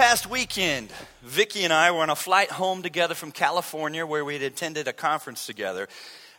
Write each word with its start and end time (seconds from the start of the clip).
past 0.00 0.30
weekend, 0.30 0.90
Vicki 1.22 1.62
and 1.62 1.74
I 1.74 1.90
were 1.90 1.98
on 1.98 2.08
a 2.08 2.16
flight 2.16 2.50
home 2.50 2.82
together 2.82 3.14
from 3.14 3.32
California 3.32 4.06
where 4.06 4.24
we 4.24 4.32
had 4.32 4.42
attended 4.42 4.88
a 4.88 4.94
conference 4.94 5.44
together. 5.44 5.88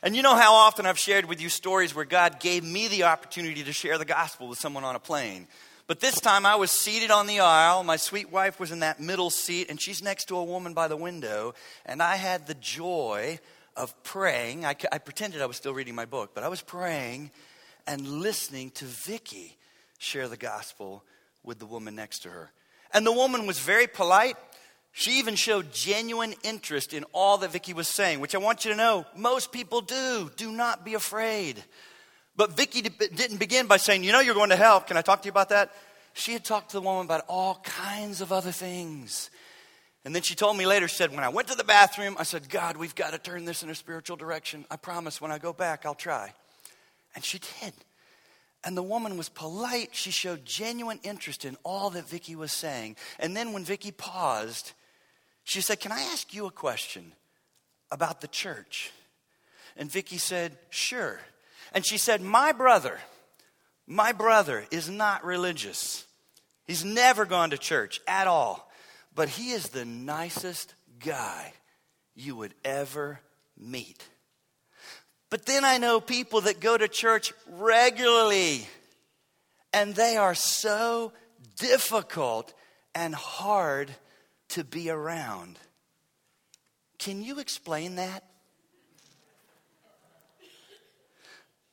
And 0.02 0.16
you 0.16 0.24
know 0.24 0.36
how 0.36 0.54
often 0.54 0.88
I've 0.88 0.98
shared 0.98 1.26
with 1.26 1.40
you 1.40 1.48
stories 1.48 1.94
where 1.94 2.04
God 2.04 2.40
gave 2.40 2.64
me 2.64 2.88
the 2.88 3.04
opportunity 3.04 3.64
to 3.64 3.72
share 3.72 4.00
the 4.00 4.04
gospel 4.04 4.48
with 4.48 4.58
someone 4.58 4.84
on 4.84 4.96
a 4.96 5.00
plane. 5.00 5.46
But 5.86 6.00
this 6.00 6.20
time 6.20 6.44
I 6.44 6.56
was 6.56 6.72
seated 6.72 7.12
on 7.12 7.28
the 7.28 7.42
aisle. 7.42 7.84
My 7.84 7.98
sweet 7.98 8.32
wife 8.32 8.60
was 8.60 8.72
in 8.72 8.80
that 8.80 9.00
middle 9.00 9.30
seat, 9.30 9.70
and 9.70 9.80
she's 9.80 10.02
next 10.02 10.26
to 10.30 10.38
a 10.38 10.44
woman 10.44 10.74
by 10.74 10.88
the 10.88 10.98
window. 10.98 11.54
And 11.86 12.02
I 12.02 12.16
had 12.16 12.48
the 12.48 12.56
joy 12.56 13.40
of 13.78 13.94
praying. 14.02 14.66
I, 14.66 14.76
I 14.92 14.98
pretended 14.98 15.40
I 15.40 15.46
was 15.46 15.58
still 15.58 15.76
reading 15.76 15.94
my 15.94 16.06
book, 16.06 16.32
but 16.34 16.44
I 16.44 16.48
was 16.48 16.64
praying 16.64 17.30
and 17.86 18.08
listening 18.08 18.72
to 18.72 18.86
Vicki 18.86 19.56
share 20.00 20.28
the 20.28 20.36
gospel 20.36 21.04
with 21.44 21.60
the 21.60 21.68
woman 21.68 21.94
next 21.94 22.24
to 22.24 22.30
her. 22.30 22.52
And 22.94 23.06
the 23.06 23.12
woman 23.12 23.46
was 23.46 23.60
very 23.60 23.88
polite. 23.88 24.36
She 24.92 25.20
even 25.20 25.36
showed 25.36 25.72
genuine 25.72 26.36
interest 26.44 26.94
in 26.94 27.06
all 27.14 27.38
that 27.40 27.52
Vicki 27.52 27.74
was 27.74 27.88
saying, 27.88 28.20
which 28.20 28.36
I 28.36 28.40
want 28.40 28.66
you 28.66 28.72
to 28.72 28.78
know 28.78 29.06
most 29.16 29.52
people 29.52 29.82
do. 29.82 30.30
Do 30.36 30.52
not 30.52 30.84
be 30.84 30.96
afraid. 30.96 31.64
But 32.36 32.58
Vicki 32.58 32.82
didn't 32.82 33.38
begin 33.38 33.68
by 33.68 33.78
saying, 33.78 34.04
You 34.04 34.12
know, 34.12 34.20
you're 34.20 34.36
going 34.36 34.50
to 34.50 34.56
hell. 34.56 34.82
Can 34.82 34.98
I 34.98 35.02
talk 35.02 35.22
to 35.22 35.26
you 35.26 35.32
about 35.32 35.50
that? 35.50 35.72
She 36.14 36.34
had 36.34 36.44
talked 36.44 36.72
to 36.72 36.78
the 36.78 36.82
woman 36.82 37.06
about 37.06 37.24
all 37.28 37.62
kinds 37.64 38.20
of 38.20 38.32
other 38.32 38.52
things. 38.52 39.30
And 40.04 40.16
then 40.16 40.24
she 40.24 40.36
told 40.36 40.58
me 40.58 40.66
later, 40.66 40.88
she 40.88 40.96
said, 40.96 41.12
When 41.12 41.24
I 41.24 41.30
went 41.30 41.48
to 41.50 41.56
the 41.56 41.64
bathroom, 41.64 42.16
I 42.20 42.24
said, 42.24 42.50
God, 42.50 42.78
we've 42.78 42.96
got 42.96 43.14
to 43.14 43.20
turn 43.20 43.46
this 43.46 43.64
in 43.64 43.70
a 43.70 43.76
spiritual 43.76 44.18
direction. 44.18 44.66
I 44.70 44.76
promise 44.76 45.22
when 45.22 45.32
I 45.32 45.38
go 45.38 45.54
back, 45.54 45.86
I'll 45.86 45.96
try. 45.96 46.34
And 47.16 47.24
she 47.24 47.40
did. 47.40 47.74
And 48.64 48.78
the 48.78 48.84
woman 48.84 49.18
was 49.18 49.30
polite. 49.30 49.90
She 49.94 50.12
showed 50.12 50.46
genuine 50.46 51.00
interest 51.04 51.46
in 51.46 51.58
all 51.64 51.90
that 51.92 52.08
Vicki 52.08 52.36
was 52.36 52.52
saying. 52.52 52.96
And 53.20 53.36
then 53.36 53.54
when 53.54 53.64
Vicki 53.64 53.92
paused, 53.92 54.74
she 55.44 55.62
said, 55.62 55.80
Can 55.80 55.92
I 55.92 56.02
ask 56.02 56.34
you 56.34 56.46
a 56.46 56.52
question 56.52 57.14
about 57.92 58.22
the 58.22 58.28
church? 58.28 58.92
And 59.76 59.92
Vicki 59.92 60.18
said, 60.18 60.58
Sure. 60.70 61.20
And 61.74 61.86
she 61.86 61.98
said, 61.98 62.22
My 62.22 62.52
brother, 62.52 63.00
my 63.88 64.12
brother 64.12 64.66
is 64.70 64.90
not 64.90 65.26
religious. 65.26 66.06
He's 66.66 66.86
never 66.86 67.26
gone 67.26 67.50
to 67.50 67.58
church 67.58 68.00
at 68.08 68.28
all. 68.28 68.70
But 69.14 69.30
he 69.30 69.52
is 69.52 69.70
the 69.70 69.86
nicest 69.86 70.74
guy 71.00 71.54
you 72.16 72.36
would 72.36 72.54
ever 72.64 73.20
meet. 73.58 74.08
But 75.32 75.46
then 75.46 75.64
I 75.64 75.78
know 75.78 76.02
people 76.02 76.42
that 76.42 76.60
go 76.60 76.78
to 76.78 76.90
church 76.90 77.34
regularly, 77.50 78.68
and 79.74 79.96
they 79.96 80.18
are 80.18 80.36
so 80.36 81.14
difficult 81.58 82.54
and 82.94 83.16
hard 83.16 83.90
to 84.50 84.66
be 84.66 84.90
around. 84.90 85.58
Can 87.00 87.24
you 87.24 87.40
explain 87.40 87.96
that? 87.96 88.26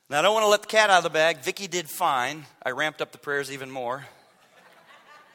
Now, 0.08 0.20
I 0.20 0.22
don't 0.22 0.32
want 0.32 0.44
to 0.44 0.48
let 0.48 0.62
the 0.62 0.68
cat 0.68 0.88
out 0.88 0.98
of 0.98 1.02
the 1.02 1.10
bag. 1.10 1.40
Vicki 1.40 1.66
did 1.66 1.90
fine. 1.90 2.46
I 2.64 2.70
ramped 2.70 3.02
up 3.02 3.10
the 3.10 3.18
prayers 3.18 3.50
even 3.50 3.70
more. 3.70 4.06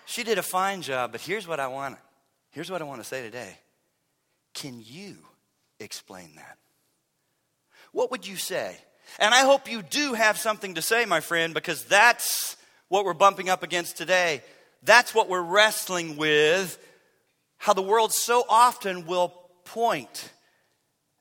She 0.06 0.24
did 0.24 0.38
a 0.38 0.44
fine 0.44 0.82
job, 0.82 1.12
but 1.12 1.20
here's 1.20 1.46
what 1.46 1.60
I 1.60 1.68
want. 1.68 1.98
Here's 2.52 2.72
what 2.72 2.82
I 2.82 2.86
want 2.86 3.02
to 3.02 3.08
say 3.08 3.22
today. 3.22 3.58
Can 4.54 4.82
you 4.82 5.18
explain 5.80 6.36
that? 6.38 6.58
What 7.94 8.12
would 8.12 8.28
you 8.28 8.36
say? 8.36 8.76
And 9.20 9.34
I 9.34 9.44
hope 9.44 9.70
you 9.70 9.82
do 9.82 10.14
have 10.14 10.38
something 10.38 10.76
to 10.76 10.82
say, 10.82 11.06
my 11.06 11.22
friend, 11.22 11.54
because 11.54 11.86
that's 11.86 12.58
what 12.90 13.06
we're 13.06 13.14
bumping 13.14 13.50
up 13.50 13.64
against 13.64 13.96
today. 13.98 14.42
That's 14.82 15.16
what 15.16 15.30
we're 15.30 15.42
wrestling 15.42 16.18
with. 16.18 16.78
How 17.58 17.74
the 17.74 17.82
world 17.82 18.12
so 18.12 18.44
often 18.50 19.06
will 19.06 19.30
point 19.64 20.32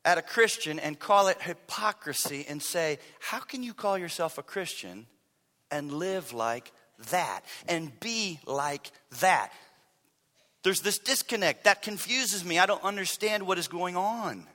at 0.05 0.19
a 0.19 0.23
Christian 0.23 0.79
and 0.79 0.99
call 0.99 1.29
it 1.29 1.41
hypocrisy 1.41 2.45
and 2.49 2.63
say, 2.63 2.99
How 3.21 3.39
can 3.39 3.63
you 3.63 3.75
call 3.75 3.97
yourself 3.97 4.39
a 4.39 4.43
Christian 4.43 5.07
and 5.71 5.93
live 5.93 6.33
like 6.33 6.73
that 7.11 7.43
and 7.69 7.99
be 8.01 8.41
like 8.47 8.91
that? 9.21 9.53
There's 10.65 10.81
this 10.81 10.99
disconnect 10.99 11.65
that 11.65 11.83
confuses 11.83 12.45
me. 12.45 12.59
I 12.59 12.67
don't 12.67 12.83
understand 12.83 13.47
what 13.47 13.59
is 13.59 13.69
going 13.69 13.97
on. 13.97 14.47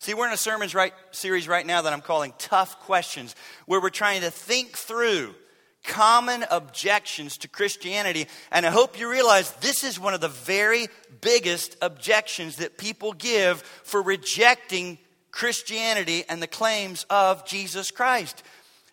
See, 0.00 0.14
we're 0.14 0.28
in 0.28 0.32
a 0.32 0.36
sermons 0.36 0.76
right, 0.76 0.94
series 1.10 1.48
right 1.48 1.66
now 1.66 1.82
that 1.82 1.92
I'm 1.92 2.00
calling 2.00 2.32
Tough 2.38 2.78
Questions, 2.80 3.34
where 3.66 3.80
we're 3.80 3.90
trying 3.90 4.20
to 4.20 4.30
think 4.30 4.76
through 4.76 5.34
common 5.82 6.44
objections 6.52 7.36
to 7.38 7.48
Christianity. 7.48 8.28
And 8.52 8.64
I 8.64 8.70
hope 8.70 8.98
you 8.98 9.10
realize 9.10 9.50
this 9.54 9.82
is 9.82 9.98
one 9.98 10.14
of 10.14 10.20
the 10.20 10.28
very 10.28 10.86
biggest 11.20 11.76
objections 11.82 12.56
that 12.56 12.78
people 12.78 13.12
give 13.12 13.62
for 13.62 14.00
rejecting 14.00 14.98
Christianity 15.32 16.24
and 16.28 16.40
the 16.40 16.46
claims 16.46 17.04
of 17.10 17.44
Jesus 17.44 17.90
Christ. 17.90 18.44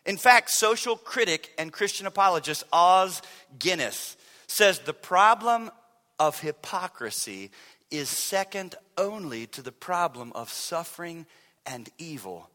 In 0.08 0.18
fact, 0.18 0.50
social 0.50 0.96
critic 0.96 1.52
and 1.60 1.72
Christian 1.72 2.08
apologist 2.08 2.64
Os 2.74 3.22
Guinness 3.60 4.18
says 4.48 4.80
the 4.80 4.94
problem 4.94 5.70
of 6.18 6.40
hypocrisy 6.40 7.52
is 7.92 8.10
second 8.10 8.76
only 8.98 9.48
to 9.48 9.62
the 9.62 9.72
problem 9.72 10.32
of 10.36 10.52
suffering 10.52 11.26
and 11.66 11.90
evil 11.98 12.50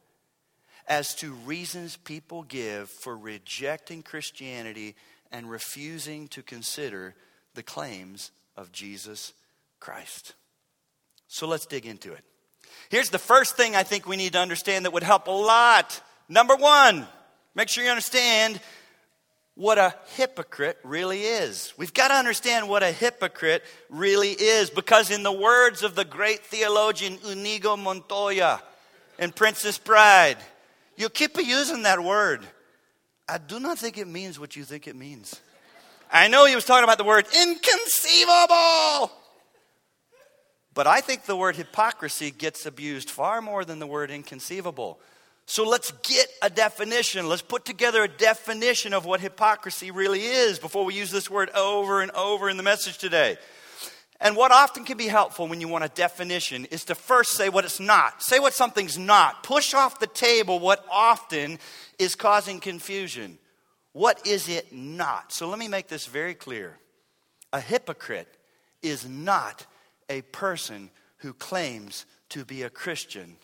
as 0.86 1.14
to 1.16 1.32
reasons 1.32 1.96
people 1.96 2.42
give 2.42 2.88
for 2.88 3.16
rejecting 3.16 4.02
Christianity 4.02 4.96
and 5.30 5.50
refusing 5.50 6.28
to 6.28 6.42
consider 6.42 7.14
the 7.54 7.62
claims 7.62 8.30
of 8.56 8.72
Jesus 8.72 9.32
Christ. 9.78 10.34
So 11.28 11.46
let's 11.46 11.66
dig 11.66 11.86
into 11.86 12.12
it. 12.12 12.24
Here's 12.88 13.10
the 13.10 13.18
first 13.18 13.56
thing 13.56 13.76
I 13.76 13.84
think 13.84 14.06
we 14.06 14.16
need 14.16 14.32
to 14.32 14.40
understand 14.40 14.84
that 14.84 14.92
would 14.92 15.02
help 15.02 15.28
a 15.28 15.32
lot. 15.32 16.00
Number 16.28 16.56
one, 16.56 17.06
make 17.54 17.68
sure 17.68 17.84
you 17.84 17.90
understand 17.90 18.60
what 19.54 19.78
a 19.78 19.94
hypocrite 20.16 20.78
really 20.84 21.22
is. 21.22 21.74
We've 21.76 21.92
got 21.92 22.08
to 22.08 22.14
understand 22.14 22.68
what 22.68 22.82
a 22.82 22.92
hypocrite 22.92 23.62
really 23.88 24.30
is 24.30 24.70
because, 24.70 25.10
in 25.10 25.22
the 25.22 25.32
words 25.32 25.82
of 25.82 25.94
the 25.94 26.04
great 26.04 26.40
theologian 26.40 27.18
Inigo 27.30 27.76
Montoya 27.76 28.62
in 29.18 29.32
Princess 29.32 29.76
Bride, 29.78 30.38
you 30.96 31.08
keep 31.08 31.36
using 31.36 31.82
that 31.82 32.02
word. 32.02 32.46
I 33.28 33.38
do 33.38 33.60
not 33.60 33.78
think 33.78 33.98
it 33.98 34.08
means 34.08 34.38
what 34.40 34.56
you 34.56 34.64
think 34.64 34.88
it 34.88 34.96
means. 34.96 35.40
I 36.12 36.28
know 36.28 36.44
he 36.46 36.54
was 36.54 36.64
talking 36.64 36.84
about 36.84 36.98
the 36.98 37.04
word 37.04 37.26
inconceivable. 37.26 39.12
But 40.72 40.86
I 40.86 41.00
think 41.00 41.24
the 41.24 41.36
word 41.36 41.56
hypocrisy 41.56 42.30
gets 42.30 42.64
abused 42.64 43.10
far 43.10 43.42
more 43.42 43.64
than 43.64 43.80
the 43.80 43.86
word 43.86 44.10
inconceivable. 44.10 45.00
So 45.50 45.64
let's 45.64 45.90
get 45.90 46.28
a 46.42 46.48
definition. 46.48 47.28
Let's 47.28 47.42
put 47.42 47.64
together 47.64 48.04
a 48.04 48.08
definition 48.08 48.94
of 48.94 49.04
what 49.04 49.20
hypocrisy 49.20 49.90
really 49.90 50.20
is 50.20 50.60
before 50.60 50.84
we 50.84 50.94
use 50.94 51.10
this 51.10 51.28
word 51.28 51.50
over 51.56 52.02
and 52.02 52.12
over 52.12 52.48
in 52.48 52.56
the 52.56 52.62
message 52.62 52.98
today. 52.98 53.36
And 54.20 54.36
what 54.36 54.52
often 54.52 54.84
can 54.84 54.96
be 54.96 55.08
helpful 55.08 55.48
when 55.48 55.60
you 55.60 55.66
want 55.66 55.82
a 55.82 55.88
definition 55.88 56.66
is 56.66 56.84
to 56.84 56.94
first 56.94 57.32
say 57.32 57.48
what 57.48 57.64
it's 57.64 57.80
not. 57.80 58.22
Say 58.22 58.38
what 58.38 58.54
something's 58.54 58.96
not. 58.96 59.42
Push 59.42 59.74
off 59.74 59.98
the 59.98 60.06
table 60.06 60.60
what 60.60 60.86
often 60.88 61.58
is 61.98 62.14
causing 62.14 62.60
confusion. 62.60 63.36
What 63.92 64.24
is 64.24 64.48
it 64.48 64.72
not? 64.72 65.32
So 65.32 65.48
let 65.48 65.58
me 65.58 65.66
make 65.66 65.88
this 65.88 66.06
very 66.06 66.34
clear. 66.34 66.78
A 67.52 67.60
hypocrite 67.60 68.32
is 68.82 69.04
not 69.04 69.66
a 70.08 70.22
person 70.22 70.90
who 71.16 71.32
claims 71.32 72.06
to 72.28 72.44
be 72.44 72.62
a 72.62 72.70
Christian 72.70 73.34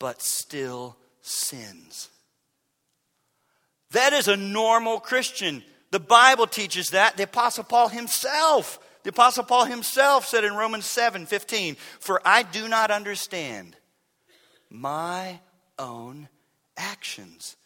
but 0.00 0.20
still 0.20 0.96
sins. 1.22 2.10
That 3.92 4.12
is 4.12 4.28
a 4.28 4.36
normal 4.36 5.00
Christian. 5.00 5.62
The 5.90 6.00
Bible 6.00 6.46
teaches 6.46 6.90
that. 6.90 7.16
The 7.16 7.24
Apostle 7.24 7.64
Paul 7.64 7.88
himself, 7.88 8.78
the 9.02 9.10
Apostle 9.10 9.44
Paul 9.44 9.66
himself 9.66 10.26
said 10.26 10.44
in 10.44 10.54
Romans 10.54 10.86
7 10.86 11.26
15, 11.26 11.76
For 12.00 12.20
I 12.24 12.42
do 12.42 12.68
not 12.68 12.90
understand 12.90 13.76
my 14.70 15.40
own 15.78 16.28
actions. 16.76 17.56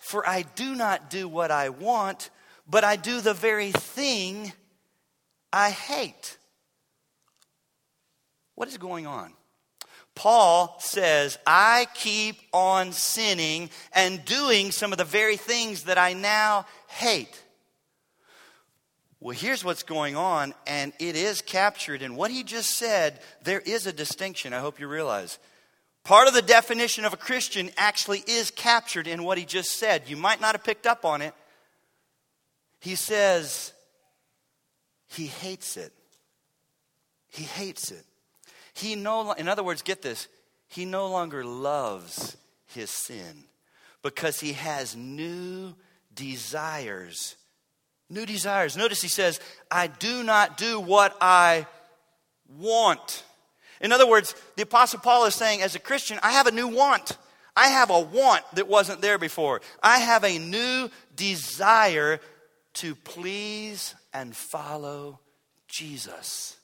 For 0.00 0.28
I 0.28 0.42
do 0.42 0.74
not 0.74 1.10
do 1.10 1.28
what 1.28 1.50
I 1.50 1.70
want, 1.70 2.30
but 2.68 2.84
I 2.84 2.96
do 2.96 3.20
the 3.20 3.34
very 3.34 3.72
thing 3.72 4.52
I 5.52 5.70
hate. 5.70 6.36
What 8.54 8.68
is 8.68 8.76
going 8.76 9.06
on? 9.06 9.32
Paul 10.14 10.76
says, 10.78 11.38
I 11.46 11.86
keep 11.94 12.36
on 12.52 12.92
sinning 12.92 13.70
and 13.92 14.24
doing 14.24 14.70
some 14.70 14.92
of 14.92 14.98
the 14.98 15.04
very 15.04 15.36
things 15.36 15.84
that 15.84 15.98
I 15.98 16.12
now 16.12 16.66
hate. 16.88 17.42
Well, 19.20 19.36
here's 19.36 19.64
what's 19.64 19.84
going 19.84 20.16
on, 20.16 20.52
and 20.66 20.92
it 20.98 21.14
is 21.14 21.42
captured 21.42 22.02
in 22.02 22.16
what 22.16 22.30
he 22.30 22.42
just 22.42 22.70
said. 22.70 23.20
There 23.44 23.60
is 23.60 23.86
a 23.86 23.92
distinction, 23.92 24.52
I 24.52 24.58
hope 24.58 24.80
you 24.80 24.88
realize. 24.88 25.38
Part 26.04 26.26
of 26.26 26.34
the 26.34 26.42
definition 26.42 27.04
of 27.04 27.12
a 27.12 27.16
Christian 27.16 27.70
actually 27.76 28.24
is 28.26 28.50
captured 28.50 29.06
in 29.06 29.22
what 29.22 29.38
he 29.38 29.44
just 29.44 29.78
said. 29.78 30.08
You 30.08 30.16
might 30.16 30.40
not 30.40 30.56
have 30.56 30.64
picked 30.64 30.86
up 30.86 31.04
on 31.04 31.22
it. 31.22 31.34
He 32.80 32.96
says, 32.96 33.72
he 35.08 35.26
hates 35.26 35.76
it. 35.76 35.92
He 37.28 37.44
hates 37.44 37.92
it. 37.92 38.04
He 38.74 38.94
no 38.94 39.32
in 39.32 39.48
other 39.48 39.62
words, 39.62 39.82
get 39.82 40.02
this. 40.02 40.28
He 40.68 40.84
no 40.84 41.08
longer 41.08 41.44
loves 41.44 42.36
his 42.66 42.90
sin 42.90 43.44
because 44.02 44.40
he 44.40 44.54
has 44.54 44.96
new 44.96 45.74
desires. 46.14 47.36
New 48.08 48.26
desires. 48.26 48.76
Notice 48.76 49.02
he 49.02 49.08
says, 49.08 49.40
I 49.70 49.86
do 49.86 50.22
not 50.22 50.56
do 50.56 50.80
what 50.80 51.16
I 51.20 51.66
want. 52.58 53.24
In 53.80 53.92
other 53.92 54.06
words, 54.06 54.34
the 54.56 54.62
Apostle 54.62 55.00
Paul 55.00 55.24
is 55.26 55.34
saying, 55.34 55.62
as 55.62 55.74
a 55.74 55.78
Christian, 55.78 56.18
I 56.22 56.32
have 56.32 56.46
a 56.46 56.52
new 56.52 56.68
want. 56.68 57.16
I 57.56 57.68
have 57.68 57.90
a 57.90 58.00
want 58.00 58.42
that 58.54 58.68
wasn't 58.68 59.02
there 59.02 59.18
before. 59.18 59.60
I 59.82 59.98
have 59.98 60.24
a 60.24 60.38
new 60.38 60.88
desire 61.16 62.20
to 62.74 62.94
please 62.94 63.94
and 64.14 64.34
follow 64.34 65.20
Jesus. 65.68 66.56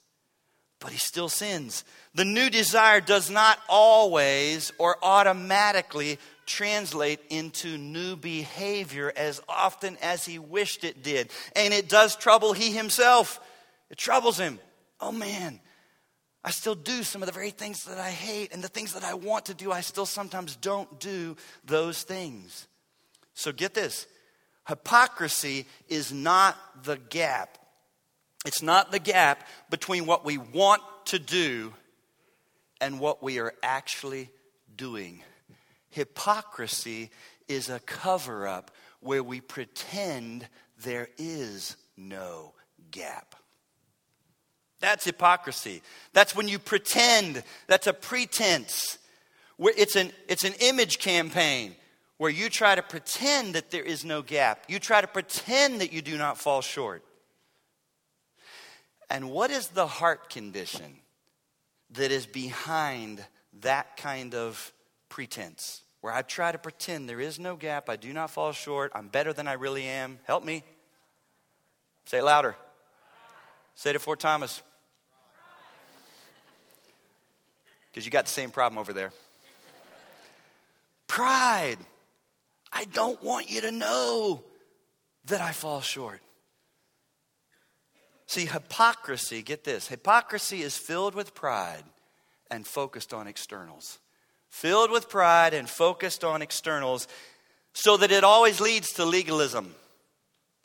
But 0.80 0.92
he 0.92 0.98
still 0.98 1.28
sins. 1.28 1.84
The 2.14 2.24
new 2.24 2.50
desire 2.50 3.00
does 3.00 3.30
not 3.30 3.58
always 3.68 4.72
or 4.78 4.96
automatically 5.02 6.18
translate 6.46 7.20
into 7.30 7.76
new 7.76 8.16
behavior 8.16 9.12
as 9.16 9.40
often 9.48 9.96
as 10.00 10.24
he 10.24 10.38
wished 10.38 10.84
it 10.84 11.02
did. 11.02 11.30
And 11.56 11.74
it 11.74 11.88
does 11.88 12.16
trouble 12.16 12.52
he 12.52 12.70
himself. 12.72 13.40
It 13.90 13.98
troubles 13.98 14.38
him. 14.38 14.60
Oh 15.00 15.12
man, 15.12 15.60
I 16.44 16.50
still 16.50 16.74
do 16.74 17.02
some 17.02 17.22
of 17.22 17.26
the 17.26 17.32
very 17.32 17.50
things 17.50 17.84
that 17.84 17.98
I 17.98 18.10
hate, 18.10 18.52
and 18.52 18.62
the 18.62 18.68
things 18.68 18.94
that 18.94 19.04
I 19.04 19.14
want 19.14 19.46
to 19.46 19.54
do, 19.54 19.72
I 19.72 19.80
still 19.80 20.06
sometimes 20.06 20.56
don't 20.56 21.00
do 21.00 21.36
those 21.64 22.02
things. 22.02 22.66
So 23.34 23.52
get 23.52 23.74
this 23.74 24.06
hypocrisy 24.66 25.66
is 25.88 26.12
not 26.12 26.56
the 26.84 26.96
gap. 26.96 27.57
It's 28.46 28.62
not 28.62 28.92
the 28.92 28.98
gap 28.98 29.46
between 29.70 30.06
what 30.06 30.24
we 30.24 30.38
want 30.38 30.82
to 31.06 31.18
do 31.18 31.74
and 32.80 33.00
what 33.00 33.22
we 33.22 33.38
are 33.38 33.52
actually 33.62 34.30
doing. 34.76 35.22
Hypocrisy 35.90 37.10
is 37.48 37.68
a 37.68 37.80
cover 37.80 38.46
up 38.46 38.70
where 39.00 39.22
we 39.22 39.40
pretend 39.40 40.46
there 40.82 41.08
is 41.18 41.76
no 41.96 42.54
gap. 42.90 43.34
That's 44.80 45.04
hypocrisy. 45.04 45.82
That's 46.12 46.36
when 46.36 46.46
you 46.46 46.58
pretend. 46.58 47.42
That's 47.66 47.88
a 47.88 47.92
pretense. 47.92 48.98
It's 49.58 49.96
an, 49.96 50.12
it's 50.28 50.44
an 50.44 50.54
image 50.60 51.00
campaign 51.00 51.74
where 52.16 52.30
you 52.30 52.48
try 52.48 52.76
to 52.76 52.82
pretend 52.82 53.54
that 53.54 53.70
there 53.70 53.82
is 53.82 54.04
no 54.04 54.22
gap. 54.22 54.64
You 54.68 54.78
try 54.78 55.00
to 55.00 55.06
pretend 55.08 55.80
that 55.80 55.92
you 55.92 56.00
do 56.00 56.16
not 56.16 56.38
fall 56.38 56.60
short. 56.60 57.02
And 59.10 59.30
what 59.30 59.50
is 59.50 59.68
the 59.68 59.86
heart 59.86 60.30
condition 60.30 60.98
that 61.92 62.10
is 62.10 62.26
behind 62.26 63.24
that 63.60 63.96
kind 63.96 64.34
of 64.34 64.72
pretense? 65.08 65.82
Where 66.00 66.12
I 66.12 66.22
try 66.22 66.52
to 66.52 66.58
pretend 66.58 67.08
there 67.08 67.20
is 67.20 67.38
no 67.38 67.56
gap, 67.56 67.88
I 67.88 67.96
do 67.96 68.12
not 68.12 68.30
fall 68.30 68.52
short, 68.52 68.92
I'm 68.94 69.08
better 69.08 69.32
than 69.32 69.48
I 69.48 69.54
really 69.54 69.84
am. 69.84 70.18
Help 70.24 70.44
me. 70.44 70.62
Say 72.04 72.18
it 72.18 72.24
louder. 72.24 72.54
Say 73.74 73.90
it 73.90 74.00
for 74.00 74.16
Thomas. 74.16 74.62
Because 77.90 78.04
you 78.04 78.10
got 78.12 78.26
the 78.26 78.30
same 78.30 78.50
problem 78.50 78.78
over 78.78 78.92
there. 78.92 79.12
Pride. 81.06 81.78
I 82.72 82.84
don't 82.84 83.22
want 83.22 83.50
you 83.50 83.62
to 83.62 83.72
know 83.72 84.44
that 85.24 85.40
I 85.40 85.52
fall 85.52 85.80
short. 85.80 86.20
See, 88.28 88.44
hypocrisy, 88.44 89.40
get 89.40 89.64
this 89.64 89.88
hypocrisy 89.88 90.60
is 90.60 90.76
filled 90.76 91.14
with 91.14 91.34
pride 91.34 91.82
and 92.50 92.66
focused 92.66 93.14
on 93.14 93.26
externals. 93.26 93.98
Filled 94.50 94.90
with 94.90 95.08
pride 95.08 95.54
and 95.54 95.68
focused 95.68 96.24
on 96.24 96.42
externals, 96.42 97.08
so 97.72 97.96
that 97.96 98.12
it 98.12 98.24
always 98.24 98.60
leads 98.60 98.92
to 98.94 99.06
legalism. 99.06 99.74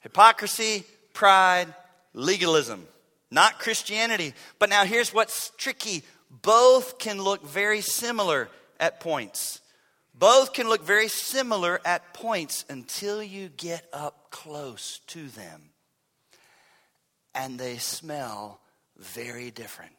Hypocrisy, 0.02 0.84
pride, 1.14 1.74
legalism. 2.14 2.86
Not 3.32 3.60
Christianity. 3.60 4.34
But 4.60 4.70
now 4.70 4.84
here's 4.84 5.14
what's 5.14 5.52
tricky 5.58 6.04
both 6.30 6.98
can 7.00 7.22
look 7.22 7.48
very 7.48 7.80
similar 7.80 8.50
at 8.78 9.00
points. 9.00 9.62
Both 10.14 10.52
can 10.52 10.68
look 10.68 10.84
very 10.84 11.08
similar 11.08 11.80
at 11.86 12.14
points 12.14 12.66
until 12.70 13.24
you 13.24 13.50
get 13.56 13.88
up 13.94 14.32
close 14.32 15.00
to 15.08 15.30
them 15.30 15.73
and 17.36 17.60
they 17.60 17.78
smell 17.78 18.60
very 18.98 19.52
different. 19.52 19.94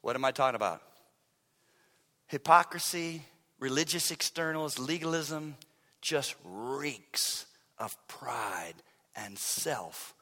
What 0.00 0.16
am 0.16 0.24
I 0.24 0.32
talking 0.32 0.56
about? 0.56 0.82
Hypocrisy, 2.26 3.22
religious 3.58 4.10
externals, 4.10 4.78
legalism 4.78 5.56
just 6.00 6.34
reeks 6.44 7.46
of 7.78 7.96
pride 8.08 8.74
and 9.14 9.38
self. 9.38 10.14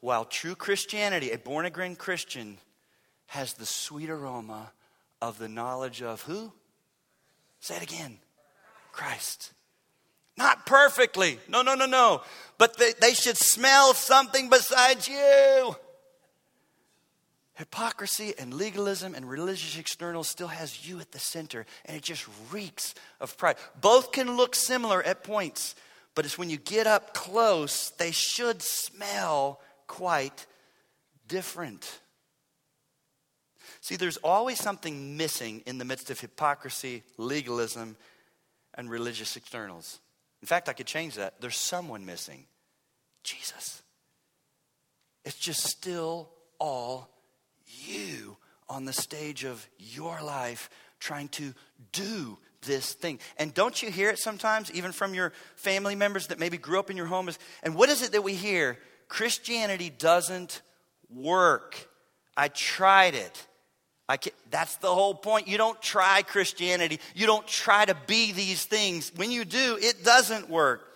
While 0.00 0.24
true 0.24 0.54
Christianity, 0.54 1.30
a 1.30 1.38
born 1.38 1.66
again 1.66 1.96
Christian, 1.96 2.58
has 3.26 3.54
the 3.54 3.66
sweet 3.66 4.10
aroma 4.10 4.72
of 5.20 5.38
the 5.38 5.48
knowledge 5.48 6.02
of 6.02 6.22
who? 6.22 6.52
Say 7.60 7.76
it 7.76 7.82
again 7.82 8.18
Christ. 8.92 9.52
Not 10.36 10.66
perfectly. 10.66 11.38
No, 11.48 11.62
no, 11.62 11.74
no, 11.74 11.86
no. 11.86 12.22
But 12.58 12.76
they, 12.76 12.92
they 13.00 13.14
should 13.14 13.36
smell 13.36 13.94
something 13.94 14.48
besides 14.50 15.08
you. 15.08 15.76
Hypocrisy 17.54 18.34
and 18.38 18.52
legalism 18.52 19.14
and 19.14 19.28
religious 19.28 19.78
externals 19.78 20.28
still 20.28 20.48
has 20.48 20.86
you 20.86 21.00
at 21.00 21.12
the 21.12 21.18
center, 21.18 21.64
and 21.86 21.96
it 21.96 22.02
just 22.02 22.26
reeks 22.52 22.94
of 23.18 23.38
pride. 23.38 23.56
Both 23.80 24.12
can 24.12 24.36
look 24.36 24.54
similar 24.54 25.02
at 25.02 25.24
points, 25.24 25.74
but 26.14 26.26
it's 26.26 26.36
when 26.36 26.50
you 26.50 26.58
get 26.58 26.86
up 26.86 27.14
close, 27.14 27.90
they 27.90 28.10
should 28.10 28.60
smell 28.60 29.58
quite 29.86 30.44
different. 31.28 32.00
See, 33.80 33.96
there's 33.96 34.18
always 34.18 34.58
something 34.58 35.16
missing 35.16 35.62
in 35.64 35.78
the 35.78 35.84
midst 35.86 36.10
of 36.10 36.20
hypocrisy, 36.20 37.04
legalism, 37.16 37.96
and 38.74 38.90
religious 38.90 39.34
externals. 39.34 40.00
In 40.42 40.46
fact, 40.46 40.68
I 40.68 40.72
could 40.72 40.86
change 40.86 41.14
that. 41.14 41.40
There's 41.40 41.56
someone 41.56 42.04
missing 42.06 42.46
Jesus. 43.24 43.82
It's 45.24 45.38
just 45.38 45.64
still 45.64 46.30
all 46.58 47.08
you 47.66 48.36
on 48.68 48.84
the 48.84 48.92
stage 48.92 49.44
of 49.44 49.66
your 49.78 50.22
life 50.22 50.70
trying 51.00 51.28
to 51.28 51.52
do 51.92 52.38
this 52.62 52.94
thing. 52.94 53.18
And 53.36 53.52
don't 53.54 53.82
you 53.82 53.90
hear 53.90 54.10
it 54.10 54.18
sometimes, 54.18 54.70
even 54.72 54.92
from 54.92 55.14
your 55.14 55.32
family 55.56 55.94
members 55.94 56.28
that 56.28 56.38
maybe 56.38 56.58
grew 56.58 56.78
up 56.78 56.90
in 56.90 56.96
your 56.96 57.06
home? 57.06 57.28
And 57.62 57.74
what 57.74 57.88
is 57.88 58.02
it 58.02 58.12
that 58.12 58.22
we 58.22 58.34
hear? 58.34 58.78
Christianity 59.08 59.90
doesn't 59.90 60.62
work. 61.10 61.88
I 62.36 62.48
tried 62.48 63.14
it. 63.14 63.46
I 64.08 64.16
can, 64.16 64.32
that's 64.50 64.76
the 64.76 64.94
whole 64.94 65.14
point. 65.14 65.48
You 65.48 65.58
don't 65.58 65.80
try 65.82 66.22
Christianity. 66.22 67.00
You 67.14 67.26
don't 67.26 67.46
try 67.46 67.84
to 67.84 67.96
be 68.06 68.32
these 68.32 68.64
things. 68.64 69.10
When 69.16 69.30
you 69.30 69.44
do, 69.44 69.78
it 69.80 70.04
doesn't 70.04 70.48
work. 70.48 70.92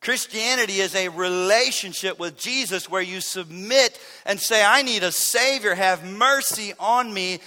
Christianity 0.00 0.80
is 0.80 0.96
a 0.96 1.08
relationship 1.08 2.18
with 2.18 2.36
Jesus 2.36 2.90
where 2.90 3.02
you 3.02 3.20
submit 3.20 4.00
and 4.26 4.40
say, 4.40 4.64
I 4.64 4.82
need 4.82 5.04
a 5.04 5.12
Savior. 5.12 5.76
Have 5.76 6.04
mercy 6.04 6.74
on 6.80 7.14
me. 7.14 7.38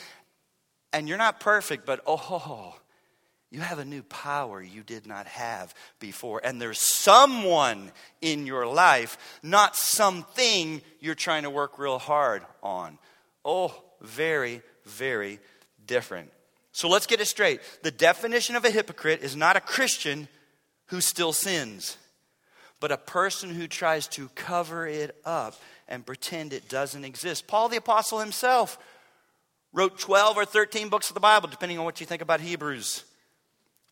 And 0.93 1.09
you're 1.09 1.17
not 1.17 1.41
perfect, 1.41 1.85
but 1.85 1.99
oh, 2.07 2.75
you 3.51 3.59
have 3.59 3.79
a 3.79 3.85
new 3.85 4.03
power 4.03 4.61
you 4.61 4.83
did 4.83 5.05
not 5.05 5.27
have 5.27 5.73
before. 5.99 6.39
And 6.41 6.61
there's 6.61 6.79
someone 6.79 7.91
in 8.21 8.47
your 8.47 8.65
life, 8.65 9.17
not 9.43 9.75
something 9.75 10.81
you're 11.01 11.15
trying 11.15 11.43
to 11.43 11.49
work 11.49 11.77
real 11.77 11.99
hard 11.99 12.43
on. 12.63 12.97
Oh, 13.43 13.75
very, 14.01 14.61
very 14.85 15.39
different. 15.85 16.31
So 16.71 16.89
let's 16.89 17.07
get 17.07 17.21
it 17.21 17.25
straight. 17.25 17.61
The 17.83 17.91
definition 17.91 18.55
of 18.55 18.65
a 18.65 18.71
hypocrite 18.71 19.21
is 19.21 19.35
not 19.35 19.55
a 19.55 19.61
Christian 19.61 20.27
who 20.87 21.01
still 21.01 21.33
sins, 21.33 21.97
but 22.79 22.91
a 22.91 22.97
person 22.97 23.49
who 23.49 23.67
tries 23.67 24.07
to 24.09 24.29
cover 24.35 24.85
it 24.85 25.15
up 25.25 25.55
and 25.87 26.05
pretend 26.05 26.51
it 26.51 26.67
doesn't 26.67 27.05
exist. 27.05 27.47
Paul 27.47 27.69
the 27.69 27.77
Apostle 27.77 28.19
himself 28.19 28.77
wrote 29.71 29.99
12 29.99 30.37
or 30.37 30.45
13 30.45 30.89
books 30.89 31.09
of 31.09 31.13
the 31.13 31.19
Bible, 31.19 31.47
depending 31.47 31.79
on 31.79 31.85
what 31.85 31.99
you 31.99 32.05
think 32.05 32.21
about 32.21 32.41
Hebrews. 32.41 33.03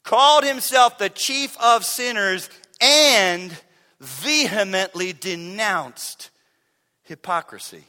Called 0.03 0.43
himself 0.43 0.97
the 0.97 1.09
chief 1.09 1.55
of 1.61 1.85
sinners 1.85 2.49
and 2.81 3.55
vehemently 3.99 5.13
denounced 5.13 6.29
hypocrisy. 7.03 7.85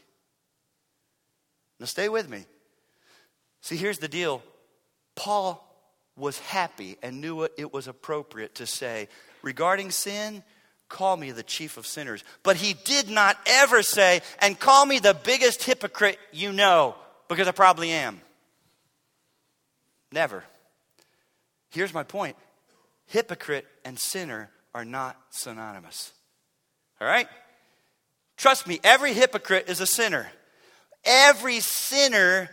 Now, 1.81 1.87
stay 1.87 2.09
with 2.09 2.29
me. 2.29 2.45
See, 3.65 3.79
here's 3.79 3.99
the 3.99 4.09
deal 4.09 4.43
Paul 5.17 5.67
was 6.17 6.39
happy 6.39 6.99
and 7.03 7.23
knew 7.23 7.45
it 7.45 7.73
was 7.73 7.89
appropriate 7.89 8.57
to 8.57 8.67
say 8.67 9.09
regarding 9.41 9.91
sin, 9.91 10.43
call 10.91 11.17
me 11.17 11.31
the 11.31 11.43
chief 11.43 11.79
of 11.79 11.87
sinners. 11.87 12.23
But 12.43 12.57
he 12.57 12.75
did 12.85 13.09
not 13.09 13.39
ever 13.47 13.83
say, 13.83 14.21
and 14.41 14.61
call 14.61 14.85
me 14.85 14.99
the 14.99 15.15
biggest 15.15 15.63
hypocrite 15.63 16.19
you 16.31 16.53
know, 16.53 16.95
because 17.27 17.49
I 17.49 17.53
probably 17.53 17.91
am. 17.91 18.21
Never. 20.13 20.45
Here's 21.71 21.95
my 21.95 22.03
point 22.03 22.37
hypocrite 23.07 23.65
and 23.83 23.99
sinner 23.99 24.51
are 24.75 24.85
not 24.85 25.17
synonymous. 25.31 26.13
All 27.01 27.09
right? 27.09 27.29
Trust 28.37 28.67
me, 28.67 28.79
every 28.85 29.15
hypocrite 29.15 29.71
is 29.71 29.81
a 29.81 29.87
sinner. 29.87 30.29
Every 31.07 31.61
sinner 31.61 32.51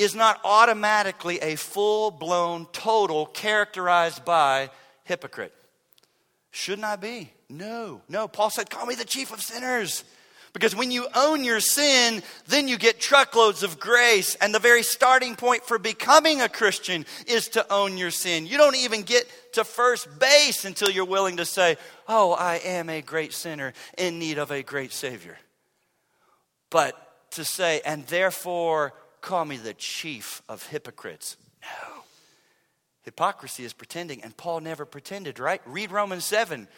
is 0.00 0.14
not 0.14 0.40
automatically 0.44 1.38
a 1.40 1.56
full 1.56 2.10
blown, 2.10 2.66
total, 2.72 3.26
characterized 3.26 4.24
by 4.24 4.70
hypocrite. 5.04 5.52
Shouldn't 6.50 6.86
I 6.86 6.96
be? 6.96 7.30
No, 7.50 8.00
no. 8.08 8.26
Paul 8.26 8.48
said, 8.48 8.70
Call 8.70 8.86
me 8.86 8.94
the 8.94 9.04
chief 9.04 9.30
of 9.32 9.42
sinners. 9.42 10.04
Because 10.52 10.74
when 10.74 10.90
you 10.90 11.06
own 11.14 11.44
your 11.44 11.60
sin, 11.60 12.22
then 12.48 12.66
you 12.66 12.76
get 12.76 12.98
truckloads 12.98 13.62
of 13.62 13.78
grace. 13.78 14.34
And 14.36 14.52
the 14.52 14.58
very 14.58 14.82
starting 14.82 15.36
point 15.36 15.64
for 15.64 15.78
becoming 15.78 16.40
a 16.40 16.48
Christian 16.48 17.06
is 17.28 17.48
to 17.50 17.72
own 17.72 17.96
your 17.96 18.10
sin. 18.10 18.46
You 18.46 18.56
don't 18.56 18.74
even 18.76 19.02
get 19.02 19.30
to 19.52 19.62
first 19.62 20.18
base 20.18 20.64
until 20.64 20.90
you're 20.90 21.04
willing 21.04 21.36
to 21.36 21.44
say, 21.44 21.76
Oh, 22.08 22.32
I 22.32 22.56
am 22.56 22.88
a 22.88 23.02
great 23.02 23.34
sinner 23.34 23.74
in 23.98 24.18
need 24.18 24.38
of 24.38 24.50
a 24.50 24.62
great 24.62 24.92
Savior. 24.92 25.38
But 26.70 26.96
to 27.32 27.44
say, 27.44 27.80
and 27.84 28.06
therefore 28.06 28.94
call 29.20 29.44
me 29.44 29.56
the 29.56 29.74
chief 29.74 30.42
of 30.48 30.66
hypocrites. 30.66 31.36
No. 31.62 32.02
Hypocrisy 33.02 33.64
is 33.64 33.72
pretending, 33.72 34.22
and 34.22 34.36
Paul 34.36 34.60
never 34.60 34.84
pretended, 34.84 35.38
right? 35.38 35.62
Read 35.64 35.90
Romans 35.90 36.24
7. 36.24 36.68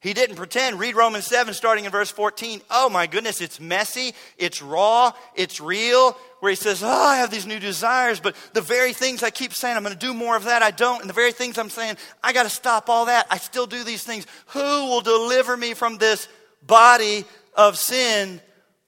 He 0.00 0.12
didn't 0.12 0.36
pretend. 0.36 0.78
Read 0.78 0.96
Romans 0.96 1.24
7, 1.24 1.54
starting 1.54 1.86
in 1.86 1.90
verse 1.90 2.10
14. 2.10 2.60
Oh 2.70 2.90
my 2.90 3.06
goodness, 3.06 3.40
it's 3.40 3.58
messy, 3.58 4.14
it's 4.36 4.60
raw, 4.60 5.12
it's 5.34 5.60
real. 5.60 6.12
Where 6.40 6.50
he 6.50 6.56
says, 6.56 6.82
Oh, 6.82 6.88
I 6.88 7.16
have 7.16 7.30
these 7.30 7.46
new 7.46 7.58
desires, 7.58 8.20
but 8.20 8.36
the 8.52 8.60
very 8.60 8.92
things 8.92 9.22
I 9.22 9.30
keep 9.30 9.54
saying, 9.54 9.76
I'm 9.76 9.82
going 9.82 9.94
to 9.94 9.98
do 9.98 10.12
more 10.12 10.36
of 10.36 10.44
that, 10.44 10.62
I 10.62 10.72
don't. 10.72 11.00
And 11.00 11.08
the 11.08 11.14
very 11.14 11.32
things 11.32 11.56
I'm 11.56 11.70
saying, 11.70 11.96
I 12.22 12.34
got 12.34 12.42
to 12.42 12.50
stop 12.50 12.90
all 12.90 13.06
that, 13.06 13.26
I 13.30 13.38
still 13.38 13.66
do 13.66 13.82
these 13.82 14.04
things. 14.04 14.26
Who 14.48 14.60
will 14.60 15.00
deliver 15.00 15.56
me 15.56 15.72
from 15.72 15.96
this 15.96 16.28
body 16.62 17.24
of 17.54 17.78
sin? 17.78 18.42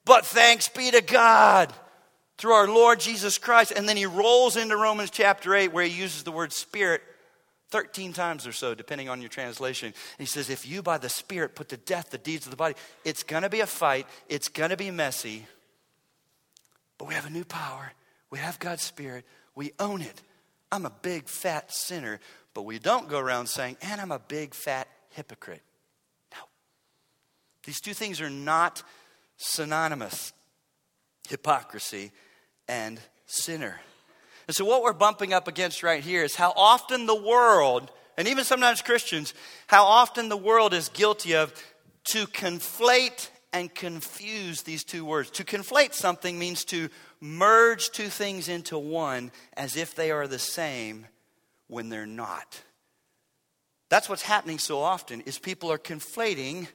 But 0.05 0.27
thanks 0.27 0.69
be 0.69 0.91
to 0.91 1.01
God 1.01 1.73
through 2.39 2.53
our 2.53 2.69
Lord 2.69 3.01
Jesus 3.01 3.39
Christ. 3.39 3.73
And 3.75 3.89
then 3.89 3.97
he 3.97 4.07
rolls 4.07 4.57
into 4.57 4.77
Romans 4.77 5.11
chapter 5.11 5.55
8, 5.55 5.73
where 5.73 5.85
he 5.85 6.01
uses 6.01 6.23
the 6.23 6.33
word 6.33 6.53
spirit 6.53 7.03
13 7.71 8.13
times 8.13 8.47
or 8.47 8.53
so, 8.53 8.75
depending 8.75 9.09
on 9.09 9.21
your 9.21 9.29
translation. 9.29 9.89
And 9.89 9.95
he 10.19 10.27
says, 10.27 10.51
If 10.51 10.67
you 10.67 10.83
by 10.83 10.99
the 10.99 11.09
Spirit 11.09 11.55
put 11.55 11.69
to 11.71 11.77
death 11.77 12.11
the 12.11 12.19
deeds 12.19 12.47
of 12.47 12.51
the 12.51 12.57
body, 12.57 12.75
it's 13.05 13.23
going 13.23 13.43
to 13.43 13.49
be 13.49 13.61
a 13.61 13.67
fight, 13.67 14.07
it's 14.29 14.49
going 14.49 14.71
to 14.71 14.77
be 14.77 14.91
messy, 14.91 15.47
but 16.99 17.09
we 17.09 17.15
have 17.15 17.27
a 17.27 17.31
new 17.31 17.45
power. 17.45 17.93
We 18.31 18.39
have 18.39 18.59
God's 18.59 18.83
Spirit, 18.83 19.25
we 19.55 19.73
own 19.79 20.03
it. 20.03 20.23
I'm 20.73 20.85
a 20.85 20.91
big 20.91 21.29
fat 21.29 21.73
sinner, 21.73 22.19
but 22.55 22.63
we 22.63 22.79
don't 22.79 23.09
go 23.09 23.19
around 23.19 23.47
saying, 23.47 23.77
And 23.83 24.01
I'm 24.01 24.13
a 24.13 24.19
big 24.19 24.55
fat 24.55 24.89
hypocrite. 25.11 25.63
These 27.65 27.81
two 27.81 27.95
things 27.95 28.21
are 28.21 28.31
not 28.31 28.83
synonymous 29.39 30.33
hypocrisy 31.29 32.13
and 32.69 33.01
sinner. 33.27 33.81
And 34.47 34.55
so, 34.55 34.65
what 34.65 34.83
we're 34.83 34.93
bumping 34.93 35.33
up 35.33 35.49
against 35.49 35.83
right 35.83 36.03
here 36.03 36.23
is 36.23 36.37
how 36.37 36.53
often 36.57 37.07
the 37.07 37.15
world, 37.15 37.91
and 38.17 38.29
even 38.29 38.45
sometimes 38.45 38.83
Christians, 38.83 39.35
how 39.67 39.85
often 39.85 40.29
the 40.29 40.37
world 40.37 40.73
is 40.73 40.89
guilty 40.89 41.35
of 41.35 41.53
to 42.05 42.27
conflate 42.27 43.29
and 43.53 43.75
confuse 43.75 44.63
these 44.63 44.85
two 44.85 45.05
words. 45.05 45.31
To 45.31 45.45
conflate 45.45 45.95
something 45.95 46.39
means 46.39 46.65
to 46.67 46.89
merge 47.21 47.91
two 47.91 48.09
things 48.09 48.49
into 48.49 48.79
one 48.79 49.33
as 49.57 49.77
if 49.77 49.95
they 49.95 50.11
are 50.11 50.29
the 50.29 50.39
same 50.39 51.07
when 51.67 51.89
they're 51.89 52.07
not. 52.07 52.63
That's 53.89 54.09
what's 54.09 54.23
happening 54.23 54.59
so 54.59 54.81
often 54.81 55.23
is 55.23 55.39
people 55.39 55.73
are 55.73 55.79
conflating 55.79 56.69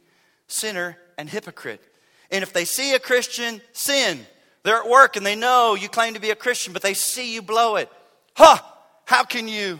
sinner 0.47 0.97
and 1.17 1.29
hypocrite. 1.29 1.81
And 2.29 2.43
if 2.43 2.53
they 2.53 2.65
see 2.65 2.93
a 2.93 2.99
Christian 2.99 3.61
sin, 3.73 4.25
they're 4.63 4.77
at 4.77 4.89
work 4.89 5.15
and 5.15 5.25
they 5.25 5.35
know 5.35 5.75
you 5.75 5.89
claim 5.89 6.13
to 6.13 6.19
be 6.19 6.29
a 6.29 6.35
Christian, 6.35 6.73
but 6.73 6.81
they 6.81 6.93
see 6.93 7.33
you 7.33 7.41
blow 7.41 7.75
it. 7.77 7.89
Huh! 8.35 8.59
How 9.05 9.23
can 9.23 9.47
you? 9.47 9.79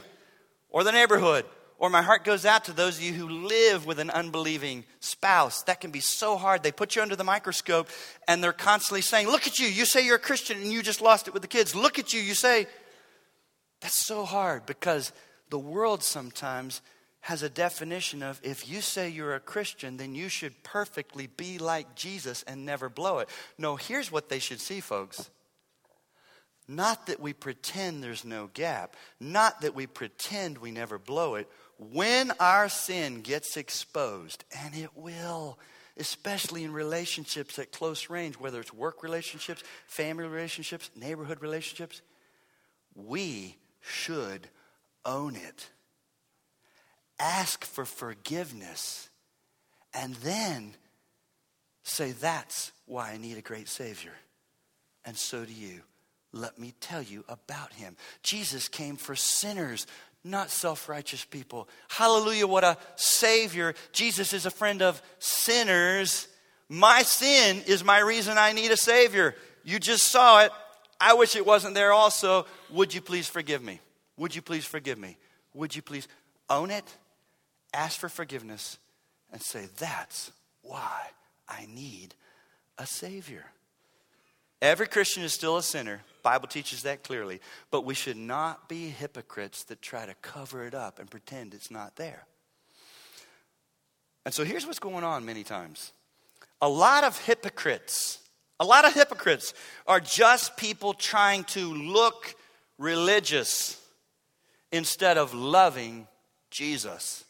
Or 0.69 0.83
the 0.83 0.91
neighborhood. 0.91 1.45
Or 1.77 1.89
my 1.89 2.03
heart 2.03 2.23
goes 2.23 2.45
out 2.45 2.65
to 2.65 2.73
those 2.73 2.97
of 2.97 3.03
you 3.03 3.13
who 3.13 3.27
live 3.27 3.88
with 3.88 3.97
an 3.97 4.11
unbelieving 4.11 4.85
spouse. 5.00 5.63
That 5.63 5.81
can 5.81 5.89
be 5.89 6.00
so 6.00 6.38
hard. 6.38 6.61
They 6.61 6.71
put 6.71 6.95
you 6.95 7.01
under 7.01 7.15
the 7.15 7.23
microscope 7.23 7.88
and 8.27 8.43
they're 8.43 8.53
constantly 8.53 9.01
saying, 9.01 9.27
Look 9.27 9.47
at 9.47 9.59
you. 9.59 9.67
You 9.67 9.85
say 9.85 10.05
you're 10.05 10.17
a 10.17 10.19
Christian 10.19 10.61
and 10.61 10.71
you 10.71 10.83
just 10.83 11.01
lost 11.01 11.27
it 11.27 11.33
with 11.33 11.41
the 11.41 11.47
kids. 11.47 11.73
Look 11.75 11.97
at 11.97 12.13
you. 12.13 12.21
You 12.21 12.35
say, 12.35 12.67
That's 13.81 14.05
so 14.05 14.25
hard 14.25 14.67
because 14.67 15.11
the 15.50 15.57
world 15.57 16.03
sometimes 16.03 16.81
has 17.22 17.44
a 17.44 17.50
definition 17.50 18.24
of 18.24 18.40
if 18.44 18.68
you 18.68 18.82
say 18.82 19.08
you're 19.08 19.36
a 19.36 19.40
Christian, 19.40 19.98
then 19.98 20.16
you 20.16 20.28
should 20.28 20.63
perfectly 20.63 21.28
be 21.28 21.60
like 21.60 21.96
Jesus 21.96 22.44
and 22.44 22.66
never 22.66 22.90
blow 22.90 23.20
it. 23.20 23.30
No, 23.58 23.75
here's 23.75 24.12
what 24.12 24.28
they 24.30 24.40
should 24.40 24.60
see, 24.60 24.80
folks. 24.80 25.30
Not 26.68 27.08
that 27.08 27.20
we 27.20 27.34
pretend 27.34 28.04
there's 28.04 28.25
no 28.25 28.50
gap, 28.54 28.96
not 29.20 29.62
that 29.62 29.75
we 29.75 29.88
pretend 29.88 30.58
we 30.58 30.72
never 30.72 30.98
blow 30.98 31.36
it. 31.36 31.48
When 31.78 32.32
our 32.40 32.70
sin 32.70 33.22
gets 33.22 33.58
exposed, 33.58 34.44
and 34.63 34.75
it 34.75 34.96
will, 34.96 35.60
especially 35.98 36.63
in 36.63 36.72
relationships 36.72 37.60
at 37.60 37.72
close 37.72 38.10
range, 38.10 38.40
whether 38.40 38.60
it's 38.60 38.74
work 38.74 39.04
relationships, 39.04 39.63
family 39.86 40.25
relationships, 40.25 40.90
neighborhood 40.96 41.42
relationships, 41.42 42.01
we 42.96 43.58
should 43.82 44.48
own 45.06 45.36
it 45.36 45.70
ask 47.22 47.63
for 47.63 47.86
forgiveness, 47.86 49.10
and 49.94 50.16
then 50.16 50.74
say, 51.84 52.12
That's 52.12 52.72
why 52.86 53.12
I 53.12 53.18
need 53.18 53.38
a 53.38 53.42
great 53.42 53.70
Savior. 53.70 54.13
And 55.06 55.16
so 55.16 55.46
do 55.46 55.54
you. 55.54 55.82
Let 56.34 56.58
me 56.58 56.74
tell 56.80 57.01
you 57.01 57.24
about 57.28 57.74
him. 57.74 57.98
Jesus 58.24 58.68
came 58.68 58.96
for 58.96 59.16
sinners, 59.16 59.86
not 60.24 60.50
self 60.50 60.88
righteous 60.90 61.25
people. 61.25 61.68
Hallelujah, 61.90 62.48
what 62.48 62.63
a 62.63 62.78
Savior. 62.96 63.74
Jesus 63.92 64.34
is 64.34 64.46
a 64.46 64.51
friend 64.51 64.82
of 64.82 65.01
sinners. 65.20 66.28
My 66.70 67.01
sin 67.01 67.62
is 67.68 67.84
my 67.84 68.00
reason 68.00 68.38
I 68.38 68.54
need 68.54 68.72
a 68.72 68.78
Savior. 68.78 69.36
You 69.63 69.78
just 69.78 70.08
saw 70.08 70.44
it. 70.44 70.51
I 71.01 71.16
wish 71.16 71.36
it 71.36 71.46
wasn't 71.46 71.75
there 71.75 71.92
also. 71.92 72.46
Would 72.72 72.94
you 72.94 73.01
please 73.01 73.28
forgive 73.28 73.62
me? 73.62 73.82
Would 74.18 74.36
you 74.36 74.42
please 74.42 74.66
forgive 74.66 74.98
me? 74.98 75.18
Would 75.54 75.75
you 75.75 75.82
please 75.82 76.08
own 76.50 76.72
it? 76.72 76.86
Ask 77.74 78.00
for 78.00 78.10
forgiveness, 78.10 78.78
and 79.32 79.42
say, 79.42 79.68
That's 79.78 80.32
why 80.62 81.08
I 81.48 81.68
need 81.68 82.16
a 82.78 82.86
Savior. 82.86 83.46
Every 84.62 84.88
Christian 84.88 85.24
is 85.24 85.34
still 85.34 85.58
a 85.58 85.63
sinner. 85.63 86.01
Bible 86.22 86.48
teaches 86.48 86.84
that 86.84 87.04
clearly. 87.04 87.42
But 87.72 87.84
we 87.84 87.96
should 87.96 88.18
not 88.18 88.70
be 88.70 88.90
hypocrites 88.90 89.63
that 89.66 89.82
try 89.82 90.06
to 90.06 90.13
cover 90.22 90.66
it 90.66 90.75
up 90.75 91.00
and 91.00 91.10
pretend 91.10 91.54
it's 91.54 91.72
not 91.72 91.96
there. 91.96 92.25
And 94.24 94.34
so 94.34 94.44
here's 94.44 94.68
what's 94.68 94.80
going 94.80 95.04
on 95.04 95.25
many 95.25 95.44
times. 95.44 95.94
A 96.62 96.70
lot 96.70 97.04
of 97.04 97.18
hypocrites, 97.25 98.20
a 98.60 98.66
lot 98.66 98.86
of 98.86 98.94
hypocrites 98.94 99.56
are 99.88 100.00
just 100.00 100.58
people 100.58 100.94
trying 100.94 101.44
to 101.46 101.74
look 101.74 102.36
religious 102.78 103.82
instead 104.72 105.18
of 105.18 105.34
loving 105.34 106.08
Jesus. 106.51 107.25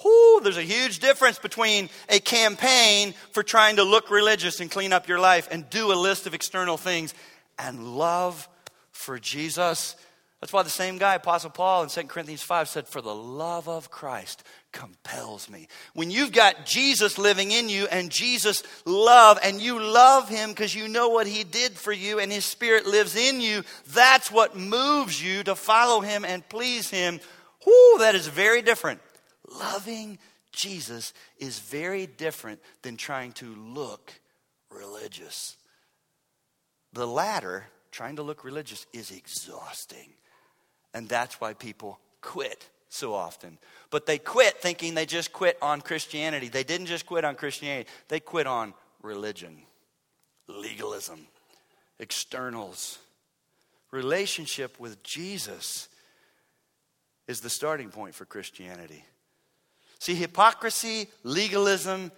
Whew, 0.00 0.40
there's 0.42 0.56
a 0.56 0.62
huge 0.62 0.98
difference 0.98 1.38
between 1.38 1.88
a 2.08 2.18
campaign 2.18 3.14
for 3.32 3.42
trying 3.42 3.76
to 3.76 3.84
look 3.84 4.10
religious 4.10 4.60
and 4.60 4.70
clean 4.70 4.92
up 4.92 5.08
your 5.08 5.20
life 5.20 5.48
and 5.50 5.68
do 5.70 5.92
a 5.92 5.94
list 5.94 6.26
of 6.26 6.34
external 6.34 6.76
things 6.76 7.14
and 7.58 7.96
love 7.96 8.48
for 8.90 9.18
Jesus. 9.18 9.96
That's 10.40 10.52
why 10.52 10.62
the 10.62 10.68
same 10.68 10.98
guy, 10.98 11.14
Apostle 11.14 11.48
Paul 11.48 11.84
in 11.84 11.88
2 11.88 12.02
Corinthians 12.02 12.42
5 12.42 12.68
said, 12.68 12.86
For 12.86 13.00
the 13.00 13.14
love 13.14 13.66
of 13.66 13.90
Christ 13.90 14.42
compels 14.72 15.48
me. 15.48 15.68
When 15.94 16.10
you've 16.10 16.32
got 16.32 16.66
Jesus 16.66 17.16
living 17.16 17.50
in 17.50 17.70
you 17.70 17.86
and 17.86 18.10
Jesus 18.10 18.62
love, 18.84 19.38
and 19.42 19.62
you 19.62 19.80
love 19.80 20.28
him 20.28 20.50
because 20.50 20.74
you 20.74 20.86
know 20.86 21.08
what 21.08 21.26
he 21.26 21.44
did 21.44 21.72
for 21.72 21.92
you 21.92 22.18
and 22.18 22.30
his 22.30 22.44
spirit 22.44 22.84
lives 22.84 23.16
in 23.16 23.40
you, 23.40 23.62
that's 23.86 24.30
what 24.30 24.54
moves 24.54 25.22
you 25.24 25.44
to 25.44 25.54
follow 25.54 26.00
him 26.00 26.26
and 26.26 26.46
please 26.50 26.90
him. 26.90 27.20
Whoo, 27.64 27.98
that 28.00 28.14
is 28.14 28.26
very 28.26 28.60
different 28.60 29.00
Loving 29.58 30.18
Jesus 30.52 31.12
is 31.38 31.58
very 31.58 32.06
different 32.06 32.60
than 32.82 32.96
trying 32.96 33.32
to 33.32 33.46
look 33.54 34.12
religious. 34.70 35.56
The 36.92 37.06
latter, 37.06 37.64
trying 37.90 38.16
to 38.16 38.22
look 38.22 38.44
religious, 38.44 38.86
is 38.92 39.10
exhausting. 39.10 40.14
And 40.92 41.08
that's 41.08 41.40
why 41.40 41.54
people 41.54 41.98
quit 42.20 42.68
so 42.88 43.14
often. 43.14 43.58
But 43.90 44.06
they 44.06 44.18
quit 44.18 44.60
thinking 44.60 44.94
they 44.94 45.06
just 45.06 45.32
quit 45.32 45.58
on 45.60 45.80
Christianity. 45.80 46.48
They 46.48 46.64
didn't 46.64 46.86
just 46.86 47.06
quit 47.06 47.24
on 47.24 47.34
Christianity, 47.34 47.88
they 48.08 48.20
quit 48.20 48.46
on 48.46 48.74
religion, 49.02 49.62
legalism, 50.48 51.26
externals. 51.98 52.98
Relationship 53.90 54.78
with 54.80 55.02
Jesus 55.02 55.88
is 57.28 57.40
the 57.40 57.50
starting 57.50 57.90
point 57.90 58.14
for 58.14 58.24
Christianity. 58.24 59.04
See, 59.98 60.14
hypocrisy, 60.14 61.08
legalism, 61.22 62.12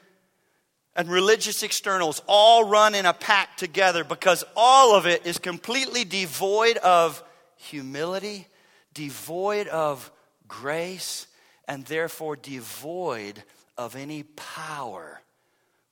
and 0.96 1.10
religious 1.10 1.62
externals 1.62 2.22
all 2.26 2.64
run 2.64 2.94
in 2.94 3.06
a 3.06 3.12
pack 3.12 3.56
together 3.56 4.02
because 4.02 4.44
all 4.56 4.96
of 4.96 5.06
it 5.06 5.26
is 5.26 5.38
completely 5.38 6.04
devoid 6.04 6.78
of 6.78 7.22
humility, 7.56 8.46
devoid 8.94 9.68
of 9.68 10.10
grace, 10.48 11.26
and 11.68 11.84
therefore 11.84 12.36
devoid 12.36 13.42
of 13.76 13.94
any 13.94 14.22
power 14.22 15.20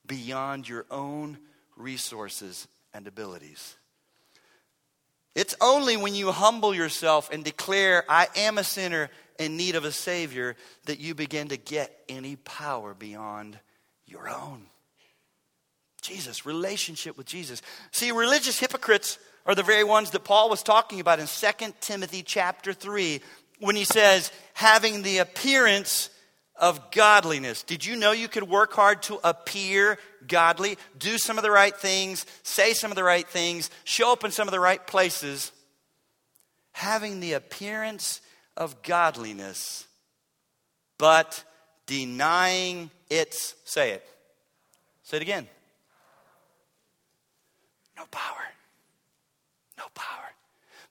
beyond 0.07 0.67
your 0.67 0.85
own 0.89 1.37
resources 1.75 2.67
and 2.93 3.07
abilities. 3.07 3.75
It's 5.35 5.55
only 5.59 5.97
when 5.97 6.15
you 6.15 6.31
humble 6.31 6.73
yourself 6.73 7.29
and 7.31 7.43
declare, 7.43 8.05
I 8.07 8.27
am 8.37 8.57
a 8.57 8.63
sinner 8.63 9.09
in 9.39 9.57
need 9.57 9.75
of 9.75 9.85
a 9.85 9.91
Savior, 9.91 10.55
that 10.85 10.99
you 10.99 11.15
begin 11.15 11.49
to 11.49 11.57
get 11.57 11.97
any 12.09 12.35
power 12.35 12.93
beyond 12.93 13.59
your 14.05 14.29
own. 14.29 14.67
Jesus, 16.01 16.45
relationship 16.45 17.17
with 17.17 17.25
Jesus. 17.25 17.61
See, 17.91 18.11
religious 18.11 18.59
hypocrites 18.59 19.17
are 19.45 19.55
the 19.55 19.63
very 19.63 19.83
ones 19.83 20.11
that 20.11 20.23
Paul 20.23 20.49
was 20.49 20.63
talking 20.63 20.99
about 20.99 21.19
in 21.19 21.27
2 21.27 21.73
Timothy 21.81 22.21
chapter 22.23 22.73
3 22.73 23.21
when 23.59 23.75
he 23.75 23.85
says, 23.85 24.31
having 24.53 25.01
the 25.01 25.19
appearance 25.19 26.09
of 26.55 26.91
godliness. 26.91 27.63
Did 27.63 27.85
you 27.85 27.95
know 27.95 28.11
you 28.11 28.27
could 28.27 28.47
work 28.47 28.73
hard 28.73 29.01
to 29.03 29.19
appear 29.23 29.97
godly, 30.27 30.77
do 30.97 31.17
some 31.17 31.37
of 31.37 31.43
the 31.43 31.51
right 31.51 31.75
things, 31.75 32.25
say 32.43 32.73
some 32.73 32.91
of 32.91 32.95
the 32.95 33.03
right 33.03 33.27
things, 33.27 33.69
show 33.83 34.11
up 34.11 34.23
in 34.23 34.31
some 34.31 34.47
of 34.47 34.51
the 34.51 34.59
right 34.59 34.85
places? 34.85 35.51
Having 36.71 37.19
the 37.19 37.33
appearance 37.33 38.21
of 38.57 38.81
godliness, 38.83 39.85
but 40.97 41.43
denying 41.85 42.89
its, 43.09 43.55
say 43.65 43.91
it. 43.91 44.07
Say 45.03 45.17
it 45.17 45.23
again. 45.23 45.47
No 47.97 48.05
power. 48.11 48.41
No 49.77 49.85
power. 49.93 50.31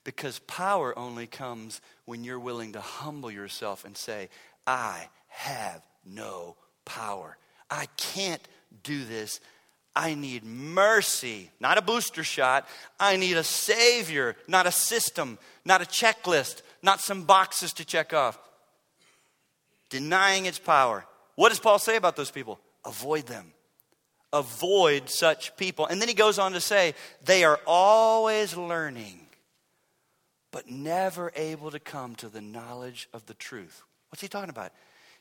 Because 0.04 0.38
power 0.40 0.96
only 0.98 1.26
comes 1.26 1.80
when 2.04 2.24
you're 2.24 2.38
willing 2.38 2.72
to 2.72 2.80
humble 2.80 3.30
yourself 3.30 3.84
and 3.84 3.96
say, 3.96 4.28
I 4.66 5.08
have 5.28 5.82
no 6.04 6.56
power. 6.84 7.36
I 7.70 7.86
can't 7.96 8.46
do 8.82 9.04
this. 9.04 9.40
I 9.96 10.14
need 10.14 10.44
mercy, 10.44 11.50
not 11.60 11.78
a 11.78 11.82
booster 11.82 12.24
shot. 12.24 12.66
I 12.98 13.16
need 13.16 13.36
a 13.36 13.44
savior, 13.44 14.36
not 14.48 14.66
a 14.66 14.72
system, 14.72 15.38
not 15.64 15.82
a 15.82 15.84
checklist, 15.84 16.62
not 16.84 17.00
some 17.00 17.24
boxes 17.24 17.72
to 17.74 17.84
check 17.84 18.12
off. 18.12 18.38
Denying 19.88 20.46
its 20.46 20.58
power. 20.58 21.04
What 21.34 21.48
does 21.48 21.58
Paul 21.58 21.78
say 21.78 21.96
about 21.96 22.16
those 22.16 22.30
people? 22.30 22.60
Avoid 22.84 23.26
them. 23.26 23.52
Avoid 24.32 25.08
such 25.08 25.56
people. 25.56 25.86
And 25.86 26.00
then 26.00 26.08
he 26.08 26.14
goes 26.14 26.38
on 26.38 26.52
to 26.52 26.60
say, 26.60 26.94
they 27.24 27.44
are 27.44 27.58
always 27.66 28.56
learning, 28.56 29.26
but 30.50 30.68
never 30.68 31.32
able 31.36 31.70
to 31.70 31.78
come 31.78 32.14
to 32.16 32.28
the 32.28 32.40
knowledge 32.40 33.08
of 33.12 33.26
the 33.26 33.34
truth. 33.34 33.82
What's 34.10 34.22
he 34.22 34.28
talking 34.28 34.50
about? 34.50 34.72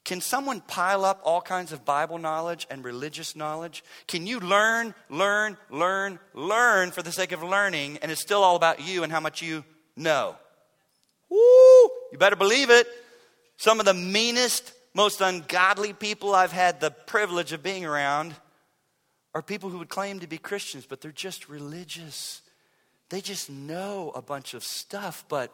Can 0.04 0.20
someone 0.20 0.60
pile 0.60 1.06
up 1.06 1.22
all 1.24 1.42
kinds 1.42 1.72
of 1.72 1.86
Bible 1.86 2.18
knowledge 2.18 2.68
and 2.70 2.84
religious 2.84 3.36
knowledge? 3.36 3.84
Can 4.08 4.28
you 4.28 4.40
learn, 4.40 4.94
learn, 5.10 5.56
learn, 5.70 6.20
learn 6.34 6.92
for 6.92 7.02
the 7.02 7.12
sake 7.12 7.32
of 7.32 7.42
learning, 7.42 8.00
and 8.02 8.12
it's 8.12 8.22
still 8.22 8.44
all 8.44 8.58
about 8.58 8.82
you 8.82 9.04
and 9.04 9.12
how 9.14 9.22
much 9.22 9.42
you 9.42 9.64
know? 9.96 10.36
Woo! 11.34 11.90
You 12.12 12.18
better 12.20 12.36
believe 12.36 12.70
it. 12.70 12.88
Some 13.58 13.80
of 13.80 13.86
the 13.86 13.94
meanest, 13.94 14.72
most 14.94 15.20
ungodly 15.20 15.94
people 15.94 16.36
I've 16.36 16.52
had 16.52 16.80
the 16.80 16.92
privilege 16.92 17.54
of 17.54 17.64
being 17.64 17.86
around 17.86 18.36
are 19.34 19.42
people 19.42 19.72
who 19.72 19.80
would 19.80 19.90
claim 19.90 20.20
to 20.20 20.28
be 20.28 20.38
Christians, 20.38 20.86
but 20.88 21.02
they're 21.02 21.12
just 21.12 21.50
religious. 21.50 22.44
They 23.10 23.20
just 23.20 23.50
know 23.50 24.12
a 24.14 24.22
bunch 24.22 24.54
of 24.54 24.64
stuff, 24.64 25.26
but 25.28 25.52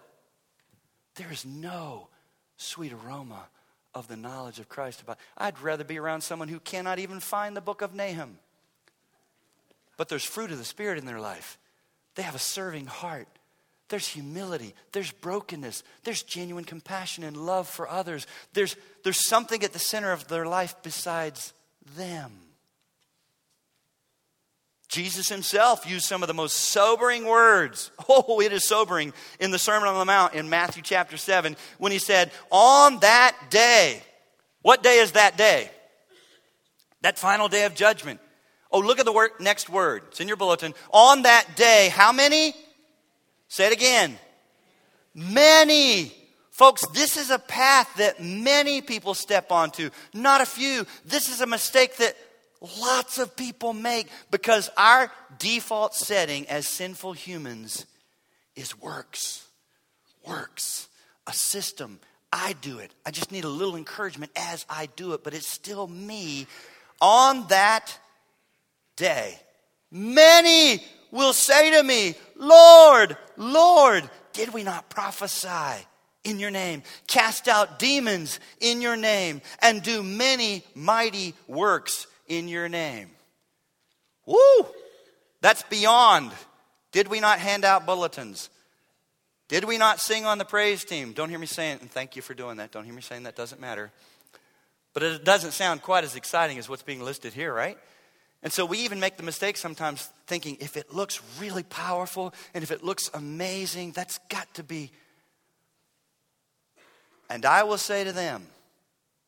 there 1.15 1.31
is 1.31 1.45
no 1.45 2.09
sweet 2.57 2.91
aroma 2.91 3.45
of 3.95 4.09
the 4.09 4.17
knowledge 4.17 4.59
of 4.59 4.67
Christ 4.67 5.01
about. 5.01 5.17
I'd 5.37 5.61
rather 5.61 5.85
be 5.85 5.97
around 5.97 6.21
someone 6.21 6.49
who 6.49 6.59
cannot 6.59 6.99
even 6.99 7.21
find 7.21 7.55
the 7.55 7.61
book 7.61 7.81
of 7.81 7.95
Nahum. 7.95 8.37
But 9.95 10.09
there's 10.09 10.25
fruit 10.25 10.51
of 10.51 10.57
the 10.57 10.65
Spirit 10.65 10.97
in 10.97 11.05
their 11.05 11.21
life. 11.21 11.57
They 12.15 12.23
have 12.23 12.35
a 12.35 12.39
serving 12.39 12.87
heart. 12.87 13.29
There's 13.89 14.07
humility. 14.07 14.75
There's 14.91 15.11
brokenness. 15.11 15.83
There's 16.03 16.21
genuine 16.21 16.63
compassion 16.63 17.23
and 17.23 17.35
love 17.35 17.67
for 17.67 17.89
others. 17.89 18.27
There's, 18.53 18.75
there's 19.03 19.27
something 19.27 19.63
at 19.63 19.73
the 19.73 19.79
center 19.79 20.11
of 20.11 20.27
their 20.27 20.45
life 20.45 20.75
besides 20.83 21.53
them. 21.97 22.31
Jesus 24.87 25.29
himself 25.29 25.89
used 25.89 26.05
some 26.05 26.23
of 26.23 26.27
the 26.27 26.33
most 26.33 26.53
sobering 26.55 27.25
words. 27.25 27.91
Oh, 28.11 28.41
it 28.41 28.51
is 28.51 28.63
sobering 28.63 29.13
in 29.39 29.51
the 29.51 29.59
Sermon 29.59 29.87
on 29.87 29.99
the 29.99 30.05
Mount 30.05 30.33
in 30.33 30.49
Matthew 30.49 30.81
chapter 30.81 31.15
7 31.15 31.55
when 31.77 31.91
he 31.91 31.99
said, 31.99 32.31
On 32.51 32.99
that 32.99 33.35
day, 33.51 34.01
what 34.63 34.81
day 34.81 34.97
is 34.97 35.11
that 35.11 35.37
day? 35.37 35.69
That 37.01 37.19
final 37.19 37.47
day 37.47 37.65
of 37.65 37.75
judgment. 37.75 38.19
Oh, 38.71 38.79
look 38.79 38.97
at 38.97 39.05
the 39.05 39.11
word, 39.11 39.31
next 39.39 39.69
word. 39.69 40.03
It's 40.07 40.19
in 40.19 40.27
your 40.27 40.37
bulletin. 40.37 40.73
On 40.91 41.21
that 41.21 41.55
day, 41.55 41.89
how 41.93 42.11
many? 42.11 42.55
Say 43.49 43.67
it 43.67 43.73
again. 43.73 44.17
Many. 45.13 46.13
Folks, 46.51 46.85
this 46.89 47.17
is 47.17 47.31
a 47.31 47.39
path 47.39 47.89
that 47.97 48.21
many 48.21 48.81
people 48.81 49.13
step 49.13 49.51
onto, 49.51 49.89
not 50.13 50.41
a 50.41 50.45
few. 50.45 50.85
This 51.05 51.29
is 51.29 51.41
a 51.41 51.47
mistake 51.47 51.97
that 51.97 52.15
lots 52.79 53.17
of 53.17 53.35
people 53.35 53.73
make 53.73 54.07
because 54.29 54.69
our 54.77 55.11
default 55.37 55.95
setting 55.95 56.47
as 56.47 56.67
sinful 56.67 57.13
humans 57.13 57.85
is 58.55 58.79
works. 58.79 59.47
Works. 60.25 60.87
A 61.27 61.33
system. 61.33 61.99
I 62.31 62.53
do 62.61 62.79
it. 62.79 62.91
I 63.05 63.11
just 63.11 63.31
need 63.31 63.45
a 63.45 63.49
little 63.49 63.75
encouragement 63.75 64.31
as 64.35 64.65
I 64.69 64.87
do 64.95 65.13
it, 65.13 65.23
but 65.23 65.33
it's 65.33 65.51
still 65.51 65.87
me. 65.87 66.45
On 67.01 67.47
that 67.47 67.97
day, 68.97 69.39
many 69.89 70.83
will 71.11 71.33
say 71.33 71.71
to 71.71 71.83
me, 71.83 72.15
Lord, 72.35 73.17
Lord, 73.37 74.09
did 74.33 74.53
we 74.53 74.63
not 74.63 74.89
prophesy 74.89 75.85
in 76.23 76.39
your 76.39 76.51
name, 76.51 76.83
cast 77.07 77.47
out 77.47 77.79
demons 77.79 78.39
in 78.59 78.81
your 78.81 78.97
name, 78.97 79.41
and 79.61 79.81
do 79.81 80.03
many 80.03 80.63
mighty 80.75 81.33
works 81.47 82.07
in 82.27 82.47
your 82.47 82.69
name. 82.69 83.09
Woo! 84.25 84.65
That's 85.41 85.63
beyond. 85.63 86.31
Did 86.91 87.07
we 87.07 87.19
not 87.19 87.39
hand 87.39 87.65
out 87.65 87.85
bulletins? 87.85 88.49
Did 89.47 89.63
we 89.63 89.77
not 89.77 89.99
sing 89.99 90.25
on 90.25 90.37
the 90.37 90.45
praise 90.45 90.83
team? 90.83 91.13
Don't 91.13 91.29
hear 91.29 91.39
me 91.39 91.47
saying, 91.47 91.79
and 91.81 91.89
thank 91.89 92.15
you 92.15 92.21
for 92.21 92.33
doing 92.33 92.57
that. 92.57 92.71
Don't 92.71 92.85
hear 92.85 92.93
me 92.93 93.01
saying 93.01 93.23
that 93.23 93.35
doesn't 93.35 93.59
matter. 93.59 93.91
But 94.93 95.03
it 95.03 95.23
doesn't 95.23 95.51
sound 95.51 95.81
quite 95.81 96.03
as 96.03 96.15
exciting 96.15 96.57
as 96.59 96.69
what's 96.69 96.83
being 96.83 97.01
listed 97.01 97.33
here, 97.33 97.53
right? 97.53 97.77
And 98.41 98.53
so 98.53 98.65
we 98.65 98.79
even 98.79 98.99
make 98.99 99.17
the 99.17 99.23
mistake 99.23 99.57
sometimes 99.57 100.11
thinking 100.25 100.57
if 100.61 100.77
it 100.77 100.93
looks 100.93 101.21
really 101.39 101.63
powerful 101.63 102.33
and 102.53 102.63
if 102.63 102.71
it 102.71 102.83
looks 102.83 103.09
amazing, 103.13 103.91
that's 103.91 104.19
got 104.29 104.53
to 104.53 104.63
be. 104.63 104.91
And 107.29 107.45
I 107.45 107.63
will 107.63 107.77
say 107.77 108.03
to 108.03 108.11
them, 108.11 108.47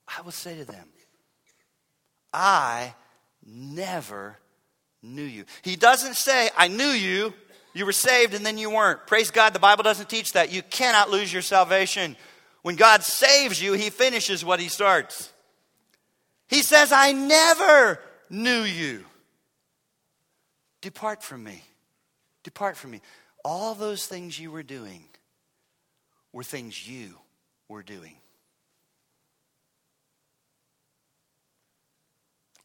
I 0.07 0.21
will 0.21 0.31
say 0.31 0.57
to 0.57 0.65
them, 0.65 0.87
I 2.33 2.93
never 3.45 4.37
knew 5.03 5.23
you. 5.23 5.45
He 5.61 5.75
doesn't 5.75 6.15
say, 6.15 6.49
I 6.55 6.69
knew 6.69 6.85
you, 6.85 7.33
you 7.73 7.85
were 7.85 7.91
saved 7.91 8.33
and 8.33 8.45
then 8.45 8.57
you 8.57 8.69
weren't. 8.69 9.05
Praise 9.07 9.29
God, 9.29 9.53
the 9.53 9.59
Bible 9.59 9.83
doesn't 9.83 10.09
teach 10.09 10.33
that. 10.33 10.51
You 10.51 10.61
cannot 10.61 11.09
lose 11.09 11.31
your 11.31 11.41
salvation. 11.41 12.15
When 12.61 12.75
God 12.75 13.03
saves 13.03 13.61
you, 13.61 13.73
He 13.73 13.89
finishes 13.89 14.45
what 14.45 14.59
He 14.59 14.69
starts. 14.69 15.31
He 16.47 16.61
says, 16.61 16.91
I 16.91 17.11
never 17.11 17.99
knew 18.31 18.61
you. 18.61 19.05
Depart 20.81 21.21
from 21.21 21.43
me. 21.43 21.61
Depart 22.43 22.75
from 22.75 22.91
me. 22.91 23.01
All 23.45 23.75
those 23.75 24.05
things 24.05 24.39
you 24.39 24.51
were 24.51 24.63
doing 24.63 25.03
were 26.33 26.43
things 26.43 26.87
you 26.87 27.15
were 27.67 27.83
doing. 27.83 28.15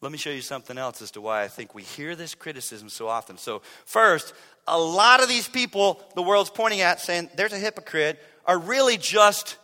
Let 0.00 0.12
me 0.12 0.18
show 0.18 0.30
you 0.30 0.42
something 0.42 0.76
else 0.76 1.02
as 1.02 1.10
to 1.12 1.20
why 1.20 1.42
I 1.42 1.48
think 1.48 1.74
we 1.74 1.82
hear 1.82 2.14
this 2.14 2.34
criticism 2.34 2.88
so 2.88 3.08
often. 3.08 3.38
So, 3.38 3.62
first, 3.86 4.34
a 4.68 4.78
lot 4.78 5.22
of 5.22 5.28
these 5.28 5.48
people 5.48 6.00
the 6.14 6.22
world's 6.22 6.50
pointing 6.50 6.80
at 6.80 7.00
saying 7.00 7.30
there's 7.36 7.52
a 7.52 7.58
hypocrite 7.58 8.22
are 8.44 8.58
really 8.58 8.98
just 8.98 9.56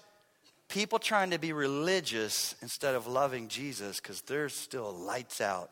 people 0.68 0.98
trying 0.98 1.30
to 1.30 1.38
be 1.38 1.52
religious 1.52 2.54
instead 2.62 2.94
of 2.94 3.06
loving 3.06 3.48
Jesus 3.48 4.00
because 4.00 4.22
they're 4.22 4.48
still 4.48 4.92
lights 4.92 5.40
out, 5.40 5.70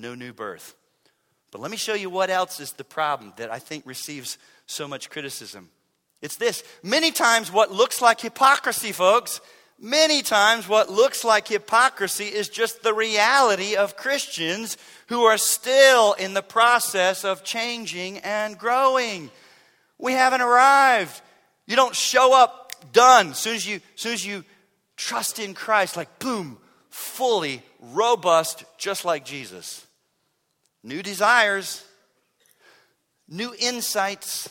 no 0.00 0.14
new 0.14 0.32
birth. 0.32 0.74
But 1.50 1.60
let 1.60 1.70
me 1.70 1.76
show 1.76 1.94
you 1.94 2.10
what 2.10 2.30
else 2.30 2.60
is 2.60 2.72
the 2.72 2.84
problem 2.84 3.32
that 3.36 3.50
I 3.50 3.58
think 3.58 3.86
receives 3.86 4.38
so 4.66 4.86
much 4.86 5.10
criticism. 5.10 5.70
It's 6.22 6.36
this 6.36 6.62
many 6.82 7.10
times, 7.10 7.52
what 7.52 7.72
looks 7.72 8.00
like 8.00 8.20
hypocrisy, 8.20 8.92
folks, 8.92 9.40
many 9.78 10.22
times, 10.22 10.68
what 10.68 10.90
looks 10.90 11.24
like 11.24 11.48
hypocrisy 11.48 12.24
is 12.24 12.48
just 12.48 12.82
the 12.82 12.94
reality 12.94 13.76
of 13.76 13.96
Christians 13.96 14.76
who 15.08 15.24
are 15.24 15.38
still 15.38 16.14
in 16.14 16.34
the 16.34 16.42
process 16.42 17.24
of 17.24 17.44
changing 17.44 18.18
and 18.18 18.58
growing. 18.58 19.30
We 19.98 20.12
haven't 20.12 20.40
arrived. 20.40 21.20
You 21.66 21.76
don't 21.76 21.94
show 21.94 22.34
up 22.34 22.92
done. 22.92 23.30
As 23.30 23.38
soon 23.38 23.54
as 23.54 23.66
you, 23.66 23.80
soon 23.94 24.12
as 24.12 24.26
you 24.26 24.44
trust 24.96 25.38
in 25.38 25.54
Christ, 25.54 25.96
like 25.96 26.18
boom, 26.18 26.58
fully 26.90 27.62
robust, 27.80 28.64
just 28.78 29.04
like 29.04 29.24
Jesus. 29.24 29.85
New 30.86 31.02
desires, 31.02 31.84
new 33.26 33.52
insights, 33.58 34.48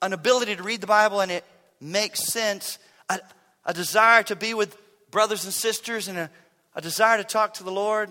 an 0.00 0.12
ability 0.12 0.54
to 0.54 0.62
read 0.62 0.80
the 0.80 0.86
Bible 0.86 1.20
and 1.20 1.32
it 1.32 1.44
makes 1.80 2.20
sense, 2.32 2.78
a, 3.08 3.18
a 3.64 3.74
desire 3.74 4.22
to 4.22 4.36
be 4.36 4.54
with 4.54 4.76
brothers 5.10 5.44
and 5.44 5.52
sisters, 5.52 6.06
and 6.06 6.16
a, 6.16 6.30
a 6.76 6.80
desire 6.80 7.18
to 7.18 7.24
talk 7.24 7.54
to 7.54 7.64
the 7.64 7.72
Lord. 7.72 8.08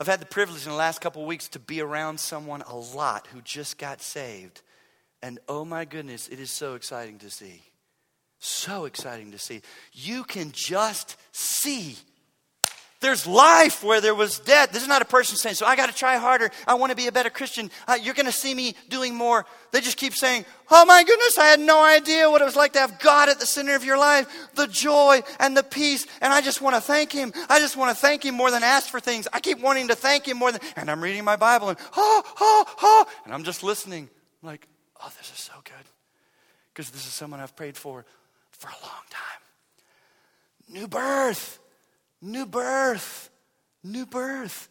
I've 0.00 0.08
had 0.08 0.20
the 0.20 0.26
privilege 0.26 0.64
in 0.64 0.70
the 0.70 0.76
last 0.76 1.00
couple 1.00 1.22
of 1.22 1.28
weeks 1.28 1.46
to 1.50 1.60
be 1.60 1.80
around 1.80 2.18
someone 2.18 2.62
a 2.62 2.74
lot 2.74 3.28
who 3.28 3.40
just 3.40 3.78
got 3.78 4.02
saved. 4.02 4.62
And 5.22 5.38
oh 5.48 5.64
my 5.64 5.84
goodness, 5.84 6.26
it 6.26 6.40
is 6.40 6.50
so 6.50 6.74
exciting 6.74 7.18
to 7.18 7.30
see. 7.30 7.62
So 8.40 8.86
exciting 8.86 9.30
to 9.30 9.38
see. 9.38 9.62
You 9.92 10.24
can 10.24 10.50
just 10.50 11.16
see 11.30 11.96
there's 13.00 13.26
life 13.26 13.84
where 13.84 14.00
there 14.00 14.14
was 14.14 14.40
death. 14.40 14.72
This 14.72 14.82
is 14.82 14.88
not 14.88 15.02
a 15.02 15.04
person 15.04 15.36
saying, 15.36 15.54
So 15.54 15.66
I 15.66 15.76
got 15.76 15.88
to 15.88 15.94
try 15.94 16.16
harder. 16.16 16.50
I 16.66 16.74
want 16.74 16.90
to 16.90 16.96
be 16.96 17.06
a 17.06 17.12
better 17.12 17.30
Christian. 17.30 17.70
Uh, 17.86 17.96
you're 18.00 18.14
going 18.14 18.26
to 18.26 18.32
see 18.32 18.54
me 18.54 18.74
doing 18.88 19.14
more. 19.14 19.46
They 19.70 19.80
just 19.80 19.96
keep 19.96 20.14
saying, 20.14 20.44
Oh 20.70 20.84
my 20.84 21.04
goodness, 21.04 21.38
I 21.38 21.46
had 21.46 21.60
no 21.60 21.82
idea 21.82 22.28
what 22.30 22.42
it 22.42 22.44
was 22.44 22.56
like 22.56 22.72
to 22.72 22.80
have 22.80 22.98
God 22.98 23.28
at 23.28 23.38
the 23.38 23.46
center 23.46 23.76
of 23.76 23.84
your 23.84 23.98
life, 23.98 24.26
the 24.54 24.66
joy 24.66 25.22
and 25.38 25.56
the 25.56 25.62
peace. 25.62 26.06
And 26.20 26.32
I 26.32 26.40
just 26.40 26.60
want 26.60 26.76
to 26.76 26.80
thank 26.80 27.12
Him. 27.12 27.32
I 27.48 27.60
just 27.60 27.76
want 27.76 27.90
to 27.90 28.00
thank 28.00 28.24
Him 28.24 28.34
more 28.34 28.50
than 28.50 28.62
ask 28.62 28.88
for 28.88 29.00
things. 29.00 29.28
I 29.32 29.40
keep 29.40 29.60
wanting 29.60 29.88
to 29.88 29.94
thank 29.94 30.26
Him 30.26 30.36
more 30.36 30.50
than, 30.50 30.60
and 30.76 30.90
I'm 30.90 31.00
reading 31.00 31.24
my 31.24 31.36
Bible 31.36 31.68
and, 31.68 31.78
oh, 31.96 32.22
oh, 32.40 32.64
oh, 32.82 33.06
and 33.24 33.32
I'm 33.32 33.44
just 33.44 33.62
listening. 33.62 34.08
I'm 34.42 34.48
like, 34.48 34.66
Oh, 35.00 35.10
this 35.16 35.30
is 35.30 35.38
so 35.38 35.52
good. 35.64 35.74
Because 36.72 36.90
this 36.90 37.06
is 37.06 37.12
someone 37.12 37.40
I've 37.40 37.56
prayed 37.56 37.76
for 37.76 38.04
for 38.50 38.68
a 38.68 38.82
long 38.82 39.04
time. 39.10 39.40
New 40.68 40.88
birth. 40.88 41.58
New 42.20 42.46
birth, 42.46 43.30
new 43.82 44.06
birth. 44.06 44.68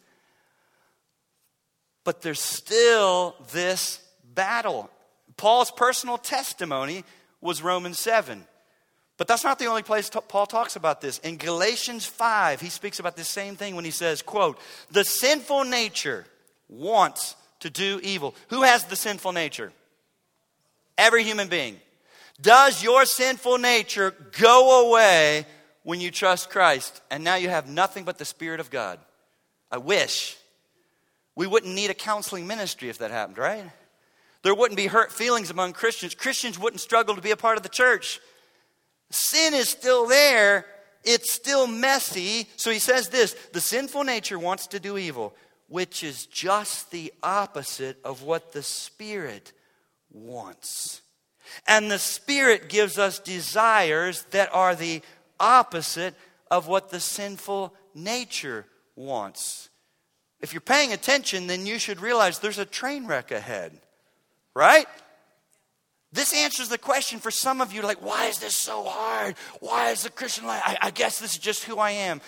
But 2.03 2.21
there's 2.21 2.41
still 2.41 3.35
this 3.51 3.99
battle. 4.33 4.89
Paul's 5.35 5.71
personal 5.71 6.17
testimony 6.17 7.03
was 7.41 7.61
Romans 7.61 7.99
7. 7.99 8.45
But 9.17 9.27
that's 9.27 9.43
not 9.43 9.57
the 9.59 9.65
only 9.65 9.81
place 9.81 10.09
Paul 10.09 10.45
talks 10.45 10.75
about 10.75 11.01
this. 11.01 11.17
In 11.19 11.37
Galatians 11.37 12.05
5, 12.05 12.61
he 12.61 12.69
speaks 12.69 12.99
about 12.99 13.15
this 13.15 13.27
same 13.27 13.55
thing 13.55 13.75
when 13.75 13.85
he 13.85 13.91
says, 13.91 14.21
quote, 14.21 14.59
"The 14.91 15.03
sinful 15.03 15.63
nature 15.63 16.27
wants 16.67 17.35
to 17.61 17.69
do 17.69 17.99
evil." 18.03 18.35
Who 18.49 18.61
has 18.61 18.83
the 18.85 18.95
sinful 18.95 19.31
nature? 19.31 19.73
Every 20.97 21.23
human 21.23 21.47
being. 21.47 21.81
Does 22.39 22.83
your 22.83 23.05
sinful 23.05 23.57
nature 23.57 24.11
go 24.11 24.87
away 24.87 25.47
when 25.87 26.01
you 26.01 26.11
trust 26.11 26.49
Christ, 26.49 27.01
and 27.09 27.23
now 27.23 27.35
you 27.35 27.47
have 27.47 27.69
nothing 27.69 28.03
but 28.03 28.17
the 28.17 28.25
Spirit 28.25 28.59
of 28.59 28.69
God. 28.69 28.99
I 29.71 29.77
wish. 29.77 30.35
We 31.33 31.47
wouldn't 31.47 31.73
need 31.73 31.89
a 31.89 31.93
counseling 31.93 32.45
ministry 32.45 32.89
if 32.89 32.97
that 32.97 33.09
happened, 33.09 33.37
right? 33.37 33.63
There 34.43 34.53
wouldn't 34.53 34.75
be 34.75 34.87
hurt 34.87 35.13
feelings 35.13 35.49
among 35.49 35.71
Christians. 35.71 36.13
Christians 36.13 36.59
wouldn't 36.59 36.81
struggle 36.81 37.15
to 37.15 37.21
be 37.21 37.31
a 37.31 37.37
part 37.37 37.55
of 37.55 37.63
the 37.63 37.69
church. 37.69 38.19
Sin 39.11 39.53
is 39.53 39.69
still 39.69 40.05
there, 40.09 40.65
it's 41.05 41.31
still 41.31 41.67
messy. 41.67 42.49
So 42.57 42.69
he 42.69 42.79
says 42.79 43.07
this 43.07 43.37
the 43.53 43.61
sinful 43.61 44.03
nature 44.03 44.37
wants 44.37 44.67
to 44.67 44.81
do 44.81 44.97
evil, 44.97 45.33
which 45.69 46.03
is 46.03 46.25
just 46.25 46.91
the 46.91 47.13
opposite 47.23 47.97
of 48.03 48.23
what 48.23 48.51
the 48.51 48.61
Spirit 48.61 49.53
wants. 50.11 51.01
And 51.65 51.89
the 51.89 51.97
Spirit 51.97 52.67
gives 52.67 52.97
us 52.97 53.19
desires 53.19 54.23
that 54.31 54.53
are 54.53 54.75
the 54.75 55.01
opposite 55.39 56.15
of 56.49 56.67
what 56.67 56.89
the 56.89 56.99
sinful 56.99 57.73
nature 57.93 58.65
wants. 58.95 59.69
If 60.39 60.53
you're 60.53 60.61
paying 60.61 60.93
attention, 60.93 61.47
then 61.47 61.65
you 61.65 61.79
should 61.79 61.99
realize 61.99 62.39
there's 62.39 62.59
a 62.59 62.65
train 62.65 63.07
wreck 63.07 63.31
ahead, 63.31 63.79
right? 64.53 64.87
This 66.11 66.33
answers 66.33 66.69
the 66.69 66.77
question 66.77 67.19
for 67.19 67.31
some 67.31 67.59
of 67.59 67.73
you 67.73 67.81
like, 67.81 68.01
why 68.01 68.27
is 68.27 68.39
this 68.39 68.55
so 68.55 68.83
hard? 68.83 69.35
Why 69.59 69.91
is 69.91 70.03
the 70.03 70.09
Christian 70.09 70.45
life? 70.45 70.61
I, 70.65 70.77
I 70.83 70.91
guess 70.91 71.19
this 71.19 71.33
is 71.33 71.39
just 71.39 71.63
who 71.65 71.79
I 71.79 71.91
am. 71.91 72.21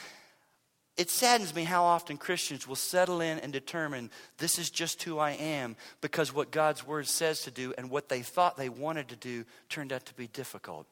It 0.97 1.09
saddens 1.09 1.55
me 1.55 1.63
how 1.63 1.85
often 1.85 2.17
Christians 2.17 2.67
will 2.67 2.75
settle 2.75 3.21
in 3.21 3.39
and 3.39 3.53
determine 3.53 4.11
this 4.37 4.59
is 4.59 4.69
just 4.69 5.01
who 5.03 5.17
I 5.17 5.31
am 5.31 5.77
because 6.01 6.33
what 6.33 6.51
God's 6.51 6.85
word 6.85 7.07
says 7.07 7.43
to 7.43 7.51
do 7.51 7.73
and 7.77 7.89
what 7.89 8.09
they 8.09 8.21
thought 8.21 8.57
they 8.57 8.67
wanted 8.67 9.07
to 9.09 9.15
do 9.15 9.45
turned 9.69 9.93
out 9.93 10.05
to 10.07 10.13
be 10.13 10.27
difficult. 10.27 10.87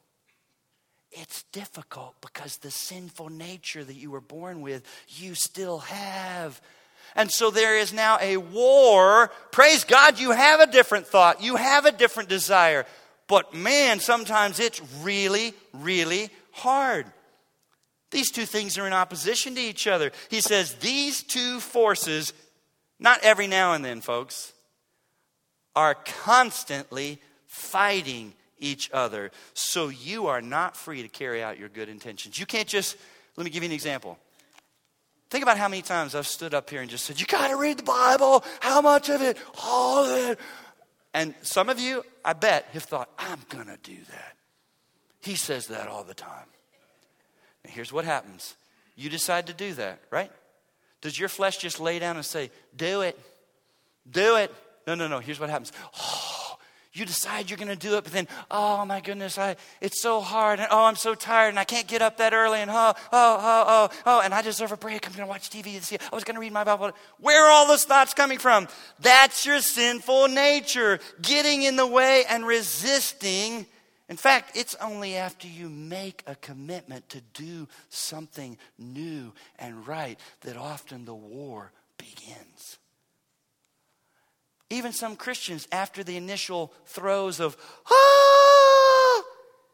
It's 1.12 1.44
difficult 1.52 2.16
because 2.22 2.58
the 2.58 2.72
sinful 2.72 3.30
nature 3.30 3.84
that 3.84 3.96
you 3.96 4.12
were 4.12 4.22
born 4.22 4.62
with, 4.62 4.86
you 5.08 5.36
still 5.36 5.80
have. 5.80 6.62
And 7.16 7.32
so 7.32 7.50
there 7.50 7.78
is 7.78 7.94
now 7.94 8.18
a 8.22 8.38
war. 8.38 9.32
Praise 9.52 9.84
God, 9.84 10.20
you 10.20 10.32
have 10.32 10.60
a 10.60 10.68
different 10.68 11.08
thought, 11.08 11.42
you 11.42 11.56
have 11.56 11.86
a 11.86 11.92
different 11.92 12.30
desire. 12.30 12.86
But 13.28 13.54
man, 13.54 14.00
sometimes 14.00 14.60
it's 14.60 14.82
really, 15.02 15.54
really 15.74 16.30
hard. 16.52 17.06
These 18.12 18.32
two 18.32 18.46
things 18.46 18.78
are 18.78 18.88
in 18.88 18.94
opposition 18.94 19.56
to 19.56 19.62
each 19.62 19.86
other. 19.86 20.12
He 20.30 20.40
says 20.40 20.76
these 20.76 21.24
two 21.24 21.60
forces, 21.60 22.32
not 23.00 23.20
every 23.22 23.48
now 23.48 23.74
and 23.74 23.84
then, 23.84 24.00
folks, 24.00 24.54
are 25.76 25.96
constantly 25.96 27.20
fighting 27.48 28.34
each 28.60 28.90
other. 28.92 29.32
So 29.54 29.90
you 29.90 30.28
are 30.28 30.42
not 30.42 30.76
free 30.76 31.02
to 31.02 31.08
carry 31.08 31.44
out 31.44 31.60
your 31.60 31.70
good 31.70 31.90
intentions. 31.90 32.40
You 32.40 32.46
can't 32.46 32.68
just, 32.68 32.98
let 33.36 33.44
me 33.44 33.50
give 33.50 33.64
you 33.64 33.70
an 33.70 33.74
example. 33.74 34.18
Think 35.30 35.44
about 35.44 35.58
how 35.58 35.68
many 35.68 35.82
times 35.82 36.16
I've 36.16 36.28
stood 36.28 36.54
up 36.54 36.70
here 36.70 36.82
and 36.82 36.90
just 36.90 37.06
said, 37.06 37.20
You 37.20 37.26
got 37.26 37.50
to 37.50 37.58
read 37.58 37.80
the 37.80 37.84
Bible. 37.84 38.44
How 38.62 38.82
much 38.82 39.10
of 39.10 39.22
it? 39.22 39.38
All 39.62 40.06
of 40.06 40.32
it. 40.32 40.40
And 41.14 41.34
some 41.42 41.70
of 41.70 41.80
you, 41.80 42.04
I 42.24 42.34
bet, 42.34 42.68
have 42.74 42.84
thought, 42.84 43.10
I'm 43.18 43.40
going 43.50 43.68
to 43.68 43.78
do 43.84 43.98
that. 44.10 44.38
He 45.22 45.36
says 45.36 45.68
that 45.68 45.88
all 45.88 46.04
the 46.04 46.14
time. 46.14 46.46
And 47.64 47.74
here's 47.74 47.92
what 47.92 48.06
happens 48.06 48.56
you 48.96 49.10
decide 49.10 49.48
to 49.48 49.54
do 49.54 49.74
that, 49.74 50.00
right? 50.10 50.32
Does 51.02 51.20
your 51.20 51.30
flesh 51.30 51.58
just 51.58 51.80
lay 51.80 52.00
down 52.00 52.16
and 52.16 52.26
say, 52.26 52.50
Do 52.76 53.02
it? 53.02 53.20
Do 54.10 54.38
it? 54.38 54.54
No, 54.88 54.96
no, 54.96 55.08
no. 55.08 55.20
Here's 55.20 55.40
what 55.40 55.50
happens. 55.50 55.74
Oh, 56.00 56.47
you 56.98 57.06
decide 57.06 57.50
you're 57.50 57.58
going 57.58 57.68
to 57.68 57.76
do 57.76 57.98
it, 57.98 58.04
but 58.04 58.14
then, 58.14 58.28
oh 58.50 58.86
my 58.86 59.00
goodness, 59.00 59.38
I, 59.38 59.56
it's 59.82 60.02
so 60.02 60.20
hard, 60.20 60.60
and 60.60 60.68
oh, 60.72 60.86
I'm 60.86 60.96
so 60.96 61.16
tired, 61.16 61.50
and 61.50 61.60
I 61.60 61.64
can't 61.64 61.88
get 61.88 62.02
up 62.02 62.18
that 62.18 62.34
early, 62.34 62.60
and 62.60 62.72
oh, 62.72 62.94
oh, 62.96 62.96
oh, 63.12 63.66
oh, 63.68 63.90
oh, 64.06 64.22
and 64.22 64.34
I 64.34 64.42
deserve 64.42 64.72
a 64.72 64.78
break. 64.78 65.06
I'm 65.06 65.14
going 65.14 65.26
to 65.26 65.30
watch 65.30 65.50
TV 65.50 65.76
and 65.76 65.84
see. 65.84 65.98
I 66.00 66.16
was 66.16 66.24
going 66.24 66.36
to 66.36 66.42
read 66.42 66.54
my 66.54 66.64
Bible. 66.64 66.92
Where 67.20 67.46
are 67.46 67.52
all 67.52 67.68
those 67.68 67.86
thoughts 67.86 68.14
coming 68.14 68.40
from? 68.40 68.68
That's 69.00 69.46
your 69.46 69.60
sinful 69.60 70.30
nature 70.30 71.00
getting 71.22 71.64
in 71.64 71.76
the 71.76 71.88
way 71.88 72.24
and 72.30 72.46
resisting. 72.46 73.66
In 74.10 74.18
fact, 74.18 74.56
it's 74.56 74.76
only 74.76 75.16
after 75.16 75.48
you 75.48 75.70
make 75.70 76.24
a 76.26 76.36
commitment 76.36 77.10
to 77.10 77.22
do 77.34 77.68
something 77.90 78.58
new 78.78 79.34
and 79.60 79.86
right 79.86 80.18
that 80.42 80.56
often 80.56 81.06
the 81.06 81.16
war 81.16 81.72
begins. 81.98 82.78
Even 84.70 84.92
some 84.92 85.16
Christians, 85.16 85.68
after 85.72 86.04
the 86.04 86.18
initial 86.18 86.74
throes 86.86 87.40
of, 87.40 87.56
ah, 87.90 89.24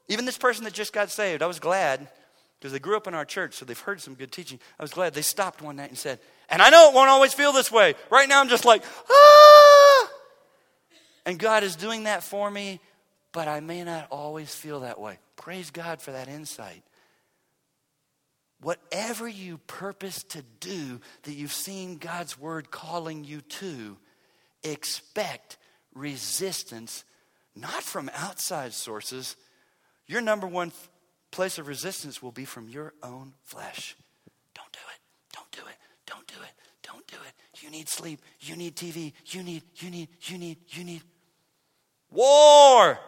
even 0.07 0.25
this 0.25 0.37
person 0.37 0.63
that 0.65 0.73
just 0.73 0.93
got 0.93 1.09
saved, 1.09 1.41
I 1.41 1.47
was 1.47 1.59
glad 1.59 2.07
because 2.59 2.71
they 2.71 2.79
grew 2.79 2.95
up 2.95 3.07
in 3.07 3.13
our 3.13 3.25
church, 3.25 3.55
so 3.55 3.65
they've 3.65 3.79
heard 3.79 3.99
some 3.99 4.13
good 4.13 4.31
teaching. 4.31 4.59
I 4.79 4.83
was 4.83 4.93
glad 4.93 5.13
they 5.13 5.21
stopped 5.21 5.61
one 5.61 5.75
night 5.75 5.89
and 5.89 5.97
said, 5.97 6.19
and 6.49 6.61
I 6.61 6.69
know 6.69 6.89
it 6.89 6.95
won't 6.95 7.09
always 7.09 7.33
feel 7.33 7.51
this 7.51 7.71
way. 7.71 7.95
Right 8.09 8.29
now, 8.29 8.39
I'm 8.39 8.49
just 8.49 8.65
like, 8.65 8.83
ah. 9.09 10.09
And 11.25 11.39
God 11.39 11.63
is 11.63 11.75
doing 11.75 12.03
that 12.03 12.23
for 12.23 12.49
me, 12.49 12.79
but 13.31 13.47
I 13.47 13.59
may 13.59 13.83
not 13.83 14.07
always 14.11 14.53
feel 14.53 14.81
that 14.81 14.99
way. 14.99 15.17
Praise 15.35 15.71
God 15.71 16.01
for 16.01 16.11
that 16.11 16.27
insight. 16.27 16.83
Whatever 18.61 19.27
you 19.27 19.57
purpose 19.57 20.23
to 20.23 20.43
do 20.61 21.01
that 21.23 21.33
you've 21.33 21.51
seen 21.51 21.97
God's 21.97 22.39
word 22.39 22.71
calling 22.71 23.25
you 23.25 23.41
to, 23.41 23.97
expect 24.63 25.57
resistance 25.93 27.03
not 27.55 27.83
from 27.83 28.09
outside 28.15 28.73
sources. 28.73 29.35
Your 30.07 30.21
number 30.21 30.47
one 30.47 30.71
place 31.31 31.57
of 31.57 31.67
resistance 31.67 32.21
will 32.21 32.31
be 32.31 32.45
from 32.45 32.69
your 32.69 32.93
own 33.01 33.33
flesh. 33.43 33.95
Don't 34.55 34.71
do 34.71 34.79
it. 34.93 34.99
Don't 35.33 35.51
do 35.51 35.61
it. 35.69 35.75
Don't 36.05 36.27
do 36.27 36.35
it. 36.41 36.53
Don't 36.81 37.07
do 37.07 37.17
it. 37.27 37.63
You 37.63 37.69
need 37.69 37.89
sleep. 37.89 38.21
You 38.41 38.55
need 38.55 38.75
TV. 38.75 39.13
You 39.27 39.43
need, 39.43 39.63
you 39.75 39.89
need, 39.89 40.09
you 40.21 40.37
need, 40.37 40.57
you 40.69 40.83
need. 40.83 41.01
War. 42.11 42.99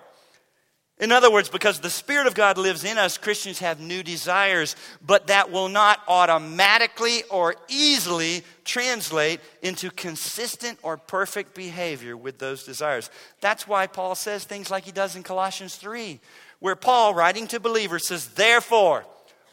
In 0.97 1.11
other 1.11 1.29
words, 1.29 1.49
because 1.49 1.81
the 1.81 1.89
Spirit 1.89 2.25
of 2.25 2.35
God 2.35 2.57
lives 2.57 2.85
in 2.85 2.97
us, 2.97 3.17
Christians 3.17 3.59
have 3.59 3.81
new 3.81 4.01
desires, 4.01 4.77
but 5.05 5.27
that 5.27 5.51
will 5.51 5.67
not 5.67 5.99
automatically 6.07 7.23
or 7.29 7.55
easily 7.67 8.43
translate 8.63 9.41
into 9.61 9.91
consistent 9.91 10.79
or 10.83 10.95
perfect 10.95 11.53
behavior 11.53 12.15
with 12.15 12.39
those 12.39 12.63
desires. 12.63 13.09
That's 13.41 13.67
why 13.67 13.87
Paul 13.87 14.15
says 14.15 14.45
things 14.45 14.71
like 14.71 14.85
he 14.85 14.93
does 14.93 15.17
in 15.17 15.23
Colossians 15.23 15.75
3, 15.75 16.21
where 16.59 16.77
Paul, 16.77 17.13
writing 17.13 17.47
to 17.47 17.59
believers, 17.59 18.07
says, 18.07 18.29
Therefore, 18.29 19.05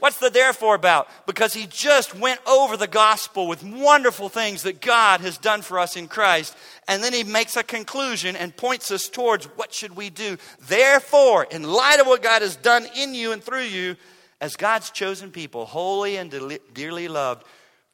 What's 0.03 0.19
the 0.19 0.31
therefore 0.31 0.75
about? 0.75 1.07
Because 1.27 1.55
he 1.55 1.69
just 1.69 2.13
went 2.13 2.41
over 2.45 2.77
the 2.77 2.89
gospel 2.89 3.47
with 3.47 3.63
wonderful 3.63 4.29
things 4.29 4.65
that 4.65 4.81
God 4.81 5.21
has 5.21 5.39
done 5.39 5.63
for 5.63 5.79
us 5.79 5.95
in 5.97 6.09
Christ. 6.09 6.57
And 6.89 7.05
then 7.05 7.13
he 7.13 7.23
makes 7.23 7.57
a 7.57 7.63
conclusion 7.63 8.35
and 8.35 8.57
points 8.57 8.91
us 8.91 9.09
towards 9.09 9.45
what 9.45 9.73
should 9.73 9.95
we 9.95 10.11
do. 10.11 10.39
Therefore, 10.63 11.47
in 11.49 11.63
light 11.63 12.01
of 12.01 12.09
what 12.09 12.21
God 12.21 12.43
has 12.43 12.57
done 12.57 12.85
in 12.97 13.15
you 13.15 13.31
and 13.31 13.41
through 13.41 13.63
you, 13.63 13.95
as 14.41 14.57
God's 14.57 14.91
chosen 14.91 15.31
people, 15.31 15.67
holy 15.67 16.17
and 16.17 16.59
dearly 16.75 17.07
loved, 17.07 17.45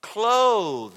clothe 0.01 0.97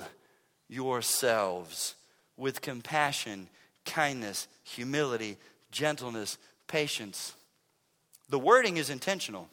yourselves 0.69 1.95
with 2.37 2.61
compassion, 2.61 3.49
kindness, 3.83 4.47
humility, 4.63 5.35
gentleness, 5.71 6.37
patience. 6.67 7.33
The 8.29 8.39
wording 8.39 8.77
is 8.77 8.89
intentional. 8.89 9.49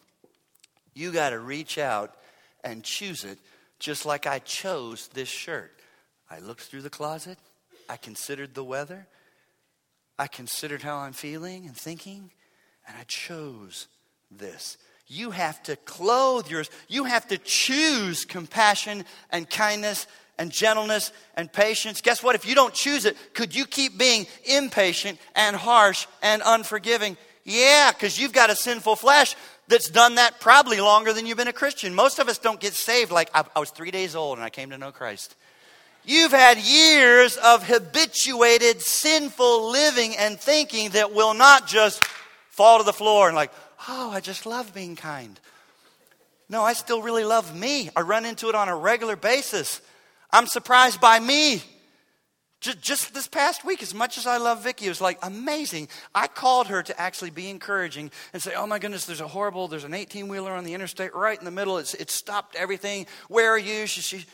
You 0.98 1.12
got 1.12 1.30
to 1.30 1.38
reach 1.38 1.78
out 1.78 2.16
and 2.64 2.82
choose 2.82 3.22
it, 3.22 3.38
just 3.78 4.04
like 4.04 4.26
I 4.26 4.40
chose 4.40 5.06
this 5.14 5.28
shirt. 5.28 5.70
I 6.28 6.40
looked 6.40 6.62
through 6.62 6.82
the 6.82 6.90
closet, 6.90 7.38
I 7.88 7.96
considered 7.96 8.52
the 8.52 8.64
weather, 8.64 9.06
I 10.18 10.26
considered 10.26 10.82
how 10.82 10.96
I'm 10.96 11.12
feeling 11.12 11.66
and 11.66 11.76
thinking, 11.76 12.32
and 12.84 12.96
I 12.98 13.04
chose 13.04 13.86
this. 14.28 14.76
You 15.06 15.30
have 15.30 15.62
to 15.62 15.76
clothe 15.76 16.50
yours. 16.50 16.68
You 16.88 17.04
have 17.04 17.28
to 17.28 17.38
choose 17.38 18.24
compassion 18.24 19.04
and 19.30 19.48
kindness 19.48 20.08
and 20.36 20.50
gentleness 20.50 21.12
and 21.36 21.50
patience. 21.50 22.00
Guess 22.00 22.24
what? 22.24 22.34
If 22.34 22.44
you 22.44 22.56
don't 22.56 22.74
choose 22.74 23.04
it, 23.04 23.16
could 23.34 23.54
you 23.54 23.66
keep 23.66 23.98
being 23.98 24.26
impatient 24.44 25.20
and 25.36 25.54
harsh 25.54 26.08
and 26.22 26.42
unforgiving? 26.44 27.16
Yeah, 27.44 27.92
because 27.92 28.20
you've 28.20 28.32
got 28.32 28.50
a 28.50 28.56
sinful 28.56 28.96
flesh 28.96 29.36
that's 29.68 29.90
done 29.90 30.16
that 30.16 30.40
probably 30.40 30.80
longer 30.80 31.12
than 31.12 31.26
you've 31.26 31.36
been 31.36 31.48
a 31.48 31.52
Christian. 31.52 31.94
Most 31.94 32.18
of 32.18 32.28
us 32.28 32.38
don't 32.38 32.58
get 32.58 32.72
saved 32.72 33.12
like 33.12 33.30
I, 33.34 33.44
I 33.54 33.60
was 33.60 33.70
three 33.70 33.90
days 33.90 34.16
old 34.16 34.38
and 34.38 34.44
I 34.44 34.50
came 34.50 34.70
to 34.70 34.78
know 34.78 34.90
Christ. 34.90 35.36
You've 36.04 36.32
had 36.32 36.58
years 36.58 37.36
of 37.36 37.66
habituated 37.66 38.80
sinful 38.80 39.70
living 39.70 40.16
and 40.16 40.40
thinking 40.40 40.90
that 40.90 41.12
will 41.12 41.34
not 41.34 41.66
just 41.66 42.02
fall 42.48 42.78
to 42.78 42.84
the 42.84 42.94
floor 42.94 43.28
and 43.28 43.36
like, 43.36 43.52
oh, 43.88 44.10
I 44.10 44.20
just 44.20 44.46
love 44.46 44.72
being 44.72 44.96
kind. 44.96 45.38
No, 46.48 46.62
I 46.62 46.72
still 46.72 47.02
really 47.02 47.24
love 47.24 47.54
me. 47.54 47.90
I 47.94 48.00
run 48.00 48.24
into 48.24 48.48
it 48.48 48.54
on 48.54 48.68
a 48.68 48.76
regular 48.76 49.16
basis. 49.16 49.82
I'm 50.32 50.46
surprised 50.46 51.00
by 51.00 51.20
me. 51.20 51.62
Just, 52.60 53.14
this 53.14 53.28
past 53.28 53.64
week, 53.64 53.82
as 53.82 53.94
much 53.94 54.18
as 54.18 54.26
I 54.26 54.38
love 54.38 54.64
Vicki, 54.64 54.86
it 54.86 54.88
was 54.88 55.00
like 55.00 55.18
amazing. 55.22 55.88
I 56.12 56.26
called 56.26 56.66
her 56.66 56.82
to 56.82 57.00
actually 57.00 57.30
be 57.30 57.48
encouraging 57.50 58.10
and 58.32 58.42
say, 58.42 58.54
Oh 58.56 58.66
my 58.66 58.80
goodness, 58.80 59.06
there's 59.06 59.20
a 59.20 59.28
horrible, 59.28 59.68
there's 59.68 59.84
an 59.84 59.94
18 59.94 60.26
wheeler 60.26 60.52
on 60.52 60.64
the 60.64 60.74
interstate 60.74 61.14
right 61.14 61.38
in 61.38 61.44
the 61.44 61.52
middle. 61.52 61.78
It's, 61.78 61.94
it 61.94 62.10
stopped 62.10 62.56
everything. 62.56 63.06
Where 63.28 63.52
are 63.52 63.58
you? 63.58 63.86
She, 63.86 64.00
she, 64.00 64.26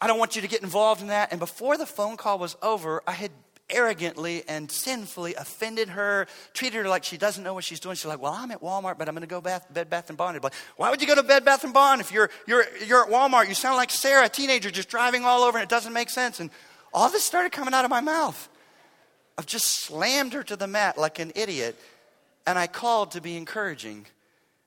I 0.00 0.06
don't 0.06 0.18
want 0.18 0.34
you 0.34 0.42
to 0.42 0.48
get 0.48 0.62
involved 0.62 1.02
in 1.02 1.08
that. 1.08 1.30
And 1.30 1.38
before 1.38 1.76
the 1.76 1.84
phone 1.84 2.16
call 2.16 2.38
was 2.38 2.56
over, 2.62 3.02
I 3.06 3.12
had 3.12 3.30
arrogantly 3.68 4.44
and 4.48 4.70
sinfully 4.70 5.34
offended 5.34 5.88
her, 5.90 6.26
treated 6.54 6.76
her 6.78 6.88
like 6.88 7.04
she 7.04 7.16
doesn't 7.16 7.42
know 7.42 7.52
what 7.52 7.64
she's 7.64 7.80
doing. 7.80 7.96
She's 7.96 8.06
like, 8.06 8.20
"Well, 8.20 8.32
I'm 8.32 8.50
at 8.50 8.62
Walmart, 8.62 8.96
but 8.96 9.08
I'm 9.08 9.14
going 9.14 9.22
to 9.22 9.26
go 9.26 9.40
Bath, 9.40 9.66
Bed 9.72 9.90
Bath 9.90 10.08
and 10.08 10.16
Beyond." 10.16 10.42
Like, 10.42 10.54
why 10.76 10.90
would 10.90 11.00
you 11.00 11.06
go 11.06 11.14
to 11.14 11.22
Bed 11.22 11.44
Bath 11.44 11.64
and 11.64 11.72
Beyond 11.72 12.00
if 12.00 12.12
you're 12.12 12.30
you're 12.46 12.64
you're 12.86 13.04
at 13.04 13.10
Walmart? 13.10 13.48
You 13.48 13.54
sound 13.54 13.76
like 13.76 13.90
Sarah, 13.90 14.26
a 14.26 14.28
teenager, 14.28 14.70
just 14.70 14.88
driving 14.88 15.24
all 15.24 15.42
over, 15.42 15.58
and 15.58 15.64
it 15.64 15.70
doesn't 15.70 15.92
make 15.92 16.10
sense. 16.10 16.40
And 16.40 16.50
all 16.96 17.10
this 17.10 17.22
started 17.22 17.52
coming 17.52 17.74
out 17.74 17.84
of 17.84 17.90
my 17.90 18.00
mouth. 18.00 18.48
I've 19.36 19.44
just 19.44 19.66
slammed 19.66 20.32
her 20.32 20.42
to 20.44 20.56
the 20.56 20.66
mat 20.66 20.96
like 20.96 21.18
an 21.18 21.30
idiot, 21.34 21.78
and 22.46 22.58
I 22.58 22.66
called 22.66 23.10
to 23.10 23.20
be 23.20 23.36
encouraging. 23.36 24.06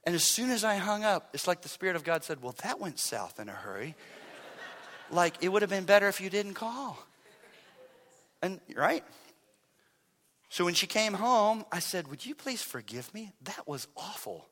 And 0.03 0.13
as 0.13 0.23
soon 0.23 0.51
as 0.51 0.63
I 0.63 0.75
hung 0.75 1.03
up, 1.03 1.29
it's 1.33 1.47
like 1.47 1.61
the 1.61 1.69
Spirit 1.69 1.95
of 1.95 2.03
God 2.03 2.23
said, 2.23 2.43
Well, 2.43 2.55
that 2.61 2.79
went 2.79 2.99
south 2.99 3.39
in 3.39 3.49
a 3.49 3.53
hurry. 3.53 3.95
like, 5.11 5.35
it 5.41 5.49
would 5.49 5.63
have 5.63 5.71
been 5.71 5.85
better 5.85 6.07
if 6.07 6.21
you 6.21 6.29
didn't 6.29 6.53
call. 6.53 6.99
And, 8.43 8.61
right? 8.75 9.03
So 10.49 10.65
when 10.65 10.75
she 10.75 10.85
came 10.85 11.13
home, 11.13 11.65
I 11.71 11.79
said, 11.79 12.07
Would 12.09 12.27
you 12.27 12.35
please 12.35 12.61
forgive 12.61 13.11
me? 13.11 13.33
That 13.41 13.67
was 13.67 13.87
awful. 13.97 14.47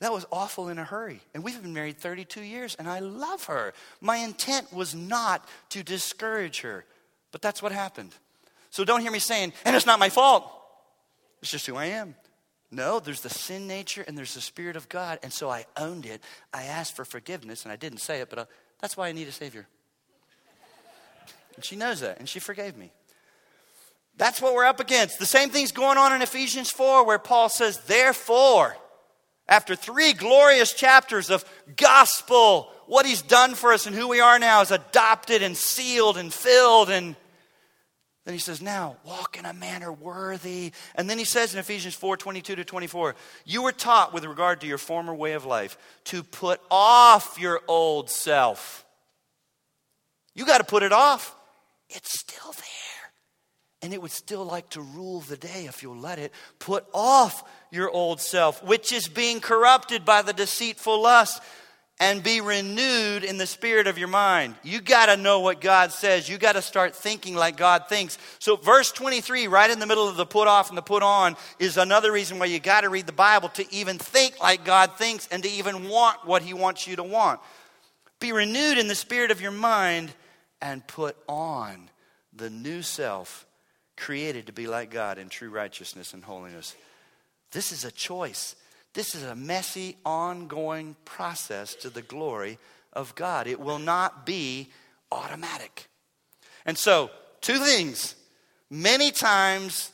That 0.00 0.12
was 0.12 0.26
awful 0.30 0.68
in 0.68 0.78
a 0.78 0.84
hurry. 0.84 1.20
And 1.34 1.42
we've 1.42 1.60
been 1.60 1.74
married 1.74 1.98
32 1.98 2.42
years, 2.42 2.76
and 2.78 2.88
I 2.88 3.00
love 3.00 3.44
her. 3.44 3.74
My 4.00 4.18
intent 4.18 4.72
was 4.72 4.94
not 4.94 5.46
to 5.70 5.82
discourage 5.82 6.60
her, 6.60 6.84
but 7.32 7.42
that's 7.42 7.62
what 7.62 7.72
happened. 7.72 8.14
So 8.70 8.84
don't 8.84 9.00
hear 9.00 9.10
me 9.10 9.18
saying, 9.18 9.52
and 9.64 9.74
it's 9.74 9.86
not 9.86 9.98
my 9.98 10.08
fault. 10.08 10.50
It's 11.42 11.50
just 11.50 11.66
who 11.66 11.76
I 11.76 11.86
am. 11.86 12.14
No, 12.70 13.00
there's 13.00 13.22
the 13.22 13.30
sin 13.30 13.66
nature 13.66 14.04
and 14.06 14.16
there's 14.16 14.34
the 14.34 14.40
Spirit 14.40 14.76
of 14.76 14.88
God. 14.88 15.18
And 15.22 15.32
so 15.32 15.50
I 15.50 15.64
owned 15.76 16.04
it. 16.04 16.22
I 16.52 16.64
asked 16.64 16.94
for 16.94 17.04
forgiveness, 17.04 17.64
and 17.64 17.72
I 17.72 17.76
didn't 17.76 17.98
say 17.98 18.20
it, 18.20 18.28
but 18.28 18.38
I, 18.38 18.42
uh, 18.42 18.46
that's 18.80 18.96
why 18.96 19.08
I 19.08 19.12
need 19.12 19.26
a 19.26 19.32
Savior. 19.32 19.66
And 21.56 21.64
she 21.64 21.74
knows 21.74 22.00
that, 22.00 22.20
and 22.20 22.28
she 22.28 22.38
forgave 22.38 22.76
me. 22.76 22.92
That's 24.16 24.42
what 24.42 24.54
we're 24.54 24.64
up 24.64 24.80
against. 24.80 25.18
The 25.18 25.26
same 25.26 25.48
thing's 25.50 25.72
going 25.72 25.98
on 25.98 26.12
in 26.12 26.22
Ephesians 26.22 26.70
4, 26.70 27.04
where 27.04 27.18
Paul 27.18 27.48
says, 27.48 27.78
Therefore, 27.86 28.76
after 29.48 29.74
three 29.74 30.12
glorious 30.12 30.72
chapters 30.74 31.30
of 31.30 31.44
gospel, 31.76 32.70
what 32.86 33.06
he's 33.06 33.22
done 33.22 33.54
for 33.54 33.72
us 33.72 33.86
and 33.86 33.96
who 33.96 34.08
we 34.08 34.20
are 34.20 34.38
now 34.38 34.60
is 34.60 34.70
adopted 34.70 35.42
and 35.42 35.56
sealed 35.56 36.18
and 36.18 36.32
filled. 36.32 36.90
And 36.90 37.16
then 38.24 38.34
he 38.34 38.40
says, 38.40 38.60
Now 38.60 38.96
walk 39.04 39.38
in 39.38 39.46
a 39.46 39.54
manner 39.54 39.90
worthy. 39.90 40.72
And 40.94 41.08
then 41.08 41.18
he 41.18 41.24
says 41.24 41.54
in 41.54 41.60
Ephesians 41.60 41.94
4 41.94 42.18
22 42.18 42.56
to 42.56 42.64
24, 42.64 43.14
You 43.46 43.62
were 43.62 43.72
taught 43.72 44.12
with 44.12 44.24
regard 44.24 44.60
to 44.60 44.66
your 44.66 44.78
former 44.78 45.14
way 45.14 45.32
of 45.32 45.46
life 45.46 45.78
to 46.04 46.22
put 46.22 46.60
off 46.70 47.38
your 47.40 47.62
old 47.68 48.10
self. 48.10 48.84
You 50.34 50.44
got 50.44 50.58
to 50.58 50.64
put 50.64 50.82
it 50.82 50.92
off. 50.92 51.34
It's 51.88 52.20
still 52.20 52.52
there. 52.52 52.62
And 53.80 53.94
it 53.94 54.02
would 54.02 54.10
still 54.10 54.44
like 54.44 54.68
to 54.70 54.82
rule 54.82 55.20
the 55.20 55.36
day 55.36 55.66
if 55.66 55.82
you'll 55.82 55.96
let 55.96 56.18
it. 56.18 56.32
Put 56.58 56.84
off 56.92 57.44
your 57.70 57.90
old 57.90 58.20
self, 58.20 58.62
which 58.62 58.92
is 58.92 59.08
being 59.08 59.40
corrupted 59.40 60.04
by 60.04 60.22
the 60.22 60.32
deceitful 60.32 61.02
lust, 61.02 61.42
and 62.00 62.22
be 62.22 62.40
renewed 62.40 63.24
in 63.24 63.38
the 63.38 63.46
spirit 63.46 63.88
of 63.88 63.98
your 63.98 64.08
mind. 64.08 64.54
You 64.62 64.80
got 64.80 65.06
to 65.06 65.16
know 65.16 65.40
what 65.40 65.60
God 65.60 65.90
says. 65.90 66.28
You 66.28 66.38
got 66.38 66.52
to 66.52 66.62
start 66.62 66.94
thinking 66.94 67.34
like 67.34 67.56
God 67.56 67.88
thinks. 67.88 68.18
So, 68.38 68.54
verse 68.56 68.92
23, 68.92 69.48
right 69.48 69.68
in 69.68 69.80
the 69.80 69.86
middle 69.86 70.08
of 70.08 70.16
the 70.16 70.26
put 70.26 70.46
off 70.46 70.68
and 70.68 70.78
the 70.78 70.82
put 70.82 71.02
on, 71.02 71.36
is 71.58 71.76
another 71.76 72.12
reason 72.12 72.38
why 72.38 72.46
you 72.46 72.60
got 72.60 72.82
to 72.82 72.88
read 72.88 73.06
the 73.06 73.12
Bible 73.12 73.48
to 73.50 73.74
even 73.74 73.98
think 73.98 74.40
like 74.40 74.64
God 74.64 74.96
thinks 74.96 75.26
and 75.32 75.42
to 75.42 75.48
even 75.48 75.88
want 75.88 76.24
what 76.24 76.42
He 76.42 76.54
wants 76.54 76.86
you 76.86 76.94
to 76.96 77.02
want. 77.02 77.40
Be 78.20 78.32
renewed 78.32 78.78
in 78.78 78.88
the 78.88 78.94
spirit 78.94 79.30
of 79.30 79.40
your 79.40 79.50
mind 79.52 80.12
and 80.60 80.86
put 80.86 81.16
on 81.28 81.90
the 82.32 82.50
new 82.50 82.82
self 82.82 83.44
created 83.96 84.46
to 84.46 84.52
be 84.52 84.68
like 84.68 84.90
God 84.90 85.18
in 85.18 85.28
true 85.28 85.50
righteousness 85.50 86.14
and 86.14 86.22
holiness. 86.22 86.76
This 87.52 87.72
is 87.72 87.84
a 87.84 87.90
choice. 87.90 88.56
This 88.94 89.14
is 89.14 89.22
a 89.22 89.34
messy, 89.34 89.96
ongoing 90.04 90.96
process 91.04 91.74
to 91.76 91.90
the 91.90 92.02
glory 92.02 92.58
of 92.92 93.14
God. 93.14 93.46
It 93.46 93.60
will 93.60 93.78
not 93.78 94.26
be 94.26 94.68
automatic. 95.12 95.88
And 96.66 96.76
so, 96.76 97.10
two 97.40 97.58
things. 97.58 98.14
Many 98.70 99.10
times, 99.10 99.92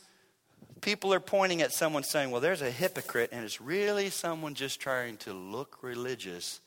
people 0.81 1.15
are 1.15 1.21
pointing 1.21 1.63
at 1.63 1.73
someone 1.73 2.03
saying, 2.03 2.31
Well, 2.31 2.41
there's 2.41 2.63
a 2.63 2.71
hypocrite, 2.71 3.31
and 3.33 3.45
it's 3.45 3.61
really 3.61 4.11
someone 4.11 4.55
just 4.55 4.81
trying 4.81 5.17
to 5.19 5.33
look 5.33 5.79
religious, 5.83 6.61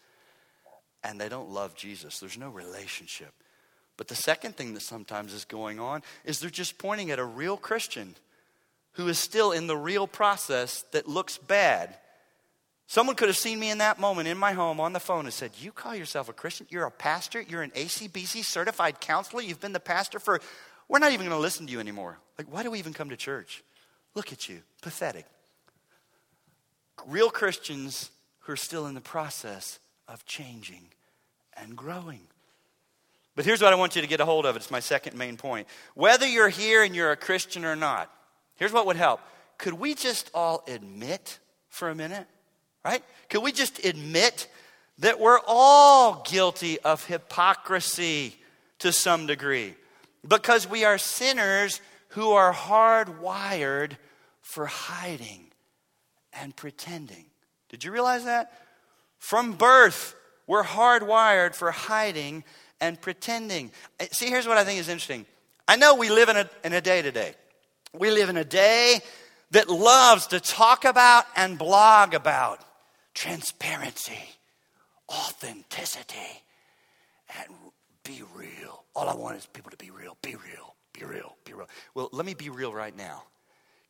and 1.03 1.19
they 1.19 1.29
don't 1.29 1.49
love 1.49 1.75
Jesus. 1.75 2.19
There's 2.19 2.37
no 2.37 2.49
relationship. 2.49 3.33
But 3.97 4.07
the 4.07 4.15
second 4.15 4.55
thing 4.55 4.73
that 4.75 4.81
sometimes 4.81 5.33
is 5.33 5.43
going 5.43 5.79
on 5.79 6.03
is 6.23 6.39
they're 6.39 6.49
just 6.49 6.77
pointing 6.77 7.11
at 7.11 7.19
a 7.19 7.25
real 7.25 7.57
Christian 7.57 8.15
who 8.97 9.07
is 9.07 9.19
still 9.19 9.51
in 9.51 9.67
the 9.67 9.77
real 9.77 10.07
process 10.07 10.81
that 10.91 11.07
looks 11.07 11.37
bad. 11.37 11.95
Someone 12.87 13.15
could 13.15 13.27
have 13.27 13.37
seen 13.37 13.59
me 13.59 13.69
in 13.69 13.77
that 13.77 13.99
moment 13.99 14.27
in 14.27 14.37
my 14.37 14.53
home 14.53 14.79
on 14.79 14.91
the 14.91 14.99
phone 14.99 15.25
and 15.25 15.33
said, 15.33 15.51
You 15.59 15.71
call 15.71 15.93
yourself 15.93 16.29
a 16.29 16.33
Christian? 16.33 16.65
You're 16.69 16.85
a 16.85 16.91
pastor? 16.91 17.39
You're 17.39 17.61
an 17.61 17.69
ACBC 17.71 18.43
certified 18.43 18.99
counselor? 18.99 19.43
You've 19.43 19.59
been 19.59 19.71
the 19.71 19.79
pastor 19.79 20.17
for, 20.19 20.41
we're 20.87 20.97
not 20.97 21.11
even 21.11 21.27
going 21.27 21.37
to 21.37 21.41
listen 21.41 21.67
to 21.67 21.71
you 21.71 21.79
anymore. 21.79 22.17
Like, 22.39 22.51
why 22.51 22.63
do 22.63 22.71
we 22.71 22.79
even 22.79 22.93
come 22.93 23.09
to 23.09 23.17
church? 23.17 23.63
Look 24.15 24.33
at 24.33 24.49
you, 24.49 24.61
pathetic. 24.81 25.25
Real 27.05 27.29
Christians 27.29 28.09
who 28.39 28.53
are 28.53 28.57
still 28.57 28.87
in 28.87 28.95
the 28.95 29.01
process 29.01 29.77
of 30.07 30.25
changing 30.25 30.87
and 31.55 31.75
growing. 31.75 32.21
But 33.35 33.45
here's 33.45 33.61
what 33.61 33.71
I 33.71 33.75
want 33.75 33.95
you 33.95 34.01
to 34.01 34.07
get 34.07 34.21
a 34.21 34.25
hold 34.25 34.47
of. 34.47 34.55
It's 34.55 34.71
my 34.71 34.79
second 34.79 35.15
main 35.15 35.37
point. 35.37 35.67
Whether 35.93 36.25
you're 36.25 36.49
here 36.49 36.81
and 36.81 36.95
you're 36.95 37.11
a 37.11 37.15
Christian 37.15 37.63
or 37.63 37.75
not, 37.75 38.11
here's 38.57 38.73
what 38.73 38.85
would 38.85 38.95
help. 38.95 39.21
Could 39.57 39.73
we 39.73 39.95
just 39.95 40.29
all 40.33 40.63
admit 40.67 41.39
for 41.69 41.89
a 41.89 41.95
minute, 41.95 42.27
right? 42.85 43.03
Could 43.29 43.41
we 43.41 43.51
just 43.51 43.83
admit 43.83 44.47
that 44.99 45.19
we're 45.19 45.39
all 45.47 46.23
guilty 46.29 46.79
of 46.79 47.05
hypocrisy 47.05 48.35
to 48.79 48.91
some 48.91 49.25
degree? 49.25 49.75
Because 50.27 50.69
we 50.69 50.83
are 50.83 50.97
sinners 50.97 51.81
who 52.09 52.31
are 52.31 52.53
hardwired 52.53 53.97
for 54.41 54.65
hiding 54.65 55.45
and 56.33 56.55
pretending. 56.55 57.25
Did 57.69 57.83
you 57.83 57.91
realize 57.91 58.25
that? 58.25 58.51
From 59.19 59.53
birth, 59.53 60.15
we're 60.45 60.63
hardwired 60.63 61.55
for 61.55 61.71
hiding 61.71 62.43
and 62.79 62.99
pretending. 62.99 63.71
Uh, 63.99 64.05
see, 64.11 64.27
here's 64.27 64.47
what 64.47 64.57
I 64.57 64.63
think 64.63 64.79
is 64.79 64.89
interesting. 64.89 65.25
I 65.67 65.75
know 65.75 65.95
we 65.95 66.09
live 66.09 66.29
in 66.29 66.37
a, 66.37 66.49
in 66.63 66.73
a 66.73 66.81
day 66.81 67.01
today. 67.01 67.33
We 67.93 68.11
live 68.11 68.29
in 68.29 68.37
a 68.37 68.43
day 68.43 68.99
that 69.51 69.69
loves 69.69 70.27
to 70.27 70.39
talk 70.39 70.85
about 70.85 71.25
and 71.35 71.57
blog 71.57 72.13
about 72.13 72.59
transparency, 73.13 74.19
authenticity, 75.09 76.43
and 77.39 77.47
be 78.03 78.21
real. 78.35 78.83
All 78.95 79.09
I 79.09 79.15
want 79.15 79.37
is 79.37 79.45
people 79.45 79.71
to 79.71 79.77
be 79.77 79.89
real. 79.89 80.17
Be 80.21 80.35
real. 80.35 80.75
Be 80.93 81.05
real. 81.05 81.35
Be 81.45 81.53
real. 81.53 81.69
Well, 81.93 82.09
let 82.11 82.25
me 82.25 82.33
be 82.33 82.49
real 82.49 82.73
right 82.73 82.95
now. 82.95 83.23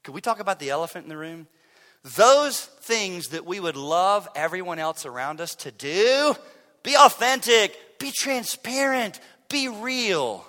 Could 0.04 0.14
we 0.14 0.22
talk 0.22 0.40
about 0.40 0.60
the 0.60 0.70
elephant 0.70 1.06
in 1.06 1.10
the 1.10 1.18
room? 1.18 1.48
Those 2.16 2.66
things 2.66 3.30
that 3.30 3.46
we 3.46 3.60
would 3.60 3.76
love 3.76 4.28
everyone 4.36 4.80
else 4.80 5.06
around 5.06 5.42
us 5.42 5.56
to 5.56 5.72
do 5.72 6.36
be 6.84 6.96
authentic, 6.96 8.00
be 8.00 8.12
transparent, 8.12 9.20
be 9.50 9.68
real. 9.68 10.46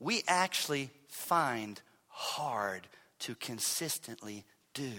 We 0.00 0.24
actually 0.26 0.90
find 1.26 1.80
hard 2.08 2.86
to 3.18 3.34
consistently 3.34 4.44
do 4.74 4.92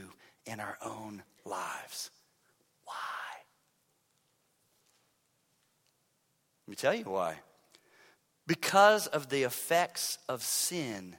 in 0.46 0.60
our 0.60 0.78
own 0.84 1.24
lives. 1.46 2.12
Why? 2.86 2.94
Let 6.66 6.72
me 6.72 6.76
tell 6.76 6.94
you 6.94 7.06
why. 7.06 7.36
Because 8.46 9.08
of 9.08 9.30
the 9.30 9.44
effects 9.44 10.18
of 10.28 10.44
sin 10.44 11.16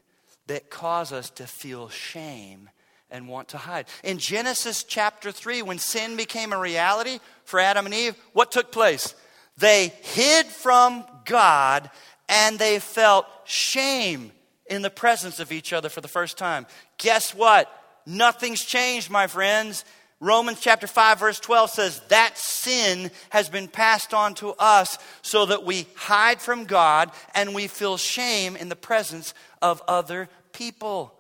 that 0.47 0.71
cause 0.71 1.13
us 1.13 1.31
to 1.31 1.47
feel 1.47 1.89
shame 1.89 2.71
and 3.11 3.29
want 3.29 3.49
to 3.49 3.59
hide. 3.59 3.87
In 4.05 4.19
Genesis 4.19 4.85
chapter 4.85 5.33
3, 5.33 5.63
when 5.63 5.79
sin 5.79 6.17
became 6.17 6.53
a 6.53 6.59
reality 6.59 7.19
for 7.45 7.61
Adam 7.61 7.87
and 7.87 7.95
Eve, 7.95 8.15
what 8.35 8.53
took 8.53 8.73
place? 8.73 9.15
They 9.57 9.89
hid 10.03 10.47
from 10.47 11.05
God 11.25 11.91
and 12.29 12.59
they 12.59 12.79
felt 12.79 13.27
shame 13.45 14.33
in 14.69 14.83
the 14.83 14.91
presence 14.91 15.41
of 15.41 15.53
each 15.53 15.73
other 15.73 15.89
for 15.89 16.01
the 16.01 16.09
first 16.09 16.39
time. 16.39 16.67
Guess 16.99 17.35
what? 17.35 17.73
Nothing's 18.07 18.65
changed, 18.65 19.11
my 19.11 19.27
friends. 19.27 19.85
Romans 20.21 20.61
chapter 20.61 20.89
5 20.89 21.21
verse 21.21 21.39
12 21.39 21.71
says 21.71 22.01
that 22.09 22.37
sin 22.37 23.11
has 23.31 23.49
been 23.49 23.69
passed 23.69 24.13
on 24.13 24.35
to 24.35 24.53
us 24.59 24.99
so 25.23 25.47
that 25.47 25.65
we 25.65 25.87
hide 25.95 26.41
from 26.41 26.65
God 26.65 27.13
and 27.35 27.55
we 27.55 27.69
feel 27.69 27.97
shame 27.97 28.57
in 28.57 28.69
the 28.69 28.75
presence 28.75 29.33
of 29.63 29.81
other 29.87 30.29
people. 30.53 31.15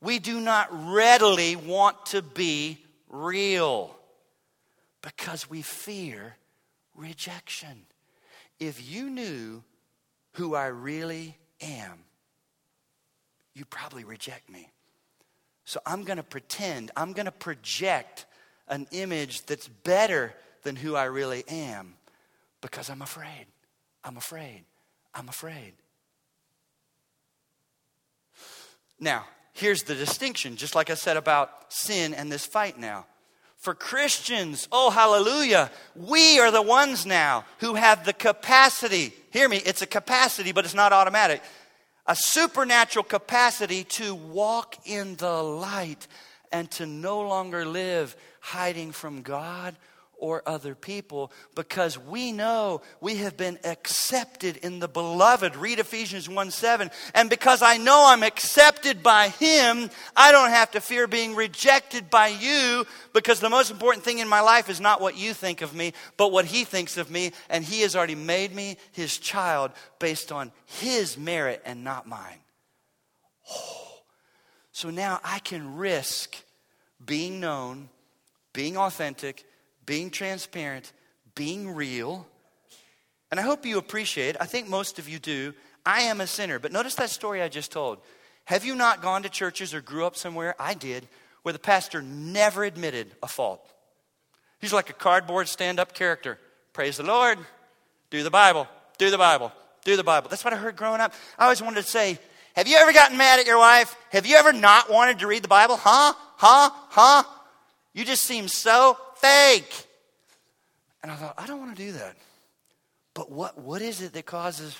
We 0.00 0.18
do 0.18 0.40
not 0.40 0.68
readily 0.90 1.56
want 1.56 2.06
to 2.06 2.22
be 2.22 2.78
real 3.10 3.94
because 5.02 5.50
we 5.50 5.60
fear 5.60 6.36
rejection. 6.94 7.86
If 8.58 8.90
you 8.90 9.10
knew 9.10 9.62
who 10.32 10.54
I 10.54 10.66
really 10.66 11.36
am, 11.60 12.04
you'd 13.58 13.70
probably 13.70 14.04
reject 14.04 14.48
me. 14.48 14.70
So 15.64 15.80
I'm 15.84 16.04
going 16.04 16.16
to 16.16 16.22
pretend, 16.22 16.90
I'm 16.96 17.12
going 17.12 17.26
to 17.26 17.32
project 17.32 18.24
an 18.68 18.86
image 18.92 19.44
that's 19.46 19.68
better 19.68 20.32
than 20.62 20.76
who 20.76 20.94
I 20.94 21.04
really 21.04 21.44
am 21.48 21.94
because 22.60 22.88
I'm 22.88 23.02
afraid. 23.02 23.46
I'm 24.04 24.16
afraid. 24.16 24.64
I'm 25.14 25.28
afraid. 25.28 25.72
Now, 29.00 29.26
here's 29.52 29.82
the 29.82 29.94
distinction, 29.94 30.56
just 30.56 30.74
like 30.74 30.90
I 30.90 30.94
said 30.94 31.16
about 31.16 31.72
sin 31.72 32.14
and 32.14 32.30
this 32.30 32.46
fight 32.46 32.78
now. 32.78 33.06
For 33.56 33.74
Christians, 33.74 34.68
oh 34.70 34.90
hallelujah, 34.90 35.70
we 35.96 36.38
are 36.38 36.52
the 36.52 36.62
ones 36.62 37.04
now 37.04 37.44
who 37.58 37.74
have 37.74 38.04
the 38.04 38.12
capacity. 38.12 39.12
Hear 39.32 39.48
me, 39.48 39.56
it's 39.56 39.82
a 39.82 39.86
capacity, 39.86 40.52
but 40.52 40.64
it's 40.64 40.74
not 40.74 40.92
automatic. 40.92 41.42
A 42.08 42.16
supernatural 42.16 43.04
capacity 43.04 43.84
to 43.84 44.14
walk 44.14 44.76
in 44.86 45.16
the 45.16 45.42
light 45.42 46.06
and 46.50 46.70
to 46.72 46.86
no 46.86 47.20
longer 47.20 47.66
live 47.66 48.16
hiding 48.40 48.92
from 48.92 49.20
God 49.20 49.76
or 50.18 50.42
other 50.46 50.74
people 50.74 51.32
because 51.54 51.98
we 51.98 52.32
know 52.32 52.82
we 53.00 53.16
have 53.16 53.36
been 53.36 53.58
accepted 53.64 54.56
in 54.58 54.78
the 54.78 54.88
beloved. 54.88 55.56
Read 55.56 55.78
Ephesians 55.78 56.28
1 56.28 56.50
7. 56.50 56.90
And 57.14 57.30
because 57.30 57.62
I 57.62 57.76
know 57.76 58.04
I'm 58.06 58.22
accepted 58.22 59.02
by 59.02 59.28
Him, 59.28 59.90
I 60.16 60.32
don't 60.32 60.50
have 60.50 60.72
to 60.72 60.80
fear 60.80 61.06
being 61.06 61.34
rejected 61.34 62.10
by 62.10 62.28
you 62.28 62.86
because 63.12 63.40
the 63.40 63.50
most 63.50 63.70
important 63.70 64.04
thing 64.04 64.18
in 64.18 64.28
my 64.28 64.40
life 64.40 64.68
is 64.68 64.80
not 64.80 65.00
what 65.00 65.16
you 65.16 65.32
think 65.32 65.62
of 65.62 65.74
me, 65.74 65.92
but 66.16 66.32
what 66.32 66.44
He 66.44 66.64
thinks 66.64 66.96
of 66.96 67.10
me. 67.10 67.32
And 67.48 67.64
He 67.64 67.82
has 67.82 67.96
already 67.96 68.14
made 68.14 68.54
me 68.54 68.76
His 68.92 69.18
child 69.18 69.72
based 69.98 70.32
on 70.32 70.52
His 70.66 71.16
merit 71.16 71.62
and 71.64 71.84
not 71.84 72.06
mine. 72.06 72.40
Oh. 73.50 73.84
So 74.78 74.90
now 74.90 75.18
I 75.24 75.40
can 75.40 75.76
risk 75.76 76.36
being 77.04 77.40
known, 77.40 77.88
being 78.52 78.76
authentic, 78.76 79.44
being 79.88 80.10
transparent, 80.10 80.92
being 81.34 81.74
real. 81.74 82.26
And 83.30 83.40
I 83.40 83.42
hope 83.42 83.64
you 83.64 83.78
appreciate, 83.78 84.36
I 84.38 84.44
think 84.44 84.68
most 84.68 84.98
of 84.98 85.08
you 85.08 85.18
do, 85.18 85.54
I 85.86 86.02
am 86.02 86.20
a 86.20 86.26
sinner. 86.26 86.58
But 86.58 86.72
notice 86.72 86.94
that 86.96 87.08
story 87.08 87.40
I 87.40 87.48
just 87.48 87.72
told. 87.72 87.98
Have 88.44 88.66
you 88.66 88.74
not 88.74 89.00
gone 89.00 89.22
to 89.22 89.30
churches 89.30 89.72
or 89.72 89.80
grew 89.80 90.04
up 90.04 90.14
somewhere? 90.14 90.54
I 90.60 90.74
did, 90.74 91.08
where 91.42 91.54
the 91.54 91.58
pastor 91.58 92.02
never 92.02 92.64
admitted 92.64 93.16
a 93.22 93.28
fault. 93.28 93.66
He's 94.60 94.74
like 94.74 94.90
a 94.90 94.92
cardboard 94.92 95.48
stand 95.48 95.80
up 95.80 95.94
character. 95.94 96.38
Praise 96.74 96.98
the 96.98 97.02
Lord. 97.02 97.38
Do 98.10 98.22
the 98.22 98.30
Bible. 98.30 98.68
Do 98.98 99.10
the 99.10 99.16
Bible. 99.16 99.52
Do 99.84 99.96
the 99.96 100.04
Bible. 100.04 100.28
That's 100.28 100.44
what 100.44 100.52
I 100.52 100.56
heard 100.56 100.76
growing 100.76 101.00
up. 101.00 101.14
I 101.38 101.44
always 101.44 101.62
wanted 101.62 101.82
to 101.82 101.90
say, 101.90 102.18
Have 102.56 102.68
you 102.68 102.76
ever 102.76 102.92
gotten 102.92 103.16
mad 103.16 103.40
at 103.40 103.46
your 103.46 103.58
wife? 103.58 103.96
Have 104.10 104.26
you 104.26 104.36
ever 104.36 104.52
not 104.52 104.90
wanted 104.90 105.20
to 105.20 105.26
read 105.26 105.42
the 105.42 105.48
Bible? 105.48 105.78
Huh? 105.78 106.12
Huh? 106.36 106.70
Huh? 106.90 107.22
You 107.94 108.04
just 108.04 108.24
seem 108.24 108.48
so 108.48 108.98
fake. 109.20 109.86
And 111.02 111.12
I 111.12 111.16
thought, 111.16 111.34
I 111.38 111.46
don't 111.46 111.58
want 111.60 111.76
to 111.76 111.82
do 111.82 111.92
that. 111.92 112.16
But 113.14 113.30
what, 113.30 113.58
what 113.58 113.82
is 113.82 114.02
it 114.02 114.12
that 114.12 114.26
causes 114.26 114.78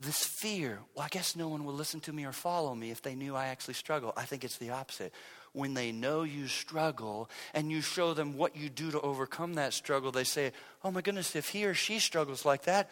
this 0.00 0.24
fear? 0.24 0.80
Well, 0.94 1.04
I 1.04 1.08
guess 1.08 1.36
no 1.36 1.48
one 1.48 1.64
will 1.64 1.74
listen 1.74 2.00
to 2.00 2.12
me 2.12 2.24
or 2.24 2.32
follow 2.32 2.74
me 2.74 2.90
if 2.90 3.02
they 3.02 3.14
knew 3.14 3.34
I 3.34 3.46
actually 3.46 3.74
struggle. 3.74 4.12
I 4.16 4.24
think 4.24 4.44
it's 4.44 4.58
the 4.58 4.70
opposite. 4.70 5.12
When 5.52 5.74
they 5.74 5.90
know 5.90 6.22
you 6.22 6.48
struggle 6.48 7.30
and 7.54 7.70
you 7.70 7.80
show 7.80 8.14
them 8.14 8.36
what 8.36 8.56
you 8.56 8.68
do 8.68 8.90
to 8.90 9.00
overcome 9.00 9.54
that 9.54 9.72
struggle, 9.72 10.12
they 10.12 10.24
say, 10.24 10.52
Oh 10.84 10.90
my 10.90 11.00
goodness, 11.00 11.34
if 11.34 11.48
he 11.48 11.64
or 11.64 11.74
she 11.74 11.98
struggles 11.98 12.44
like 12.44 12.64
that, 12.64 12.90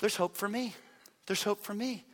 there's 0.00 0.16
hope 0.16 0.36
for 0.36 0.48
me. 0.48 0.74
There's 1.26 1.42
hope 1.42 1.62
for 1.62 1.74
me. 1.74 2.04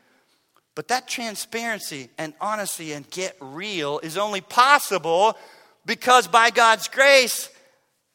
But 0.74 0.88
that 0.88 1.08
transparency 1.08 2.08
and 2.16 2.34
honesty 2.40 2.92
and 2.92 3.08
get 3.10 3.36
real 3.40 3.98
is 3.98 4.16
only 4.16 4.40
possible 4.40 5.36
because 5.84 6.28
by 6.28 6.50
God's 6.50 6.88
grace, 6.88 7.48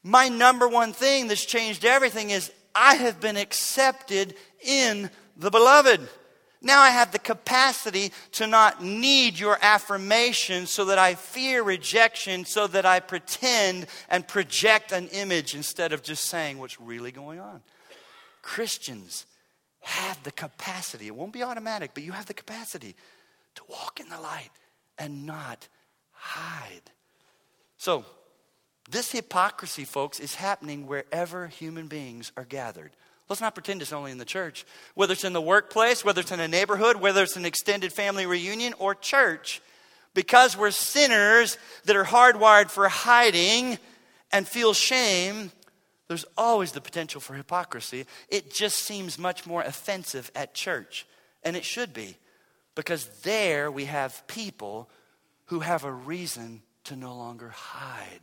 my 0.03 0.29
number 0.29 0.67
one 0.67 0.93
thing 0.93 1.27
that's 1.27 1.45
changed 1.45 1.85
everything 1.85 2.29
is 2.29 2.51
I 2.73 2.95
have 2.95 3.19
been 3.19 3.37
accepted 3.37 4.35
in 4.63 5.09
the 5.35 5.51
beloved. 5.51 6.07
Now 6.61 6.81
I 6.81 6.89
have 6.89 7.11
the 7.11 7.19
capacity 7.19 8.11
to 8.33 8.47
not 8.47 8.83
need 8.83 9.37
your 9.37 9.57
affirmation 9.61 10.65
so 10.65 10.85
that 10.85 10.97
I 10.97 11.15
fear 11.15 11.61
rejection, 11.61 12.45
so 12.45 12.67
that 12.67 12.85
I 12.85 12.99
pretend 12.99 13.87
and 14.09 14.27
project 14.27 14.91
an 14.91 15.07
image 15.09 15.55
instead 15.55 15.93
of 15.93 16.03
just 16.03 16.25
saying 16.25 16.57
what's 16.57 16.81
really 16.81 17.11
going 17.11 17.39
on. 17.39 17.61
Christians 18.41 19.25
have 19.81 20.21
the 20.23 20.31
capacity, 20.31 21.07
it 21.07 21.15
won't 21.15 21.33
be 21.33 21.43
automatic, 21.43 21.91
but 21.93 22.03
you 22.03 22.11
have 22.11 22.25
the 22.25 22.33
capacity 22.33 22.95
to 23.55 23.61
walk 23.69 23.99
in 23.99 24.09
the 24.09 24.19
light 24.19 24.49
and 24.97 25.25
not 25.25 25.67
hide. 26.11 26.91
So, 27.77 28.05
this 28.89 29.11
hypocrisy, 29.11 29.85
folks, 29.85 30.19
is 30.19 30.35
happening 30.35 30.87
wherever 30.87 31.47
human 31.47 31.87
beings 31.87 32.31
are 32.37 32.45
gathered. 32.45 32.91
Let's 33.29 33.41
not 33.41 33.53
pretend 33.53 33.81
it's 33.81 33.91
only 33.91 34.11
in 34.11 34.17
the 34.17 34.25
church. 34.25 34.65
Whether 34.95 35.13
it's 35.13 35.25
in 35.25 35.33
the 35.33 35.41
workplace, 35.41 36.05
whether 36.05 36.21
it's 36.21 36.31
in 36.31 36.39
a 36.39 36.47
neighborhood, 36.47 36.95
whether 36.95 37.23
it's 37.23 37.35
an 37.35 37.45
extended 37.45 37.91
family 37.91 38.25
reunion 38.25 38.73
or 38.79 38.95
church, 38.95 39.61
because 40.13 40.57
we're 40.57 40.71
sinners 40.71 41.57
that 41.83 41.97
are 41.97 42.05
hardwired 42.05 42.69
for 42.69 42.87
hiding 42.87 43.77
and 44.31 44.47
feel 44.47 44.73
shame, 44.73 45.51
there's 46.07 46.25
always 46.37 46.71
the 46.71 46.81
potential 46.81 47.19
for 47.19 47.33
hypocrisy. 47.33 48.05
It 48.29 48.53
just 48.53 48.79
seems 48.79 49.19
much 49.19 49.45
more 49.45 49.61
offensive 49.61 50.31
at 50.33 50.53
church. 50.53 51.05
And 51.43 51.55
it 51.57 51.65
should 51.65 51.93
be, 51.93 52.15
because 52.75 53.07
there 53.23 53.69
we 53.69 53.85
have 53.85 54.25
people 54.27 54.89
who 55.45 55.59
have 55.59 55.83
a 55.83 55.91
reason 55.91 56.61
to 56.87 56.95
no 56.95 57.15
longer 57.15 57.49
hide. 57.49 58.19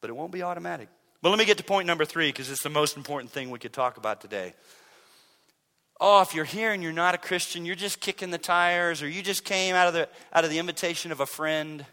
But 0.00 0.10
it 0.10 0.14
won't 0.14 0.32
be 0.32 0.42
automatic. 0.42 0.88
But 1.22 1.30
let 1.30 1.38
me 1.38 1.44
get 1.44 1.58
to 1.58 1.64
point 1.64 1.86
number 1.86 2.04
three, 2.04 2.28
because 2.28 2.50
it's 2.50 2.62
the 2.62 2.68
most 2.68 2.96
important 2.96 3.30
thing 3.30 3.50
we 3.50 3.58
could 3.58 3.72
talk 3.72 3.96
about 3.96 4.20
today. 4.20 4.54
Oh, 6.00 6.20
if 6.20 6.34
you're 6.34 6.44
here 6.44 6.72
and 6.72 6.82
you're 6.82 6.92
not 6.92 7.14
a 7.14 7.18
Christian, 7.18 7.64
you're 7.64 7.74
just 7.74 8.00
kicking 8.00 8.30
the 8.30 8.38
tires, 8.38 9.02
or 9.02 9.08
you 9.08 9.22
just 9.22 9.44
came 9.44 9.74
out 9.74 9.88
of 9.88 9.94
the, 9.94 10.08
out 10.32 10.44
of 10.44 10.50
the 10.50 10.58
invitation 10.58 11.10
of 11.10 11.20
a 11.20 11.26
friend, 11.26 11.84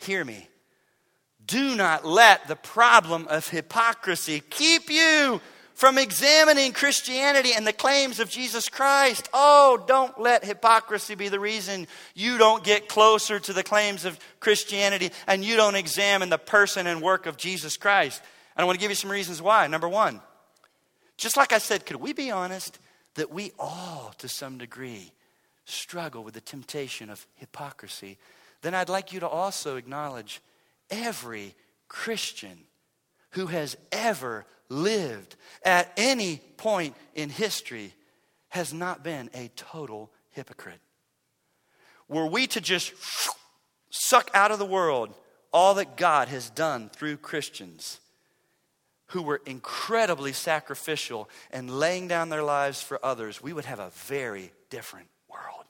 hear 0.00 0.24
me. 0.24 0.48
Do 1.46 1.76
not 1.76 2.06
let 2.06 2.48
the 2.48 2.56
problem 2.56 3.28
of 3.28 3.48
hypocrisy 3.48 4.40
keep 4.48 4.88
you 4.88 5.40
from 5.74 5.98
examining 5.98 6.72
Christianity 6.72 7.50
and 7.54 7.66
the 7.66 7.72
claims 7.72 8.20
of 8.20 8.30
Jesus 8.30 8.68
Christ. 8.68 9.28
Oh, 9.32 9.82
don't 9.86 10.18
let 10.20 10.44
hypocrisy 10.44 11.16
be 11.16 11.28
the 11.28 11.40
reason 11.40 11.88
you 12.14 12.38
don't 12.38 12.62
get 12.62 12.88
closer 12.88 13.40
to 13.40 13.52
the 13.52 13.64
claims 13.64 14.04
of 14.04 14.18
Christianity 14.40 15.10
and 15.26 15.44
you 15.44 15.56
don't 15.56 15.74
examine 15.74 16.30
the 16.30 16.38
person 16.38 16.86
and 16.86 17.02
work 17.02 17.26
of 17.26 17.36
Jesus 17.36 17.76
Christ. 17.76 18.22
And 18.56 18.62
I 18.62 18.66
want 18.66 18.78
to 18.78 18.80
give 18.80 18.90
you 18.90 18.96
some 18.96 19.10
reasons 19.10 19.42
why. 19.42 19.66
Number 19.66 19.88
one, 19.88 20.20
just 21.16 21.36
like 21.36 21.52
I 21.52 21.58
said, 21.58 21.86
could 21.86 21.96
we 21.96 22.12
be 22.12 22.30
honest 22.30 22.78
that 23.14 23.32
we 23.32 23.52
all, 23.58 24.14
to 24.18 24.28
some 24.28 24.58
degree, 24.58 25.12
struggle 25.64 26.22
with 26.22 26.34
the 26.34 26.40
temptation 26.40 27.10
of 27.10 27.26
hypocrisy? 27.34 28.16
Then 28.62 28.74
I'd 28.74 28.88
like 28.88 29.12
you 29.12 29.20
to 29.20 29.28
also 29.28 29.76
acknowledge 29.76 30.40
every 30.88 31.54
Christian 31.88 32.58
who 33.30 33.46
has 33.46 33.76
ever 33.90 34.46
lived 34.74 35.36
at 35.64 35.92
any 35.96 36.38
point 36.56 36.94
in 37.14 37.30
history 37.30 37.94
has 38.48 38.72
not 38.72 39.02
been 39.02 39.30
a 39.34 39.50
total 39.56 40.10
hypocrite. 40.30 40.80
Were 42.08 42.26
we 42.26 42.46
to 42.48 42.60
just 42.60 42.92
suck 43.90 44.30
out 44.34 44.50
of 44.50 44.58
the 44.58 44.66
world 44.66 45.14
all 45.52 45.74
that 45.74 45.96
God 45.96 46.28
has 46.28 46.50
done 46.50 46.88
through 46.88 47.16
Christians 47.18 48.00
who 49.08 49.22
were 49.22 49.40
incredibly 49.46 50.32
sacrificial 50.32 51.28
and 51.50 51.78
laying 51.78 52.08
down 52.08 52.28
their 52.28 52.42
lives 52.42 52.82
for 52.82 52.98
others, 53.04 53.42
we 53.42 53.52
would 53.52 53.64
have 53.64 53.78
a 53.78 53.90
very 53.90 54.50
different 54.70 55.08
world. 55.28 55.64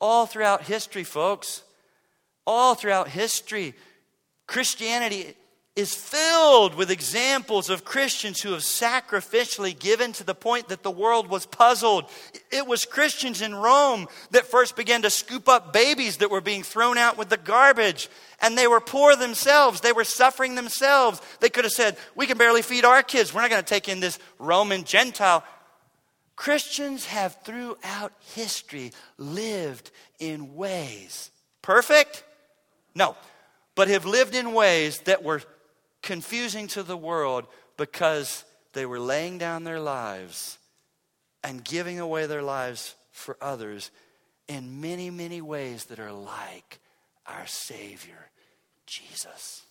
All 0.00 0.26
throughout 0.26 0.62
history, 0.64 1.04
folks, 1.04 1.62
all 2.46 2.74
throughout 2.74 3.08
history, 3.08 3.74
Christianity 4.46 5.34
is 5.74 5.94
filled 5.94 6.74
with 6.74 6.90
examples 6.90 7.70
of 7.70 7.84
Christians 7.84 8.42
who 8.42 8.52
have 8.52 8.60
sacrificially 8.60 9.78
given 9.78 10.12
to 10.12 10.24
the 10.24 10.34
point 10.34 10.68
that 10.68 10.82
the 10.82 10.90
world 10.90 11.28
was 11.28 11.46
puzzled. 11.46 12.04
It 12.50 12.66
was 12.66 12.84
Christians 12.84 13.40
in 13.40 13.54
Rome 13.54 14.06
that 14.32 14.46
first 14.46 14.76
began 14.76 15.00
to 15.02 15.10
scoop 15.10 15.48
up 15.48 15.72
babies 15.72 16.18
that 16.18 16.30
were 16.30 16.42
being 16.42 16.62
thrown 16.62 16.98
out 16.98 17.16
with 17.16 17.30
the 17.30 17.38
garbage. 17.38 18.10
And 18.42 18.58
they 18.58 18.66
were 18.66 18.80
poor 18.80 19.16
themselves. 19.16 19.80
They 19.80 19.92
were 19.92 20.04
suffering 20.04 20.56
themselves. 20.56 21.22
They 21.40 21.48
could 21.48 21.64
have 21.64 21.72
said, 21.72 21.96
We 22.14 22.26
can 22.26 22.36
barely 22.36 22.60
feed 22.60 22.84
our 22.84 23.02
kids. 23.02 23.32
We're 23.32 23.40
not 23.40 23.50
going 23.50 23.62
to 23.62 23.68
take 23.68 23.88
in 23.88 24.00
this 24.00 24.18
Roman 24.38 24.84
Gentile. 24.84 25.42
Christians 26.36 27.06
have 27.06 27.38
throughout 27.44 28.12
history 28.34 28.92
lived 29.16 29.90
in 30.18 30.54
ways. 30.54 31.30
Perfect? 31.62 32.24
No. 32.94 33.16
But 33.74 33.88
have 33.88 34.04
lived 34.04 34.34
in 34.34 34.52
ways 34.52 34.98
that 35.00 35.22
were 35.22 35.40
confusing 36.02 36.66
to 36.68 36.82
the 36.82 36.96
world 36.96 37.46
because 37.76 38.44
they 38.72 38.86
were 38.86 39.00
laying 39.00 39.38
down 39.38 39.64
their 39.64 39.80
lives 39.80 40.58
and 41.44 41.64
giving 41.64 41.98
away 41.98 42.26
their 42.26 42.42
lives 42.42 42.94
for 43.10 43.36
others 43.40 43.90
in 44.48 44.80
many, 44.80 45.10
many 45.10 45.40
ways 45.40 45.84
that 45.86 45.98
are 45.98 46.12
like 46.12 46.80
our 47.26 47.46
Savior, 47.46 48.30
Jesus. 48.86 49.62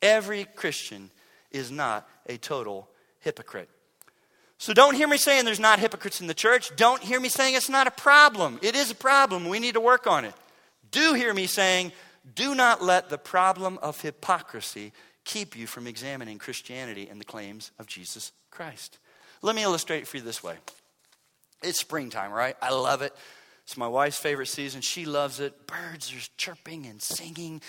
Every 0.00 0.44
Christian 0.44 1.10
is 1.50 1.70
not 1.70 2.08
a 2.26 2.36
total 2.36 2.88
hypocrite. 3.20 3.68
So 4.58 4.72
don't 4.72 4.94
hear 4.94 5.08
me 5.08 5.16
saying 5.16 5.44
there's 5.44 5.60
not 5.60 5.78
hypocrites 5.78 6.20
in 6.20 6.26
the 6.26 6.34
church. 6.34 6.74
Don't 6.76 7.02
hear 7.02 7.20
me 7.20 7.28
saying 7.28 7.54
it's 7.54 7.68
not 7.68 7.86
a 7.86 7.90
problem. 7.90 8.58
It 8.62 8.74
is 8.74 8.90
a 8.90 8.94
problem. 8.94 9.48
We 9.48 9.58
need 9.58 9.74
to 9.74 9.80
work 9.80 10.06
on 10.06 10.24
it. 10.24 10.34
Do 10.90 11.14
hear 11.14 11.34
me 11.34 11.46
saying, 11.46 11.92
do 12.34 12.54
not 12.54 12.82
let 12.82 13.10
the 13.10 13.18
problem 13.18 13.78
of 13.82 14.00
hypocrisy 14.00 14.92
keep 15.24 15.56
you 15.56 15.66
from 15.66 15.86
examining 15.86 16.38
Christianity 16.38 17.08
and 17.10 17.20
the 17.20 17.24
claims 17.24 17.70
of 17.78 17.86
Jesus 17.86 18.32
Christ. 18.50 18.98
Let 19.42 19.56
me 19.56 19.62
illustrate 19.62 20.06
for 20.06 20.18
you 20.18 20.22
this 20.22 20.42
way. 20.42 20.56
It's 21.62 21.80
springtime, 21.80 22.32
right? 22.32 22.56
I 22.62 22.70
love 22.70 23.02
it. 23.02 23.14
It's 23.64 23.76
my 23.76 23.88
wife's 23.88 24.18
favorite 24.18 24.48
season. 24.48 24.82
She 24.82 25.06
loves 25.06 25.40
it. 25.40 25.66
Birds 25.66 26.12
are 26.12 26.28
chirping 26.36 26.86
and 26.86 27.00
singing. 27.00 27.62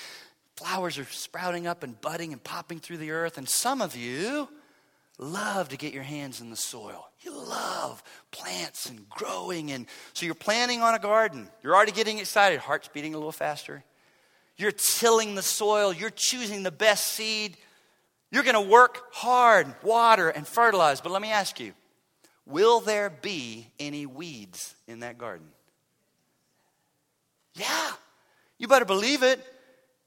Flowers 0.57 0.97
are 0.97 1.05
sprouting 1.05 1.67
up 1.67 1.83
and 1.83 1.99
budding 1.99 2.33
and 2.33 2.43
popping 2.43 2.79
through 2.79 2.97
the 2.97 3.11
earth. 3.11 3.37
And 3.37 3.47
some 3.47 3.81
of 3.81 3.95
you 3.95 4.49
love 5.17 5.69
to 5.69 5.77
get 5.77 5.93
your 5.93 6.03
hands 6.03 6.41
in 6.41 6.49
the 6.49 6.55
soil. 6.57 7.09
You 7.21 7.31
love 7.33 8.03
plants 8.31 8.89
and 8.89 9.09
growing. 9.09 9.71
And 9.71 9.87
so 10.13 10.25
you're 10.25 10.35
planning 10.35 10.81
on 10.81 10.93
a 10.93 10.99
garden. 10.99 11.49
You're 11.63 11.75
already 11.75 11.93
getting 11.93 12.19
excited. 12.19 12.59
Heart's 12.59 12.89
beating 12.89 13.13
a 13.13 13.17
little 13.17 13.31
faster. 13.31 13.83
You're 14.57 14.71
tilling 14.71 15.35
the 15.35 15.41
soil. 15.41 15.93
You're 15.93 16.09
choosing 16.09 16.63
the 16.63 16.71
best 16.71 17.07
seed. 17.07 17.57
You're 18.31 18.43
going 18.43 18.55
to 18.55 18.61
work 18.61 19.13
hard, 19.13 19.73
water, 19.83 20.29
and 20.29 20.47
fertilize. 20.47 21.01
But 21.01 21.11
let 21.11 21.21
me 21.21 21.31
ask 21.31 21.59
you 21.59 21.73
will 22.45 22.79
there 22.79 23.09
be 23.09 23.67
any 23.79 24.05
weeds 24.05 24.75
in 24.87 24.99
that 24.99 25.17
garden? 25.17 25.47
Yeah, 27.55 27.91
you 28.57 28.67
better 28.67 28.85
believe 28.85 29.23
it. 29.23 29.39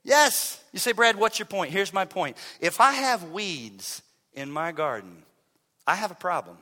Yes. 0.03 0.63
You 0.71 0.79
say, 0.79 0.91
Brad, 0.91 1.15
what's 1.15 1.39
your 1.39 1.45
point? 1.45 1.71
Here's 1.71 1.93
my 1.93 2.05
point. 2.05 2.37
If 2.61 2.79
I 2.79 2.93
have 2.93 3.31
weeds 3.31 4.01
in 4.33 4.49
my 4.49 4.71
garden, 4.71 5.23
I 5.85 5.95
have 5.95 6.11
a 6.11 6.15
problem. 6.15 6.57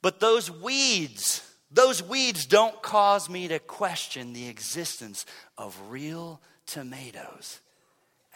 But 0.00 0.18
those 0.18 0.50
weeds 0.50 1.48
those 1.72 2.02
weeds 2.02 2.44
don't 2.46 2.82
cause 2.82 3.30
me 3.30 3.48
to 3.48 3.58
question 3.58 4.32
the 4.32 4.48
existence 4.48 5.24
of 5.56 5.80
real 5.88 6.40
tomatoes 6.66 7.60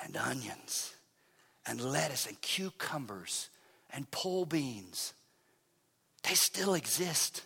and 0.03 0.17
onions 0.17 0.95
and 1.67 1.81
lettuce 1.81 2.27
and 2.27 2.41
cucumbers 2.41 3.51
and 3.91 4.11
pole 4.11 4.47
beans. 4.47 5.13
They 6.23 6.35
still 6.35 6.75
exist. 6.75 7.43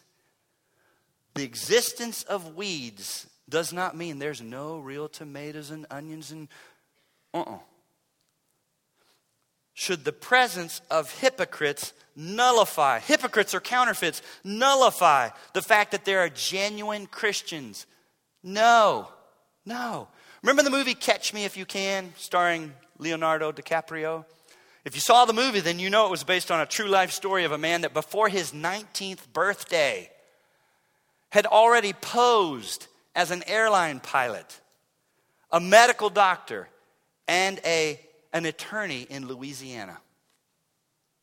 The 1.34 1.44
existence 1.44 2.22
of 2.22 2.54
weeds 2.54 3.26
does 3.48 3.72
not 3.72 3.96
mean 3.96 4.18
there's 4.18 4.42
no 4.42 4.78
real 4.78 5.08
tomatoes 5.08 5.70
and 5.70 5.86
onions 5.90 6.30
and 6.30 6.48
uh 7.34 7.40
uh-uh. 7.40 7.58
Should 9.80 10.04
the 10.04 10.12
presence 10.12 10.82
of 10.90 11.10
hypocrites 11.20 11.94
nullify, 12.14 12.98
hypocrites 12.98 13.54
or 13.54 13.60
counterfeits, 13.60 14.20
nullify 14.44 15.30
the 15.54 15.62
fact 15.62 15.92
that 15.92 16.04
there 16.04 16.20
are 16.20 16.28
genuine 16.28 17.06
Christians. 17.06 17.86
No, 18.42 19.08
no. 19.64 20.08
Remember 20.42 20.62
the 20.62 20.68
movie 20.68 20.92
Catch 20.92 21.32
Me 21.32 21.46
If 21.46 21.56
You 21.56 21.64
Can, 21.64 22.12
starring 22.18 22.74
Leonardo 22.98 23.52
DiCaprio? 23.52 24.26
If 24.84 24.94
you 24.94 25.00
saw 25.00 25.24
the 25.24 25.32
movie, 25.32 25.60
then 25.60 25.78
you 25.78 25.88
know 25.88 26.04
it 26.04 26.10
was 26.10 26.24
based 26.24 26.50
on 26.50 26.60
a 26.60 26.66
true 26.66 26.88
life 26.88 27.10
story 27.10 27.44
of 27.44 27.52
a 27.52 27.56
man 27.56 27.80
that 27.80 27.94
before 27.94 28.28
his 28.28 28.52
19th 28.52 29.32
birthday 29.32 30.10
had 31.30 31.46
already 31.46 31.94
posed 31.94 32.86
as 33.16 33.30
an 33.30 33.42
airline 33.46 33.98
pilot, 33.98 34.60
a 35.50 35.58
medical 35.58 36.10
doctor, 36.10 36.68
and 37.26 37.58
a, 37.64 37.98
an 38.32 38.46
attorney 38.46 39.06
in 39.08 39.26
Louisiana. 39.26 39.98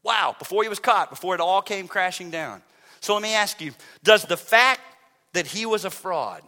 Wow, 0.03 0.35
before 0.37 0.63
he 0.63 0.69
was 0.69 0.79
caught, 0.79 1.09
before 1.09 1.35
it 1.35 1.41
all 1.41 1.61
came 1.61 1.87
crashing 1.87 2.29
down. 2.29 2.61
So 3.01 3.13
let 3.13 3.23
me 3.23 3.33
ask 3.33 3.61
you 3.61 3.73
Does 4.03 4.23
the 4.23 4.37
fact 4.37 4.81
that 5.33 5.47
he 5.47 5.65
was 5.65 5.85
a 5.85 5.89
fraud 5.89 6.41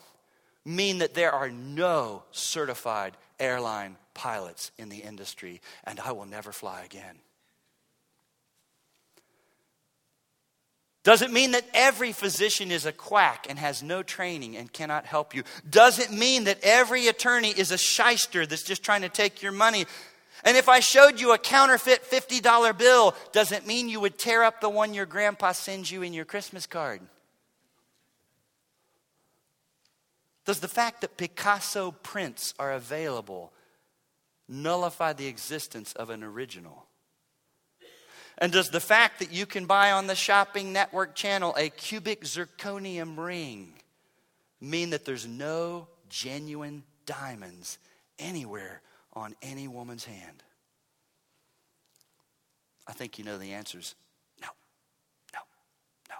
mean 0.65 0.99
that 0.99 1.13
there 1.13 1.31
are 1.31 1.49
no 1.49 2.23
certified 2.31 3.15
airline 3.39 3.97
pilots 4.13 4.71
in 4.77 4.89
the 4.89 4.97
industry 4.97 5.61
and 5.83 5.99
I 5.99 6.11
will 6.11 6.25
never 6.25 6.51
fly 6.51 6.83
again? 6.83 7.15
Does 11.03 11.21
it 11.21 11.31
mean 11.31 11.51
that 11.51 11.65
every 11.73 12.11
physician 12.11 12.71
is 12.71 12.85
a 12.85 12.91
quack 12.91 13.47
and 13.49 13.57
has 13.57 13.81
no 13.81 14.03
training 14.03 14.57
and 14.57 14.71
cannot 14.71 15.05
help 15.05 15.33
you? 15.33 15.43
Does 15.67 15.97
it 15.97 16.11
mean 16.11 16.43
that 16.43 16.59
every 16.61 17.07
attorney 17.07 17.49
is 17.49 17.71
a 17.71 17.77
shyster 17.77 18.45
that's 18.45 18.63
just 18.63 18.83
trying 18.83 19.01
to 19.01 19.09
take 19.09 19.41
your 19.41 19.53
money 19.53 19.85
and 20.43 20.55
if 20.55 20.69
I 20.69 20.79
showed 20.79 21.19
you 21.19 21.33
a 21.33 21.37
counterfeit 21.37 22.03
$50 22.09 22.77
bill, 22.77 23.15
does 23.31 23.51
it 23.51 23.67
mean 23.67 23.89
you 23.89 23.99
would 23.99 24.17
tear 24.17 24.43
up 24.43 24.61
the 24.61 24.69
one 24.69 24.93
your 24.93 25.05
grandpa 25.05 25.51
sends 25.51 25.91
you 25.91 26.01
in 26.01 26.13
your 26.13 26.25
Christmas 26.25 26.65
card? 26.65 27.01
Does 30.45 30.61
the 30.61 30.67
fact 30.67 31.01
that 31.01 31.17
Picasso 31.17 31.91
prints 31.91 32.53
are 32.57 32.71
available 32.71 33.53
nullify 34.47 35.13
the 35.13 35.27
existence 35.27 35.93
of 35.93 36.09
an 36.09 36.23
original? 36.23 36.85
And 38.37 38.51
does 38.51 38.69
the 38.69 38.79
fact 38.79 39.19
that 39.19 39.33
you 39.33 39.45
can 39.45 39.65
buy 39.65 39.91
on 39.91 40.07
the 40.07 40.15
shopping 40.15 40.71
network 40.71 41.13
channel 41.13 41.53
a 41.57 41.69
cubic 41.69 42.23
zirconium 42.23 43.17
ring 43.17 43.73
mean 44.61 44.91
that 44.91 45.03
there's 45.03 45.27
no 45.27 45.87
genuine 46.07 46.83
diamonds 47.05 47.77
anywhere 48.17 48.81
on 49.13 49.35
any 49.41 49.67
woman's 49.67 50.05
hand? 50.05 50.43
I 52.87 52.93
think 52.93 53.19
you 53.19 53.23
know 53.23 53.37
the 53.37 53.53
answers. 53.53 53.95
No, 54.41 54.47
no, 55.33 55.39
no. 56.09 56.15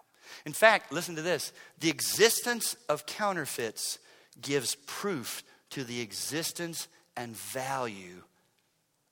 In 0.46 0.54
fact, 0.54 0.92
listen 0.92 1.16
to 1.16 1.22
this 1.22 1.52
the 1.80 1.90
existence 1.90 2.76
of 2.88 3.06
counterfeits 3.06 4.00
gives 4.40 4.76
proof 4.86 5.44
to 5.72 5.84
the 5.84 6.02
existence 6.02 6.88
and 7.18 7.36
value 7.36 8.24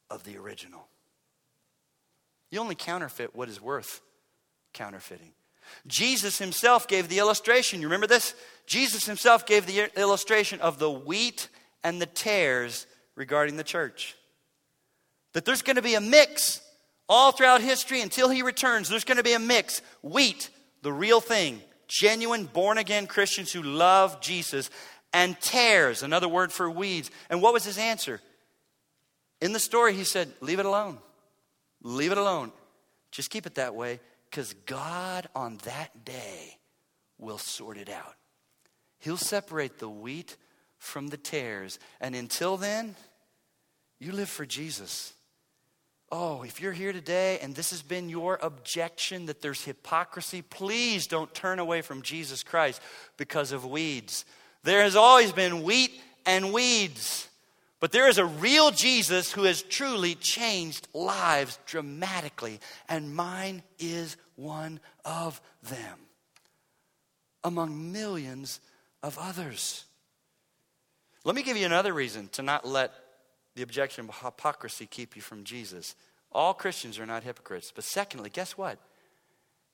of 0.09 0.23
the 0.23 0.37
original. 0.37 0.87
You 2.51 2.59
only 2.59 2.75
counterfeit 2.75 3.35
what 3.35 3.49
is 3.49 3.61
worth 3.61 4.01
counterfeiting. 4.73 5.31
Jesus 5.85 6.37
himself 6.37 6.87
gave 6.87 7.09
the 7.09 7.19
illustration. 7.19 7.81
You 7.81 7.87
remember 7.87 8.07
this? 8.07 8.35
Jesus 8.65 9.05
himself 9.05 9.45
gave 9.45 9.65
the 9.65 9.89
illustration 9.99 10.61
of 10.61 10.79
the 10.79 10.89
wheat 10.89 11.49
and 11.83 12.01
the 12.01 12.05
tares 12.05 12.87
regarding 13.17 13.57
the 13.57 13.63
church. 13.63 14.15
That 15.33 15.43
there's 15.43 15.61
going 15.61 15.75
to 15.75 15.81
be 15.81 15.95
a 15.95 16.01
mix 16.01 16.61
all 17.09 17.33
throughout 17.33 17.61
history 17.61 18.01
until 18.01 18.29
he 18.29 18.41
returns. 18.41 18.87
There's 18.87 19.03
going 19.03 19.17
to 19.17 19.23
be 19.23 19.33
a 19.33 19.39
mix. 19.39 19.81
Wheat, 20.01 20.49
the 20.83 20.93
real 20.93 21.19
thing, 21.19 21.61
genuine 21.87 22.45
born 22.45 22.77
again 22.77 23.07
Christians 23.07 23.51
who 23.51 23.61
love 23.61 24.21
Jesus, 24.21 24.69
and 25.13 25.39
tares, 25.41 26.03
another 26.03 26.29
word 26.29 26.51
for 26.51 26.69
weeds. 26.69 27.11
And 27.29 27.41
what 27.41 27.53
was 27.53 27.65
his 27.65 27.77
answer? 27.77 28.21
In 29.41 29.53
the 29.53 29.59
story, 29.59 29.93
he 29.93 30.03
said, 30.03 30.31
Leave 30.41 30.59
it 30.59 30.65
alone. 30.65 30.99
Leave 31.81 32.11
it 32.11 32.17
alone. 32.17 32.51
Just 33.11 33.29
keep 33.29 33.45
it 33.45 33.55
that 33.55 33.75
way 33.75 33.99
because 34.29 34.53
God 34.65 35.27
on 35.33 35.57
that 35.63 36.05
day 36.05 36.57
will 37.17 37.37
sort 37.37 37.77
it 37.77 37.89
out. 37.89 38.15
He'll 38.99 39.17
separate 39.17 39.79
the 39.79 39.89
wheat 39.89 40.35
from 40.77 41.07
the 41.07 41.17
tares. 41.17 41.79
And 42.01 42.15
until 42.15 42.57
then, 42.57 42.95
you 43.99 44.11
live 44.11 44.29
for 44.29 44.45
Jesus. 44.45 45.13
Oh, 46.11 46.43
if 46.43 46.61
you're 46.61 46.71
here 46.71 46.93
today 46.93 47.39
and 47.39 47.53
this 47.53 47.71
has 47.71 47.81
been 47.81 48.09
your 48.09 48.39
objection 48.41 49.25
that 49.25 49.41
there's 49.41 49.65
hypocrisy, 49.65 50.41
please 50.41 51.07
don't 51.07 51.33
turn 51.33 51.59
away 51.59 51.81
from 51.81 52.01
Jesus 52.01 52.43
Christ 52.43 52.81
because 53.17 53.51
of 53.51 53.65
weeds. 53.65 54.23
There 54.63 54.83
has 54.83 54.95
always 54.95 55.31
been 55.33 55.63
wheat 55.63 55.91
and 56.25 56.53
weeds. 56.53 57.27
But 57.79 57.91
there 57.91 58.09
is 58.09 58.17
a 58.17 58.25
real 58.25 58.71
Jesus 58.71 59.31
who 59.31 59.43
has 59.43 59.61
truly 59.61 60.15
changed 60.15 60.87
lives 60.93 61.59
dramatically, 61.67 62.59
and 62.89 63.15
mine 63.15 63.61
is 63.77 64.17
one 64.35 64.79
of 65.05 65.39
them 65.63 65.99
among 67.43 67.91
millions 67.91 68.59
of 69.03 69.17
others. 69.19 69.85
Let 71.23 71.35
me 71.35 71.43
give 71.43 71.55
you 71.57 71.65
another 71.65 71.93
reason 71.93 72.29
to 72.29 72.41
not 72.41 72.67
let 72.67 72.91
the 73.57 73.63
objection 73.63 74.07
of 74.07 74.15
hypocrisy 74.23 74.85
keep 74.85 75.15
you 75.15 75.21
from 75.21 75.43
Jesus. 75.43 75.95
All 76.31 76.53
Christians 76.53 76.99
are 76.99 77.07
not 77.07 77.23
hypocrites. 77.23 77.71
But 77.73 77.85
secondly, 77.85 78.29
guess 78.29 78.55
what? 78.55 78.77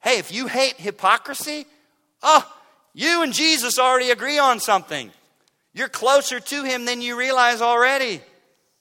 Hey, 0.01 0.19
if 0.19 0.31
you 0.31 0.47
hate 0.47 0.75
hypocrisy, 0.77 1.65
oh, 2.21 2.49
you 2.93 3.23
and 3.23 3.33
Jesus 3.33 3.77
already 3.77 4.11
agree 4.11 4.39
on 4.39 4.61
something. 4.61 5.11
You're 5.73 5.89
closer 5.89 6.39
to 6.39 6.63
him 6.63 6.85
than 6.85 7.01
you 7.01 7.19
realize 7.19 7.61
already. 7.61 8.21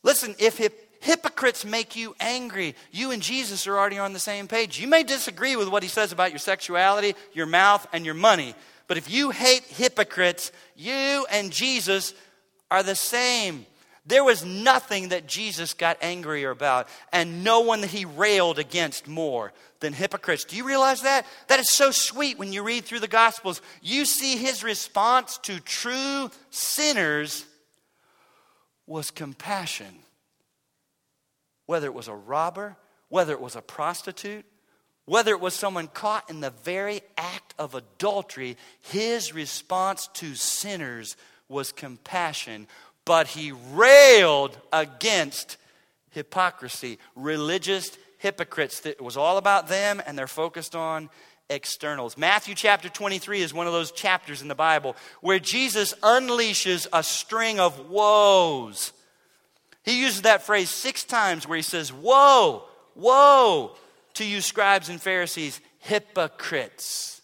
Listen, 0.05 0.37
if 0.39 0.59
hip- 0.59 0.99
hypocrites 1.01 1.65
make 1.65 1.97
you 1.97 2.15
angry, 2.21 2.77
you 2.93 3.11
and 3.11 3.23
Jesus 3.23 3.67
are 3.67 3.77
already 3.77 3.99
on 3.99 4.13
the 4.13 4.21
same 4.21 4.47
page. 4.47 4.79
You 4.79 4.87
may 4.87 5.03
disagree 5.03 5.57
with 5.57 5.69
what 5.69 5.83
he 5.83 5.89
says 5.89 6.13
about 6.13 6.31
your 6.31 6.39
sexuality, 6.39 7.17
your 7.33 7.47
mouth, 7.47 7.89
and 7.93 8.05
your 8.05 8.15
money. 8.15 8.55
But 8.87 8.99
if 8.99 9.11
you 9.11 9.31
hate 9.31 9.65
hypocrites, 9.65 10.53
you 10.77 11.27
and 11.29 11.51
Jesus 11.51 12.15
are 12.71 12.85
the 12.85 12.95
same. 12.95 13.67
There 14.05 14.25
was 14.25 14.45
nothing 14.45 15.11
that 15.11 15.29
Jesus 15.29 15.75
got 15.75 15.97
angrier 16.03 16.51
about, 16.51 16.89
and 17.13 17.45
no 17.45 17.61
one 17.61 17.83
that 17.83 17.91
he 17.91 18.05
railed 18.05 18.59
against 18.59 19.07
more 19.07 19.53
than 19.79 19.93
hypocrites. 19.93 20.45
Do 20.45 20.57
you 20.57 20.67
realize 20.67 21.03
that? 21.03 21.25
That 21.47 21.61
is 21.61 21.71
so 21.71 21.93
sweet 21.93 22.37
when 22.37 22.53
you 22.53 22.65
read 22.65 22.85
through 22.85 23.01
the 23.01 23.07
Gospels. 23.07 23.63
You 23.81 24.05
see 24.05 24.37
his 24.37 24.65
response 24.65 25.39
to 25.45 25.61
true 25.61 26.31
sinners 26.51 27.45
was 28.87 29.13
compassion. 29.13 29.95
Whether 31.67 31.87
it 31.87 31.95
was 31.95 32.09
a 32.09 32.15
robber, 32.15 32.77
whether 33.09 33.33
it 33.33 33.41
was 33.41 33.55
a 33.55 33.63
prostitute, 33.63 34.45
whether 35.05 35.31
it 35.31 35.41
was 35.41 35.55
someone 35.55 35.87
caught 35.87 36.29
in 36.29 36.41
the 36.41 36.51
very 36.51 37.03
act 37.17 37.55
of 37.57 37.77
adultery, 37.77 38.57
his 38.81 39.33
response 39.33 40.09
to 40.15 40.35
sinners 40.35 41.17
was 41.49 41.71
compassion 41.71 42.67
but 43.05 43.27
he 43.29 43.53
railed 43.73 44.59
against 44.73 45.57
hypocrisy, 46.11 46.99
religious 47.17 47.97
hypocrites. 48.19 48.85
It 48.87 49.03
was 49.03 49.17
all 49.17 49.39
about 49.39 49.69
them, 49.69 50.03
and 50.07 50.17
they're 50.17 50.27
focused 50.27 50.77
on 50.77 51.11
externals. 51.51 52.17
Matthew 52.17 52.55
chapter 52.55 52.89
23 52.89 53.43
is 53.43 53.53
one 53.53 53.67
of 53.67 53.73
those 53.73 53.93
chapters 53.93 54.43
in 54.43 54.49
the 54.49 54.55
Bible 54.55 54.97
where 55.21 55.39
Jesus 55.39 55.95
unleashes 56.03 56.87
a 56.93 57.03
string 57.03 57.61
of 57.61 57.91
woes. 57.91 58.93
He 59.85 60.01
uses 60.01 60.23
that 60.23 60.43
phrase 60.43 60.71
six 60.71 61.05
times 61.05 61.47
where 61.47 61.57
he 61.57 61.63
says, 61.63 61.93
Woe, 61.93 62.65
woe 62.95 63.77
to 64.15 64.25
you, 64.25 64.41
scribes 64.41 64.89
and 64.89 65.01
Pharisees, 65.01 65.61
hypocrites. 65.79 67.21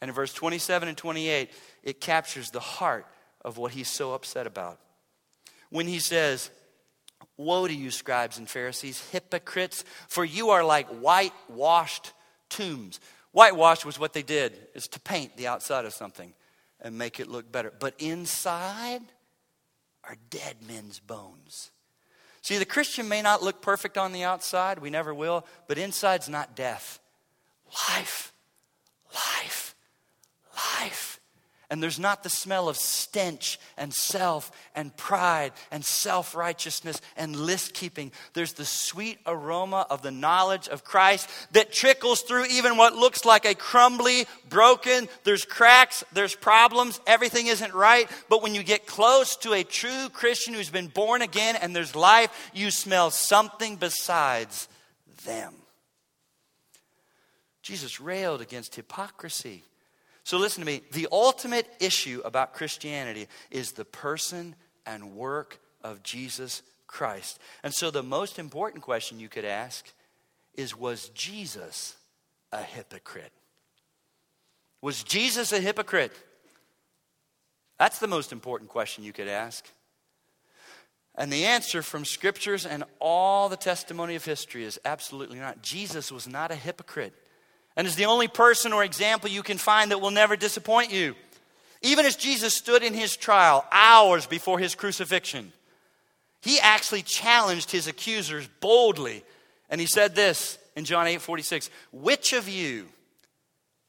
And 0.00 0.08
in 0.08 0.14
verse 0.14 0.32
27 0.32 0.88
and 0.88 0.96
28, 0.96 1.50
it 1.82 2.00
captures 2.00 2.50
the 2.50 2.60
heart 2.60 3.06
of 3.48 3.56
what 3.56 3.72
he's 3.72 3.88
so 3.88 4.12
upset 4.12 4.46
about. 4.46 4.78
When 5.70 5.88
he 5.88 5.98
says, 5.98 6.50
Woe 7.36 7.66
to 7.66 7.74
you, 7.74 7.90
scribes 7.90 8.38
and 8.38 8.48
Pharisees, 8.48 9.00
hypocrites, 9.10 9.84
for 10.08 10.24
you 10.24 10.50
are 10.50 10.64
like 10.64 10.88
whitewashed 10.88 12.12
tombs. 12.48 13.00
Whitewash 13.32 13.84
was 13.84 13.98
what 13.98 14.12
they 14.12 14.22
did, 14.22 14.56
is 14.74 14.86
to 14.88 15.00
paint 15.00 15.36
the 15.36 15.46
outside 15.46 15.84
of 15.84 15.92
something 15.92 16.34
and 16.80 16.98
make 16.98 17.20
it 17.20 17.28
look 17.28 17.50
better. 17.50 17.72
But 17.78 17.94
inside 17.98 19.02
are 20.04 20.16
dead 20.30 20.56
men's 20.66 21.00
bones. 21.00 21.70
See, 22.42 22.58
the 22.58 22.64
Christian 22.64 23.08
may 23.08 23.22
not 23.22 23.42
look 23.42 23.62
perfect 23.62 23.96
on 23.98 24.12
the 24.12 24.24
outside, 24.24 24.78
we 24.78 24.90
never 24.90 25.14
will, 25.14 25.46
but 25.66 25.78
inside's 25.78 26.28
not 26.28 26.56
death. 26.56 27.00
Life, 27.88 28.32
life, 29.14 29.74
life. 30.80 31.17
And 31.70 31.82
there's 31.82 31.98
not 31.98 32.22
the 32.22 32.30
smell 32.30 32.70
of 32.70 32.78
stench 32.78 33.60
and 33.76 33.92
self 33.92 34.50
and 34.74 34.96
pride 34.96 35.52
and 35.70 35.84
self 35.84 36.34
righteousness 36.34 36.98
and 37.14 37.36
list 37.36 37.74
keeping. 37.74 38.10
There's 38.32 38.54
the 38.54 38.64
sweet 38.64 39.18
aroma 39.26 39.86
of 39.90 40.00
the 40.00 40.10
knowledge 40.10 40.68
of 40.68 40.82
Christ 40.82 41.28
that 41.52 41.70
trickles 41.70 42.22
through 42.22 42.46
even 42.46 42.78
what 42.78 42.96
looks 42.96 43.26
like 43.26 43.44
a 43.44 43.54
crumbly, 43.54 44.26
broken, 44.48 45.08
there's 45.24 45.44
cracks, 45.44 46.02
there's 46.14 46.34
problems, 46.34 47.00
everything 47.06 47.48
isn't 47.48 47.74
right. 47.74 48.08
But 48.30 48.42
when 48.42 48.54
you 48.54 48.62
get 48.62 48.86
close 48.86 49.36
to 49.38 49.52
a 49.52 49.62
true 49.62 50.08
Christian 50.14 50.54
who's 50.54 50.70
been 50.70 50.88
born 50.88 51.20
again 51.20 51.54
and 51.56 51.76
there's 51.76 51.94
life, 51.94 52.50
you 52.54 52.70
smell 52.70 53.10
something 53.10 53.76
besides 53.76 54.68
them. 55.26 55.52
Jesus 57.60 58.00
railed 58.00 58.40
against 58.40 58.74
hypocrisy. 58.74 59.64
So 60.28 60.36
listen 60.36 60.60
to 60.60 60.66
me. 60.66 60.82
The 60.92 61.08
ultimate 61.10 61.66
issue 61.80 62.20
about 62.22 62.52
Christianity 62.52 63.28
is 63.50 63.72
the 63.72 63.86
person 63.86 64.56
and 64.84 65.14
work 65.14 65.58
of 65.82 66.02
Jesus 66.02 66.60
Christ. 66.86 67.38
And 67.62 67.72
so 67.72 67.90
the 67.90 68.02
most 68.02 68.38
important 68.38 68.82
question 68.82 69.20
you 69.20 69.30
could 69.30 69.46
ask 69.46 69.90
is 70.52 70.76
Was 70.76 71.08
Jesus 71.14 71.96
a 72.52 72.60
hypocrite? 72.60 73.32
Was 74.82 75.02
Jesus 75.02 75.50
a 75.50 75.60
hypocrite? 75.60 76.12
That's 77.78 77.98
the 77.98 78.06
most 78.06 78.30
important 78.30 78.68
question 78.68 79.04
you 79.04 79.14
could 79.14 79.28
ask. 79.28 79.64
And 81.14 81.32
the 81.32 81.46
answer 81.46 81.80
from 81.80 82.04
scriptures 82.04 82.66
and 82.66 82.84
all 83.00 83.48
the 83.48 83.56
testimony 83.56 84.14
of 84.14 84.26
history 84.26 84.64
is 84.64 84.78
absolutely 84.84 85.38
not. 85.38 85.62
Jesus 85.62 86.12
was 86.12 86.28
not 86.28 86.50
a 86.50 86.54
hypocrite 86.54 87.14
and 87.78 87.86
is 87.86 87.94
the 87.94 88.06
only 88.06 88.26
person 88.26 88.72
or 88.72 88.82
example 88.82 89.30
you 89.30 89.44
can 89.44 89.56
find 89.56 89.92
that 89.92 90.00
will 90.00 90.10
never 90.10 90.36
disappoint 90.36 90.92
you. 90.92 91.14
Even 91.80 92.04
as 92.04 92.16
Jesus 92.16 92.52
stood 92.52 92.82
in 92.82 92.92
his 92.92 93.16
trial 93.16 93.64
hours 93.70 94.26
before 94.26 94.58
his 94.58 94.74
crucifixion, 94.74 95.52
he 96.40 96.58
actually 96.58 97.02
challenged 97.02 97.70
his 97.70 97.86
accusers 97.86 98.48
boldly. 98.60 99.22
And 99.70 99.80
he 99.80 99.86
said 99.86 100.16
this 100.16 100.58
in 100.74 100.84
John 100.84 101.06
8 101.06 101.20
46 101.20 101.70
Which 101.92 102.32
of 102.32 102.48
you 102.48 102.88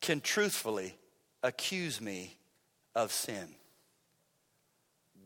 can 0.01 0.21
truthfully 0.21 0.95
accuse 1.41 1.99
me 1.99 2.37
of 2.93 3.11
sin? 3.11 3.55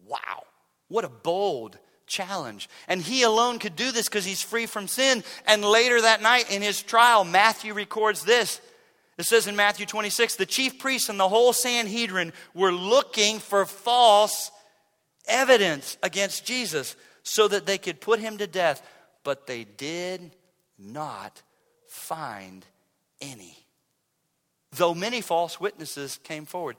Wow. 0.08 0.44
What 0.88 1.04
a 1.04 1.10
bold 1.10 1.78
challenge. 2.14 2.70
And 2.88 3.02
he 3.02 3.24
alone 3.24 3.60
could 3.60 3.76
do 3.76 3.92
this 3.92 4.08
because 4.08 4.24
he's 4.24 4.42
free 4.42 4.68
from 4.68 4.88
sin. 4.88 5.24
And 5.48 5.66
later 5.66 6.02
that 6.02 6.22
night 6.22 6.52
in 6.52 6.62
his 6.62 6.82
trial, 6.82 7.24
Matthew 7.24 7.74
records 7.74 8.24
this. 8.24 8.62
It 9.18 9.26
says 9.26 9.48
in 9.48 9.56
Matthew 9.56 9.86
26 9.86 10.36
the 10.36 10.46
chief 10.46 10.80
priests 10.80 11.10
and 11.10 11.20
the 11.20 11.30
whole 11.30 11.54
Sanhedrin 11.54 12.32
were 12.54 12.72
looking 12.72 13.40
for 13.40 13.66
false 13.66 14.52
evidence 15.28 15.98
against 16.04 16.46
Jesus 16.46 16.96
so 17.24 17.48
that 17.48 17.66
they 17.66 17.78
could 17.78 18.00
put 18.00 18.20
him 18.20 18.38
to 18.38 18.48
death, 18.48 18.86
but 19.24 19.48
they 19.48 19.64
did 19.64 20.32
not 20.78 21.42
find 21.88 22.66
any. 23.22 23.58
Though 24.76 24.94
many 24.94 25.22
false 25.22 25.60
witnesses 25.60 26.20
came 26.24 26.46
forward, 26.46 26.76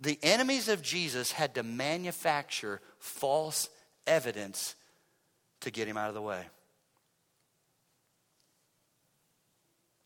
the 0.00 0.18
enemies 0.22 0.68
of 0.68 0.82
Jesus 0.82 1.32
had 1.32 1.54
to 1.54 1.62
manufacture 1.62 2.80
false 2.98 3.68
evidence 4.06 4.74
to 5.60 5.70
get 5.70 5.88
him 5.88 5.96
out 5.96 6.08
of 6.08 6.14
the 6.14 6.22
way. 6.22 6.44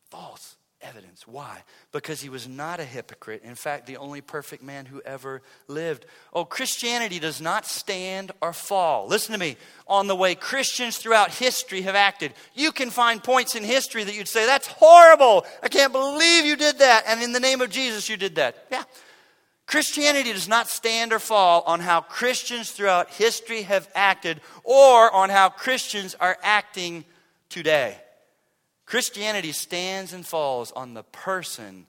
False 0.09 0.55
evidence. 0.81 1.27
Why? 1.27 1.63
Because 1.91 2.21
he 2.21 2.29
was 2.29 2.47
not 2.47 2.79
a 2.79 2.83
hypocrite. 2.83 3.41
In 3.43 3.55
fact, 3.55 3.87
the 3.87 3.97
only 3.97 4.21
perfect 4.21 4.63
man 4.63 4.85
who 4.85 5.01
ever 5.01 5.41
lived. 5.67 6.05
Oh, 6.33 6.45
Christianity 6.45 7.19
does 7.19 7.41
not 7.41 7.65
stand 7.65 8.31
or 8.41 8.53
fall. 8.53 9.07
Listen 9.07 9.33
to 9.33 9.39
me. 9.39 9.57
On 9.87 10.07
the 10.07 10.15
way 10.15 10.35
Christians 10.35 10.97
throughout 10.97 11.31
history 11.31 11.81
have 11.81 11.95
acted, 11.95 12.33
you 12.53 12.71
can 12.71 12.89
find 12.89 13.23
points 13.23 13.55
in 13.55 13.63
history 13.63 14.03
that 14.03 14.15
you'd 14.15 14.27
say, 14.27 14.45
that's 14.45 14.67
horrible. 14.67 15.45
I 15.63 15.67
can't 15.67 15.91
believe 15.91 16.45
you 16.45 16.55
did 16.55 16.79
that. 16.79 17.03
And 17.07 17.21
in 17.21 17.33
the 17.33 17.39
name 17.39 17.61
of 17.61 17.69
Jesus, 17.69 18.07
you 18.07 18.15
did 18.15 18.35
that. 18.35 18.67
Yeah. 18.71 18.83
Christianity 19.67 20.31
does 20.31 20.47
not 20.47 20.69
stand 20.69 21.11
or 21.11 21.19
fall 21.19 21.61
on 21.67 21.81
how 21.81 21.99
Christians 21.99 22.71
throughout 22.71 23.11
history 23.11 23.63
have 23.63 23.89
acted 23.93 24.39
or 24.63 25.13
on 25.13 25.29
how 25.29 25.49
Christians 25.49 26.15
are 26.15 26.37
acting 26.41 27.03
today. 27.49 27.97
Christianity 28.85 29.51
stands 29.51 30.13
and 30.13 30.25
falls 30.25 30.71
on 30.71 30.93
the 30.93 31.03
person 31.03 31.85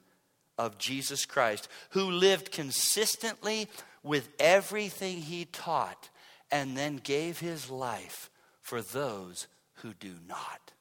of 0.57 0.77
Jesus 0.77 1.25
Christ, 1.25 1.69
who 1.91 2.11
lived 2.11 2.51
consistently 2.51 3.69
with 4.03 4.27
everything 4.37 5.21
he 5.21 5.45
taught 5.45 6.09
and 6.51 6.75
then 6.75 6.97
gave 6.97 7.39
his 7.39 7.69
life 7.69 8.29
for 8.61 8.81
those 8.81 9.47
who 9.75 9.93
do 9.93 10.15
not. 10.27 10.73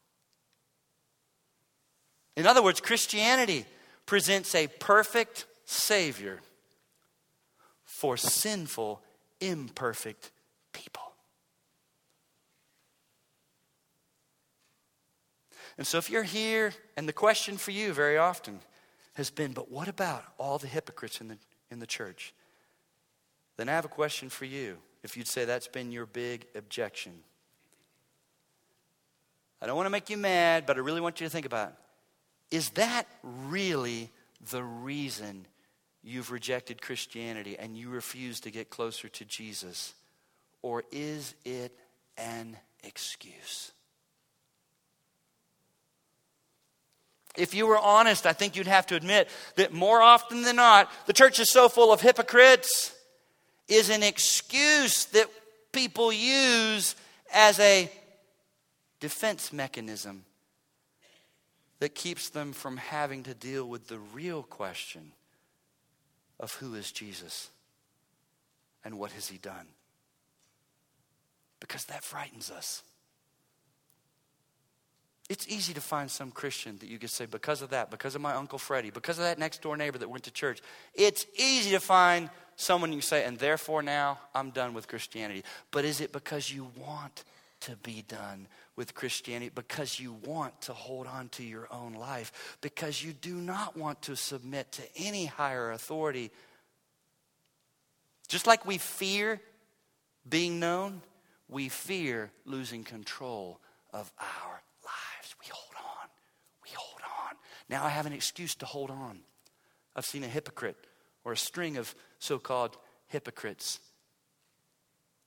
In 2.35 2.45
other 2.45 2.63
words, 2.63 2.81
Christianity 2.81 3.67
presents 4.05 4.53
a 4.57 4.67
perfect 4.67 5.47
Savior 5.65 6.41
for 7.99 8.17
sinful, 8.17 9.03
imperfect 9.41 10.31
people. 10.73 11.03
And 15.77 15.85
so, 15.85 15.99
if 15.99 16.09
you're 16.09 16.23
here, 16.23 16.73
and 16.97 17.09
the 17.09 17.13
question 17.13 17.57
for 17.57 17.73
you 17.73 17.93
very 17.93 18.17
often 18.17 18.61
has 19.15 19.31
been, 19.31 19.53
but 19.53 19.69
what 19.69 19.89
about 19.89 20.23
all 20.39 20.59
the 20.59 20.69
hypocrites 20.69 21.21
in 21.21 21.27
the, 21.27 21.39
in 21.73 21.81
the 21.81 21.89
church? 21.89 22.33
Then 23.57 23.69
I 23.69 23.73
have 23.73 23.85
a 23.85 23.89
question 23.89 24.29
for 24.29 24.45
you 24.45 24.79
if 25.03 25.17
you'd 25.17 25.27
say 25.27 25.45
that's 25.45 25.67
been 25.67 25.91
your 25.91 26.07
big 26.07 26.47
objection. 26.55 27.15
I 29.61 29.67
don't 29.67 29.75
want 29.75 29.87
to 29.87 29.91
make 29.91 30.09
you 30.09 30.17
mad, 30.17 30.67
but 30.67 30.77
I 30.77 30.81
really 30.81 31.01
want 31.01 31.21
you 31.21 31.27
to 31.27 31.31
think 31.31 31.47
about 31.47 31.71
it. 31.71 32.57
Is 32.57 32.71
that 32.71 33.09
really 33.25 34.13
the 34.53 34.63
reason 34.63 35.47
you've 36.03 36.31
rejected 36.31 36.81
Christianity 36.81 37.57
and 37.59 37.77
you 37.77 37.89
refuse 37.89 38.41
to 38.41 38.51
get 38.51 38.71
closer 38.71 39.09
to 39.09 39.25
Jesus? 39.25 39.95
Or 40.63 40.85
is 40.91 41.35
it 41.45 41.73
an 42.17 42.57
excuse? 42.83 43.73
If 47.37 47.55
you 47.55 47.67
were 47.67 47.79
honest, 47.79 48.27
I 48.27 48.33
think 48.33 48.57
you'd 48.57 48.67
have 48.67 48.87
to 48.87 48.97
admit 48.97 49.29
that 49.57 49.73
more 49.73 50.03
often 50.03 50.43
than 50.43 50.57
not, 50.57 50.91
the 51.07 51.13
church 51.13 51.39
is 51.39 51.51
so 51.51 51.69
full 51.69 51.93
of 51.93 52.01
hypocrites 52.01 52.93
is 53.69 53.91
an 53.91 54.03
excuse 54.03 55.05
that 55.07 55.29
people 55.73 56.13
use 56.13 56.97
as 57.33 57.61
a 57.61 57.91
defense 58.99 59.53
mechanism 59.53 60.25
that 61.79 61.95
keeps 61.95 62.31
them 62.31 62.53
from 62.53 62.77
having 62.77 63.23
to 63.23 63.35
deal 63.35 63.69
with 63.69 63.87
the 63.87 63.99
real 63.99 64.43
question 64.43 65.13
of 66.41 66.55
who 66.55 66.75
is 66.75 66.93
Jesus 66.93 67.51
and 68.85 68.99
what 68.99 69.13
has 69.13 69.29
he 69.29 69.39
done. 69.39 69.67
Because 71.61 71.85
that 71.87 72.05
frightens 72.05 72.51
us. 72.51 72.83
It's 75.29 75.47
easy 75.47 75.75
to 75.75 75.81
find 75.81 76.11
some 76.11 76.31
Christian 76.31 76.79
that 76.79 76.89
you 76.89 76.99
could 76.99 77.11
say, 77.11 77.27
because 77.27 77.61
of 77.61 77.71
that, 77.71 77.91
because 77.91 78.15
of 78.15 78.23
my 78.23 78.35
Uncle 78.35 78.59
Freddie, 78.59 78.91
because 78.91 79.19
of 79.19 79.25
that 79.25 79.39
next 79.39 79.61
door 79.61 79.77
neighbor 79.77 79.99
that 79.99 80.09
went 80.09 80.25
to 80.25 80.31
church. 80.31 80.61
It's 80.95 81.27
easy 81.37 81.73
to 81.73 81.81
find 81.81 82.31
someone 82.57 82.93
you 82.93 83.03
say, 83.03 83.25
and 83.25 83.39
therefore 83.39 83.83
now 83.83 84.21
I'm 84.35 84.51
done 84.51 84.73
with 84.73 84.89
Christianity. 84.89 85.45
But 85.71 85.85
is 85.85 86.01
it 86.01 86.13
because 86.13 86.51
you 86.51 86.71
want 86.79 87.25
to 87.61 87.77
be 87.77 88.05
done 88.09 88.47
with 88.79 88.95
Christianity? 88.95 89.51
Because 89.53 89.99
you 89.99 90.13
want 90.25 90.59
to 90.63 90.73
hold 90.73 91.09
on 91.09 91.29
to 91.31 91.43
your 91.43 91.67
own 91.73 91.95
life? 91.95 92.57
Because 92.61 93.03
you 93.03 93.13
do 93.13 93.35
not 93.35 93.77
want 93.77 94.01
to 94.03 94.15
submit 94.15 94.71
to 94.73 94.83
any 94.97 95.27
higher 95.27 95.73
authority? 95.73 96.31
Just 98.29 98.47
like 98.47 98.65
we 98.65 98.79
fear 98.79 99.41
being 100.27 100.61
known, 100.61 101.03
we 101.49 101.69
fear 101.69 102.31
losing 102.47 102.85
control 102.85 103.61
of 103.93 104.13
our 104.21 104.63
lives. 104.85 105.35
We 105.41 105.49
hold 105.51 105.75
on. 105.77 106.09
We 106.63 106.71
hold 106.73 107.01
on. 107.03 107.35
Now 107.69 107.85
I 107.85 107.89
have 107.89 108.07
an 108.07 108.13
excuse 108.13 108.55
to 108.57 108.67
hold 108.67 108.93
on. 108.93 109.19
I've 109.97 110.07
seen 110.07 110.23
a 110.23 110.29
hypocrite 110.29 110.77
or 111.25 111.33
a 111.33 111.37
string 111.37 111.79
of 111.79 111.97
so 112.21 112.39
called 112.39 112.77
hypocrites. 113.09 113.81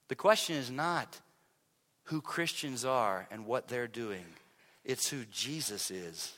The 0.07 0.15
question 0.15 0.55
is 0.55 0.71
not 0.71 1.19
who 2.11 2.19
Christians 2.19 2.83
are 2.83 3.25
and 3.31 3.45
what 3.45 3.69
they're 3.69 3.87
doing, 3.87 4.25
it's 4.83 5.07
who 5.09 5.23
Jesus 5.31 5.89
is 5.89 6.33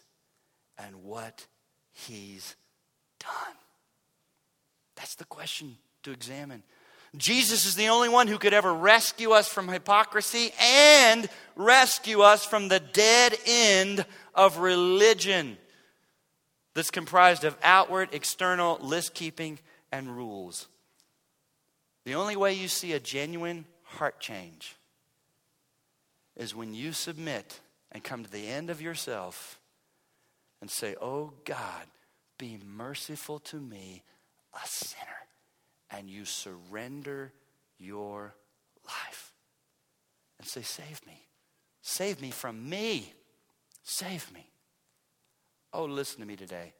and 0.77 1.03
what 1.03 1.47
he's 1.91 2.55
done. 3.19 3.55
That's 4.95 5.15
the 5.15 5.25
question 5.25 5.77
to 6.03 6.11
examine. 6.11 6.61
Jesus 7.17 7.65
is 7.65 7.73
the 7.73 7.87
only 7.87 8.07
one 8.07 8.27
who 8.27 8.37
could 8.37 8.53
ever 8.53 8.71
rescue 8.71 9.31
us 9.31 9.47
from 9.47 9.67
hypocrisy 9.67 10.51
and 10.61 11.27
rescue 11.55 12.21
us 12.21 12.45
from 12.45 12.67
the 12.67 12.79
dead 12.79 13.35
end 13.47 14.05
of 14.35 14.59
religion 14.59 15.57
that's 16.75 16.91
comprised 16.91 17.45
of 17.45 17.57
outward, 17.63 18.09
external 18.11 18.77
list 18.79 19.15
keeping 19.15 19.57
and 19.91 20.15
rules. 20.15 20.67
The 22.05 22.13
only 22.13 22.35
way 22.35 22.53
you 22.53 22.67
see 22.67 22.93
a 22.93 22.99
genuine 22.99 23.65
heart 23.83 24.19
change 24.19 24.75
is 26.35 26.55
when 26.55 26.73
you 26.73 26.91
submit 26.91 27.59
and 27.91 28.03
come 28.03 28.23
to 28.23 28.31
the 28.31 28.47
end 28.47 28.69
of 28.69 28.81
yourself 28.81 29.59
and 30.61 30.69
say, 30.69 30.95
Oh 31.01 31.33
God, 31.45 31.85
be 32.37 32.59
merciful 32.65 33.39
to 33.39 33.57
me, 33.59 34.03
a 34.53 34.67
sinner. 34.67 35.01
And 35.91 36.09
you 36.09 36.25
surrender 36.25 37.31
your 37.77 38.33
life 38.85 39.33
and 40.39 40.47
say, 40.47 40.61
Save 40.61 41.05
me. 41.05 41.27
Save 41.81 42.21
me 42.21 42.31
from 42.31 42.69
me. 42.69 43.13
Save 43.83 44.31
me. 44.33 44.49
Oh, 45.73 45.85
listen 45.85 46.21
to 46.21 46.25
me 46.25 46.35
today. 46.35 46.73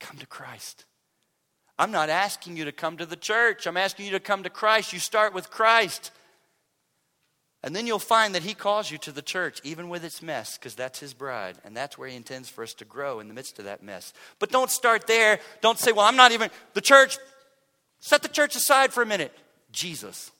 Come 0.00 0.18
to 0.18 0.26
Christ. 0.26 0.84
I'm 1.78 1.92
not 1.92 2.10
asking 2.10 2.56
you 2.56 2.64
to 2.66 2.72
come 2.72 2.96
to 2.96 3.06
the 3.06 3.16
church. 3.16 3.66
I'm 3.66 3.76
asking 3.76 4.06
you 4.06 4.12
to 4.12 4.20
come 4.20 4.42
to 4.42 4.50
Christ. 4.50 4.92
You 4.92 4.98
start 4.98 5.32
with 5.32 5.50
Christ. 5.50 6.10
And 7.64 7.76
then 7.76 7.86
you'll 7.86 7.98
find 7.98 8.34
that 8.34 8.42
He 8.42 8.54
calls 8.54 8.90
you 8.90 8.98
to 8.98 9.12
the 9.12 9.22
church, 9.22 9.60
even 9.62 9.88
with 9.88 10.04
its 10.04 10.20
mess, 10.20 10.58
because 10.58 10.74
that's 10.74 10.98
His 10.98 11.14
bride. 11.14 11.56
And 11.64 11.76
that's 11.76 11.96
where 11.96 12.08
He 12.08 12.16
intends 12.16 12.48
for 12.48 12.64
us 12.64 12.74
to 12.74 12.84
grow 12.84 13.20
in 13.20 13.28
the 13.28 13.34
midst 13.34 13.58
of 13.58 13.66
that 13.66 13.82
mess. 13.82 14.12
But 14.38 14.50
don't 14.50 14.70
start 14.70 15.06
there. 15.06 15.38
Don't 15.60 15.78
say, 15.78 15.92
well, 15.92 16.06
I'm 16.06 16.16
not 16.16 16.32
even, 16.32 16.50
the 16.74 16.80
church, 16.80 17.18
set 18.00 18.22
the 18.22 18.28
church 18.28 18.56
aside 18.56 18.92
for 18.92 19.02
a 19.02 19.06
minute. 19.06 19.32
Jesus. 19.70 20.32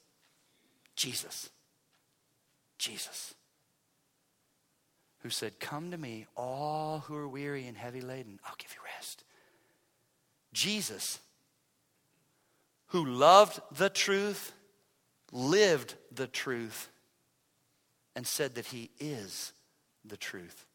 Jesus. 0.97 1.51
Jesus 2.79 3.35
who 5.23 5.31
said, 5.31 5.61
Come 5.61 5.91
to 5.91 5.99
me, 5.99 6.27
all 6.37 7.01
who 7.01 7.15
are 7.15 7.29
weary 7.29 7.67
and 7.67 7.77
heavy 7.77 8.01
laden, 8.01 8.39
I'll 8.45 8.57
give 8.59 8.73
you 8.75 8.81
rest. 8.97 9.25
Jesus, 10.53 11.21
who 12.89 13.07
loved 13.07 13.61
the 13.77 13.89
truth, 13.89 14.53
lived 15.31 15.95
the 16.13 16.27
truth, 16.27 16.89
and 18.15 18.27
said 18.27 18.55
that 18.55 18.67
he 18.67 18.91
is 18.99 19.53
the 20.05 20.17
truth. 20.17 20.67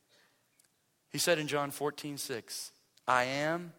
He 1.09 1.17
said 1.17 1.39
in 1.39 1.47
John 1.47 1.71
14, 1.71 2.17
6, 2.17 2.71
I 3.07 3.23
am, 3.23 3.73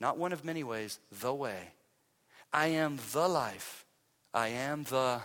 not 0.00 0.18
one 0.18 0.32
of 0.32 0.44
many 0.44 0.62
ways, 0.62 0.98
the 1.20 1.34
way. 1.34 1.72
I 2.52 2.68
am 2.68 2.98
the 3.12 3.28
life. 3.28 3.84
I 4.32 4.48
am 4.48 4.84
the 4.84 5.20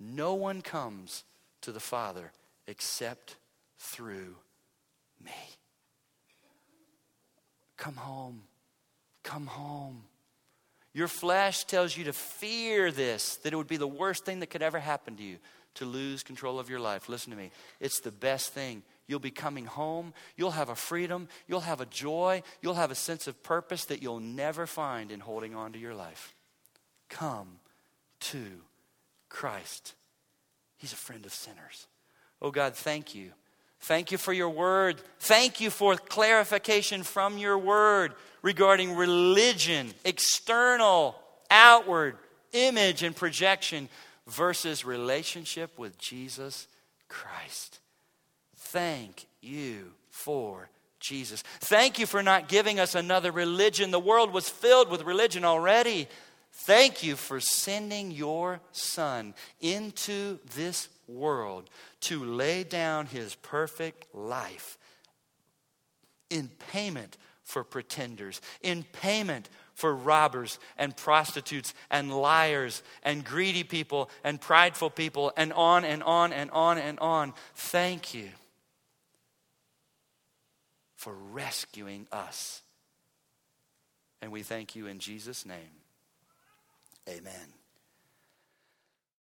No 0.00 0.34
one 0.34 0.62
comes 0.62 1.24
to 1.62 1.72
the 1.72 1.80
Father 1.80 2.32
except 2.66 3.36
through 3.78 4.36
me. 5.22 5.32
Come 7.76 7.96
home. 7.96 8.42
Come 9.22 9.46
home. 9.46 10.04
Your 10.92 11.08
flesh 11.08 11.64
tells 11.64 11.96
you 11.96 12.04
to 12.04 12.12
fear 12.12 12.92
this, 12.92 13.36
that 13.38 13.52
it 13.52 13.56
would 13.56 13.66
be 13.66 13.76
the 13.76 13.86
worst 13.86 14.24
thing 14.24 14.40
that 14.40 14.50
could 14.50 14.62
ever 14.62 14.78
happen 14.78 15.16
to 15.16 15.22
you 15.22 15.38
to 15.74 15.84
lose 15.84 16.22
control 16.22 16.58
of 16.58 16.70
your 16.70 16.80
life. 16.80 17.08
Listen 17.08 17.30
to 17.30 17.36
me. 17.36 17.50
It's 17.80 18.00
the 18.00 18.12
best 18.12 18.52
thing. 18.52 18.82
You'll 19.06 19.18
be 19.18 19.30
coming 19.30 19.66
home. 19.66 20.14
You'll 20.36 20.52
have 20.52 20.68
a 20.68 20.74
freedom. 20.74 21.28
You'll 21.46 21.60
have 21.60 21.80
a 21.80 21.86
joy. 21.86 22.42
You'll 22.62 22.74
have 22.74 22.90
a 22.90 22.96
sense 22.96 23.26
of 23.26 23.42
purpose 23.42 23.84
that 23.86 24.02
you'll 24.02 24.20
never 24.20 24.66
find 24.66 25.10
in 25.10 25.20
holding 25.20 25.54
on 25.54 25.72
to 25.72 25.78
your 25.78 25.94
life. 25.94 26.34
Come 27.08 27.58
to 28.20 28.44
Christ. 29.28 29.94
He's 30.76 30.92
a 30.92 30.96
friend 30.96 31.24
of 31.26 31.32
sinners. 31.32 31.86
Oh 32.40 32.50
God, 32.50 32.74
thank 32.74 33.14
you. 33.14 33.30
Thank 33.80 34.12
you 34.12 34.18
for 34.18 34.32
your 34.32 34.48
word. 34.48 35.00
Thank 35.18 35.60
you 35.60 35.68
for 35.68 35.96
clarification 35.96 37.02
from 37.02 37.36
your 37.36 37.58
word 37.58 38.14
regarding 38.40 38.94
religion, 38.94 39.92
external, 40.04 41.16
outward, 41.50 42.16
image, 42.52 43.02
and 43.02 43.14
projection 43.14 43.88
versus 44.26 44.84
relationship 44.84 45.78
with 45.78 45.98
Jesus 45.98 46.66
Christ. 47.08 47.80
Thank 48.56 49.26
you 49.40 49.92
for 50.10 50.68
Jesus. 51.00 51.42
Thank 51.60 51.98
you 51.98 52.06
for 52.06 52.22
not 52.22 52.48
giving 52.48 52.80
us 52.80 52.94
another 52.94 53.30
religion. 53.30 53.90
The 53.90 54.00
world 54.00 54.32
was 54.32 54.48
filled 54.48 54.90
with 54.90 55.02
religion 55.02 55.44
already. 55.44 56.08
Thank 56.66 57.02
you 57.02 57.16
for 57.16 57.40
sending 57.40 58.10
your 58.10 58.60
son 58.72 59.34
into 59.60 60.38
this 60.54 60.88
world 61.06 61.68
to 62.00 62.24
lay 62.24 62.64
down 62.64 63.06
his 63.06 63.34
perfect 63.34 64.06
life 64.14 64.78
in 66.30 66.48
payment 66.72 67.18
for 67.42 67.64
pretenders, 67.64 68.40
in 68.62 68.84
payment 68.84 69.50
for 69.74 69.94
robbers 69.94 70.58
and 70.78 70.96
prostitutes 70.96 71.74
and 71.90 72.16
liars 72.16 72.82
and 73.02 73.24
greedy 73.24 73.64
people 73.64 74.10
and 74.22 74.40
prideful 74.40 74.90
people 74.90 75.32
and 75.36 75.52
on 75.52 75.84
and 75.84 76.02
on 76.02 76.32
and 76.32 76.50
on 76.50 76.78
and 76.78 76.98
on. 77.00 77.34
Thank 77.54 78.14
you 78.14 78.30
for 80.96 81.14
rescuing 81.32 82.06
us. 82.12 82.62
And 84.22 84.32
we 84.32 84.42
thank 84.42 84.74
you 84.74 84.86
in 84.86 85.00
Jesus' 85.00 85.44
name. 85.44 85.58
Amen. 87.08 87.63